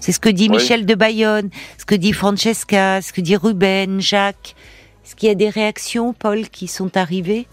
C'est 0.00 0.12
ce 0.12 0.20
que 0.20 0.28
dit 0.30 0.48
Oui. 0.50 0.56
Michel 0.56 0.86
de 0.86 0.94
Bayonne, 0.94 1.50
ce 1.78 1.84
que 1.84 1.94
dit 1.94 2.12
Francesca, 2.14 3.02
ce 3.02 3.12
que 3.12 3.20
dit 3.20 3.36
Ruben, 3.36 4.00
Jacques. 4.00 4.54
Est-ce 5.10 5.16
qu'il 5.16 5.28
y 5.28 5.32
a 5.32 5.34
des 5.34 5.50
réactions, 5.50 6.12
Paul, 6.12 6.48
qui 6.50 6.68
sont 6.68 6.96
arrivées? 6.96 7.48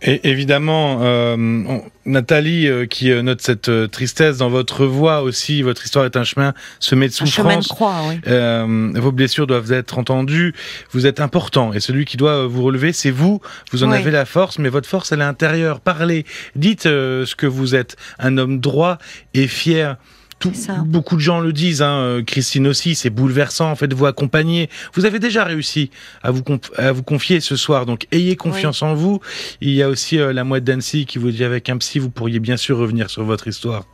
Évidemment, 0.00 1.00
euh, 1.02 1.36
on- 1.36 1.82
Nathalie, 2.06 2.68
euh, 2.68 2.86
qui 2.86 3.10
euh, 3.10 3.20
note 3.20 3.42
cette 3.42 3.68
euh, 3.68 3.86
tristesse 3.86 4.38
dans 4.38 4.48
votre 4.48 4.86
voix 4.86 5.20
aussi, 5.20 5.60
votre 5.60 5.84
histoire 5.84 6.06
est 6.06 6.16
un 6.16 6.24
chemin 6.24 6.54
semé 6.80 7.08
de 7.08 7.12
Un 7.20 7.26
chemin 7.26 7.58
de 7.58 7.60
souffrance. 7.62 7.68
croix, 7.68 8.00
oui. 8.08 8.98
Vos 8.98 9.12
blessures 9.12 9.46
doivent 9.46 9.70
être 9.72 9.98
entendues. 9.98 10.54
Vous 10.92 11.04
êtes 11.06 11.20
important 11.20 11.74
et 11.74 11.80
celui 11.80 12.06
qui 12.06 12.16
doit 12.16 12.46
vous 12.46 12.62
relever, 12.62 12.94
c'est 12.94 13.10
vous. 13.10 13.42
Vous 13.72 13.84
en 13.84 13.90
Oui. 13.90 13.98
avez 13.98 14.10
la 14.10 14.24
force, 14.24 14.58
mais 14.58 14.70
votre 14.70 14.88
force, 14.88 15.12
elle 15.12 15.20
est 15.20 15.24
intérieure. 15.24 15.80
Parlez, 15.80 16.24
dites 16.54 16.84
ce 16.84 17.34
que 17.36 17.46
vous 17.46 17.74
êtes, 17.74 17.96
un 18.18 18.38
homme 18.38 18.58
droit 18.58 18.96
et 19.34 19.48
fier. 19.48 19.98
Tout, 20.38 20.52
beaucoup 20.84 21.16
de 21.16 21.20
gens 21.22 21.40
le 21.40 21.50
disent, 21.52 21.80
hein, 21.80 21.96
euh, 21.96 22.22
Christine 22.22 22.66
aussi, 22.66 22.94
c'est 22.94 23.08
bouleversant, 23.08 23.74
faites-vous 23.74 24.04
accompagner. 24.04 24.68
Vous 24.92 25.06
avez 25.06 25.18
déjà 25.18 25.44
réussi 25.44 25.90
à 26.22 26.30
vous, 26.30 26.42
conf- 26.42 26.74
à 26.76 26.92
vous 26.92 27.02
confier 27.02 27.40
ce 27.40 27.56
soir, 27.56 27.86
donc 27.86 28.06
ayez 28.12 28.36
confiance 28.36 28.82
en 28.82 28.94
vous. 28.94 29.20
Il 29.62 29.70
y 29.70 29.82
a 29.82 29.88
aussi 29.88 30.18
euh, 30.18 30.34
la 30.34 30.44
mouette 30.44 30.62
d'Annecy 30.64 31.06
qui 31.06 31.18
vous 31.18 31.30
dit 31.30 31.42
avec 31.42 31.70
un 31.70 31.78
psy, 31.78 31.98
vous 31.98 32.10
pourriez 32.10 32.38
bien 32.38 32.58
sûr 32.58 32.76
revenir 32.76 33.08
sur 33.08 33.24
votre 33.24 33.48
histoire. 33.48 33.84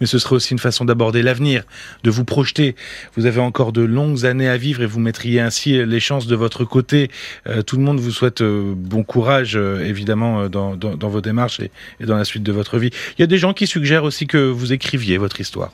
Mais 0.00 0.06
ce 0.06 0.18
serait 0.18 0.34
aussi 0.34 0.52
une 0.52 0.58
façon 0.58 0.84
d'aborder 0.84 1.22
l'avenir, 1.22 1.62
de 2.02 2.10
vous 2.10 2.24
projeter. 2.24 2.74
Vous 3.16 3.26
avez 3.26 3.40
encore 3.40 3.72
de 3.72 3.82
longues 3.82 4.26
années 4.26 4.48
à 4.48 4.56
vivre 4.56 4.82
et 4.82 4.86
vous 4.86 5.00
mettriez 5.00 5.40
ainsi 5.40 5.86
les 5.86 6.00
chances 6.00 6.26
de 6.26 6.34
votre 6.34 6.64
côté. 6.64 7.10
Euh, 7.46 7.62
tout 7.62 7.76
le 7.76 7.82
monde 7.84 8.00
vous 8.00 8.10
souhaite 8.10 8.42
euh, 8.42 8.74
bon 8.76 9.04
courage, 9.04 9.52
euh, 9.54 9.84
évidemment, 9.84 10.42
euh, 10.42 10.48
dans, 10.48 10.76
dans, 10.76 10.96
dans 10.96 11.08
vos 11.08 11.20
démarches 11.20 11.60
et, 11.60 11.70
et 12.00 12.06
dans 12.06 12.16
la 12.16 12.24
suite 12.24 12.42
de 12.42 12.52
votre 12.52 12.78
vie. 12.78 12.90
Il 13.16 13.20
y 13.20 13.24
a 13.24 13.28
des 13.28 13.38
gens 13.38 13.52
qui 13.54 13.68
suggèrent 13.68 14.04
aussi 14.04 14.26
que 14.26 14.38
vous 14.38 14.72
écriviez 14.72 15.16
votre 15.16 15.40
histoire. 15.40 15.72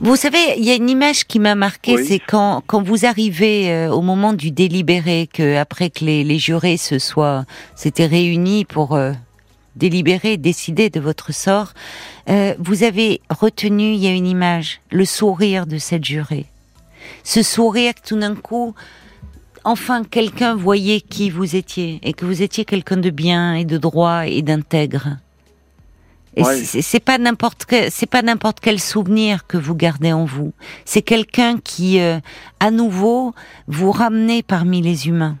Vous 0.00 0.16
savez, 0.16 0.38
il 0.58 0.64
y 0.64 0.70
a 0.70 0.74
une 0.74 0.90
image 0.90 1.24
qui 1.26 1.38
m'a 1.38 1.54
marqué, 1.54 1.94
Oui. 1.96 2.04
c'est 2.06 2.18
quand, 2.18 2.62
quand 2.66 2.82
vous 2.82 3.06
arrivez 3.06 3.70
euh, 3.72 3.90
au 3.90 4.02
moment 4.02 4.34
du 4.34 4.50
délibéré, 4.50 5.28
que 5.32 5.56
après 5.56 5.88
que 5.88 6.04
les, 6.04 6.22
les 6.22 6.38
jurés 6.38 6.76
se 6.76 6.98
soient 6.98 7.44
s'étaient 7.74 8.04
réunis 8.06 8.66
pour 8.66 8.94
euh, 8.94 9.12
délibérer, 9.74 10.36
décider 10.36 10.90
de 10.90 11.00
votre 11.00 11.32
sort, 11.32 11.72
euh, 12.28 12.54
vous 12.58 12.82
avez 12.82 13.22
retenu, 13.30 13.92
il 13.94 13.98
y 13.98 14.06
a 14.06 14.12
une 14.12 14.26
image, 14.26 14.80
le 14.90 15.06
sourire 15.06 15.66
de 15.66 15.78
cette 15.78 16.04
jurée. 16.04 16.44
Ce 17.24 17.42
sourire, 17.42 17.94
tout 18.06 18.18
d'un 18.18 18.34
coup, 18.34 18.74
enfin 19.64 20.04
quelqu'un 20.04 20.54
voyait 20.54 21.00
qui 21.00 21.30
vous 21.30 21.56
étiez 21.56 22.00
et 22.02 22.12
que 22.12 22.26
vous 22.26 22.42
étiez 22.42 22.66
quelqu'un 22.66 22.98
de 22.98 23.10
bien 23.10 23.54
et 23.54 23.64
de 23.64 23.78
droit 23.78 24.26
et 24.26 24.42
d'intègre. 24.42 25.16
Et 26.36 26.42
Ouais. 26.42 26.62
c'est 26.64 27.00
pas 27.00 27.16
n'importe 27.18 27.64
quel, 27.64 27.90
c'est 27.90 28.06
pas 28.06 28.20
n'importe 28.22 28.60
quel 28.60 28.78
souvenir 28.78 29.46
que 29.46 29.56
vous 29.56 29.74
gardez 29.74 30.12
en 30.12 30.26
vous. 30.26 30.52
C'est 30.84 31.00
quelqu'un 31.02 31.58
qui, 31.58 31.98
euh, 31.98 32.18
à 32.60 32.70
nouveau, 32.70 33.32
vous 33.68 33.90
ramenez 33.90 34.42
parmi 34.42 34.82
les 34.82 35.08
humains. 35.08 35.38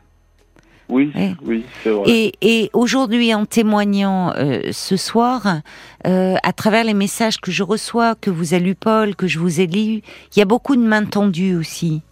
Oui, 0.88 1.10
Ouais. 1.14 1.34
oui, 1.44 1.64
c'est 1.82 1.90
vrai. 1.90 2.04
Et, 2.08 2.32
et 2.40 2.70
aujourd'hui, 2.72 3.34
en 3.34 3.44
témoignant 3.44 4.32
euh, 4.36 4.70
ce 4.72 4.96
soir, 4.96 5.58
euh, 6.06 6.36
à 6.42 6.52
travers 6.52 6.84
les 6.84 6.94
messages 6.94 7.40
que 7.40 7.50
je 7.50 7.62
reçois, 7.64 8.14
que 8.14 8.30
vous 8.30 8.54
a 8.54 8.58
lu 8.58 8.74
Paul, 8.76 9.16
que 9.16 9.26
je 9.26 9.38
vous 9.40 9.60
ai 9.60 9.66
lu, 9.66 10.00
il 10.00 10.38
y 10.38 10.40
a 10.42 10.44
beaucoup 10.44 10.76
de 10.76 10.82
mains 10.82 11.04
tendues 11.04 11.56
aussi, 11.56 12.02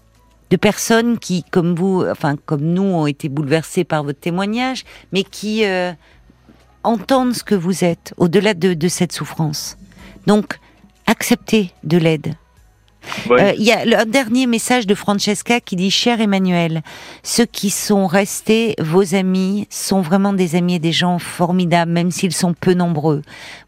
de 0.50 0.56
personnes 0.56 1.18
qui, 1.18 1.44
comme 1.52 1.74
vous, 1.76 2.04
enfin 2.10 2.34
comme 2.46 2.62
nous, 2.62 2.82
ont 2.82 3.06
été 3.06 3.28
bouleversées 3.28 3.84
par 3.84 4.02
votre 4.02 4.18
témoignage, 4.20 4.82
mais 5.12 5.22
qui 5.22 5.64
euh, 5.64 5.92
entendent 6.84 7.34
ce 7.34 7.42
que 7.44 7.54
vous 7.54 7.84
êtes 7.84 8.14
au-delà 8.16 8.54
de, 8.54 8.74
de 8.74 8.88
cette 8.88 9.12
souffrance. 9.12 9.76
Donc, 10.26 10.58
acceptez 11.06 11.72
de 11.82 11.98
l'aide. 11.98 12.34
Ouais. 13.28 13.42
Euh, 13.42 13.52
Il 13.58 13.64
y 13.64 13.70
a 13.72 13.84
le- 13.84 13.98
un 13.98 14.06
dernier 14.06 14.46
message 14.46 14.86
de 14.86 14.94
Francesca 14.94 15.60
qui 15.60 15.76
dit 15.76 15.90
Cher 15.90 16.22
Emmanuel, 16.22 16.82
ceux 17.22 17.44
qui 17.44 17.68
sont 17.68 18.06
restés 18.06 18.74
vos 18.80 19.14
amis 19.14 19.66
sont 19.68 20.00
vraiment 20.00 20.32
des 20.32 20.54
amis 20.56 20.76
et 20.76 20.78
des 20.78 20.92
gens 20.92 21.18
formidables, 21.18 21.92
même 21.92 22.10
s'ils 22.10 22.32
sont 22.32 22.54
peu 22.54 22.72
nombreux. 22.72 23.20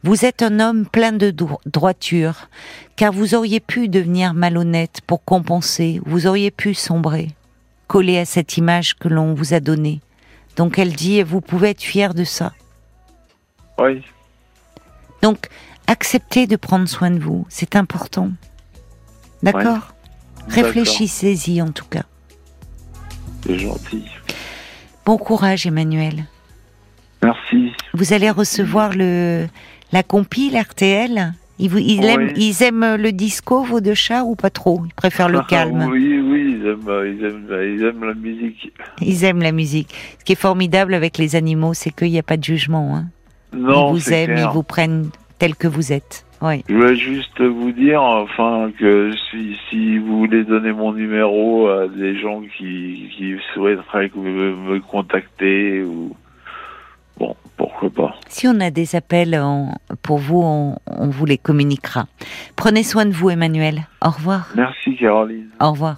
Vous 0.05 0.25
êtes 0.25 0.41
un 0.41 0.59
homme 0.59 0.87
plein 0.87 1.13
de 1.13 1.31
dro- 1.31 1.61
droiture, 1.67 2.49
car 2.97 3.13
vous 3.13 3.35
auriez 3.35 3.61
pu 3.61 3.89
devenir 3.89 4.33
malhonnête 4.33 5.01
pour 5.07 5.23
compenser, 5.23 6.01
vous 6.07 6.27
auriez 6.27 6.51
pu 6.51 6.73
sombrer, 6.73 7.29
coller 7.89 8.17
à 8.19 8.25
cette 8.25 8.57
image 8.57 8.95
que 8.97 9.09
l'on 9.09 9.35
vous 9.35 9.53
a 9.53 9.61
donnée. 9.61 10.01
Donc 10.57 10.79
elle 10.79 10.95
dit 10.95 11.23
Vous 11.23 11.43
pouvez 11.43 11.69
être 11.71 11.83
fier 11.83 12.15
de 12.15 12.25
ça. 12.25 12.55
Oui, 13.79 14.03
Donc, 15.23 15.49
acceptez 15.87 16.47
de 16.47 16.57
prendre 16.57 16.89
soin 16.89 17.11
de 17.11 17.19
vous, 17.19 17.47
c'est 17.49 17.77
important. 17.77 18.31
D'accord. 19.43 19.95
Réfléchissez-y 20.49 21.61
en 21.61 21.71
tout 21.71 21.85
cas. 21.87 22.05
C'est 23.45 23.59
gentil. 23.59 24.05
Bon 25.05 25.19
courage, 25.19 25.67
Emmanuel. 25.67 26.25
Merci. 27.23 27.73
Vous 27.95 28.13
allez 28.13 28.31
recevoir 28.31 28.93
le 28.95 29.47
la 29.93 30.03
compile 30.03 30.57
RTL. 30.59 31.33
Ils, 31.59 31.71
vous- 31.71 31.79
ils 31.79 32.01
Oui. 32.01 32.07
aiment, 32.07 32.33
ils 32.37 32.63
aiment 32.63 32.97
le 32.97 33.13
disco, 33.13 33.63
vos 33.65 33.81
deux 33.81 33.95
chats, 33.95 34.25
ou 34.25 34.35
pas 34.35 34.51
trop? 34.51 34.83
Ils 34.85 34.93
préfèrent 34.95 35.29
le 35.31 35.39
Ah, 35.39 35.47
calme. 35.49 35.87
oui, 35.91 36.19
oui, 36.21 36.59
ils 36.61 36.67
aiment, 36.67 36.89
euh, 36.89 37.09
ils 37.09 37.25
aiment, 37.25 37.47
ils 37.51 37.83
aiment 37.85 38.05
la 38.05 38.15
musique. 38.15 38.73
Ils 39.01 39.25
aiment 39.25 39.43
la 39.43 39.53
musique. 39.53 39.95
Ce 40.19 40.25
qui 40.25 40.33
est 40.33 40.41
formidable 40.41 40.93
avec 40.93 41.17
les 41.19 41.35
animaux, 41.35 41.73
c'est 41.73 41.91
qu'il 41.95 42.11
n'y 42.11 42.19
a 42.19 42.23
pas 42.23 42.37
de 42.37 42.45
jugement. 42.45 42.95
Hein. 42.97 43.07
Non, 43.57 43.89
ils 43.89 43.93
vous 43.93 44.13
aiment, 44.13 44.35
clair. 44.35 44.49
ils 44.51 44.55
vous 44.55 44.63
prennent 44.63 45.11
tel 45.39 45.55
que 45.57 45.69
vous 45.69 45.93
êtes. 45.93 46.25
Oui. 46.43 46.63
Je 46.69 46.75
voulais 46.75 46.97
juste 46.97 47.41
vous 47.41 47.73
dire, 47.73 48.03
enfin, 48.03 48.71
que 48.79 49.11
si, 49.31 49.57
si 49.71 49.99
vous 49.99 50.19
voulez 50.19 50.45
donner 50.45 50.73
mon 50.73 50.93
numéro 50.93 51.69
à 51.69 51.89
des 51.89 52.19
gens 52.21 52.43
qui, 52.59 53.11
qui 53.17 53.37
souhaiteraient 53.55 54.11
me, 54.15 54.55
me 54.55 54.81
contacter 54.81 55.83
ou 55.83 56.15
bon, 57.19 57.35
pourquoi 57.57 57.89
pas. 57.89 58.15
Si 58.29 58.47
on 58.47 58.61
a 58.61 58.71
des 58.71 58.97
appels 58.97 59.41
pour 60.03 60.19
vous, 60.19 60.43
on, 60.43 60.77
on 60.87 61.09
vous 61.09 61.25
les 61.25 61.39
communiquera. 61.39 62.07
Prenez 62.55 62.83
soin 62.83 63.07
de 63.07 63.13
vous, 63.13 63.31
Emmanuel. 63.31 63.87
Au 64.05 64.11
revoir. 64.11 64.49
Merci 64.55 64.95
Caroline. 64.97 65.49
Au 65.61 65.71
revoir. 65.71 65.97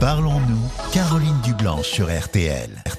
Parlons-nous, 0.00 0.92
Caroline 0.92 1.40
Dublanche 1.44 1.86
sur 1.86 2.06
RTL. 2.06 2.82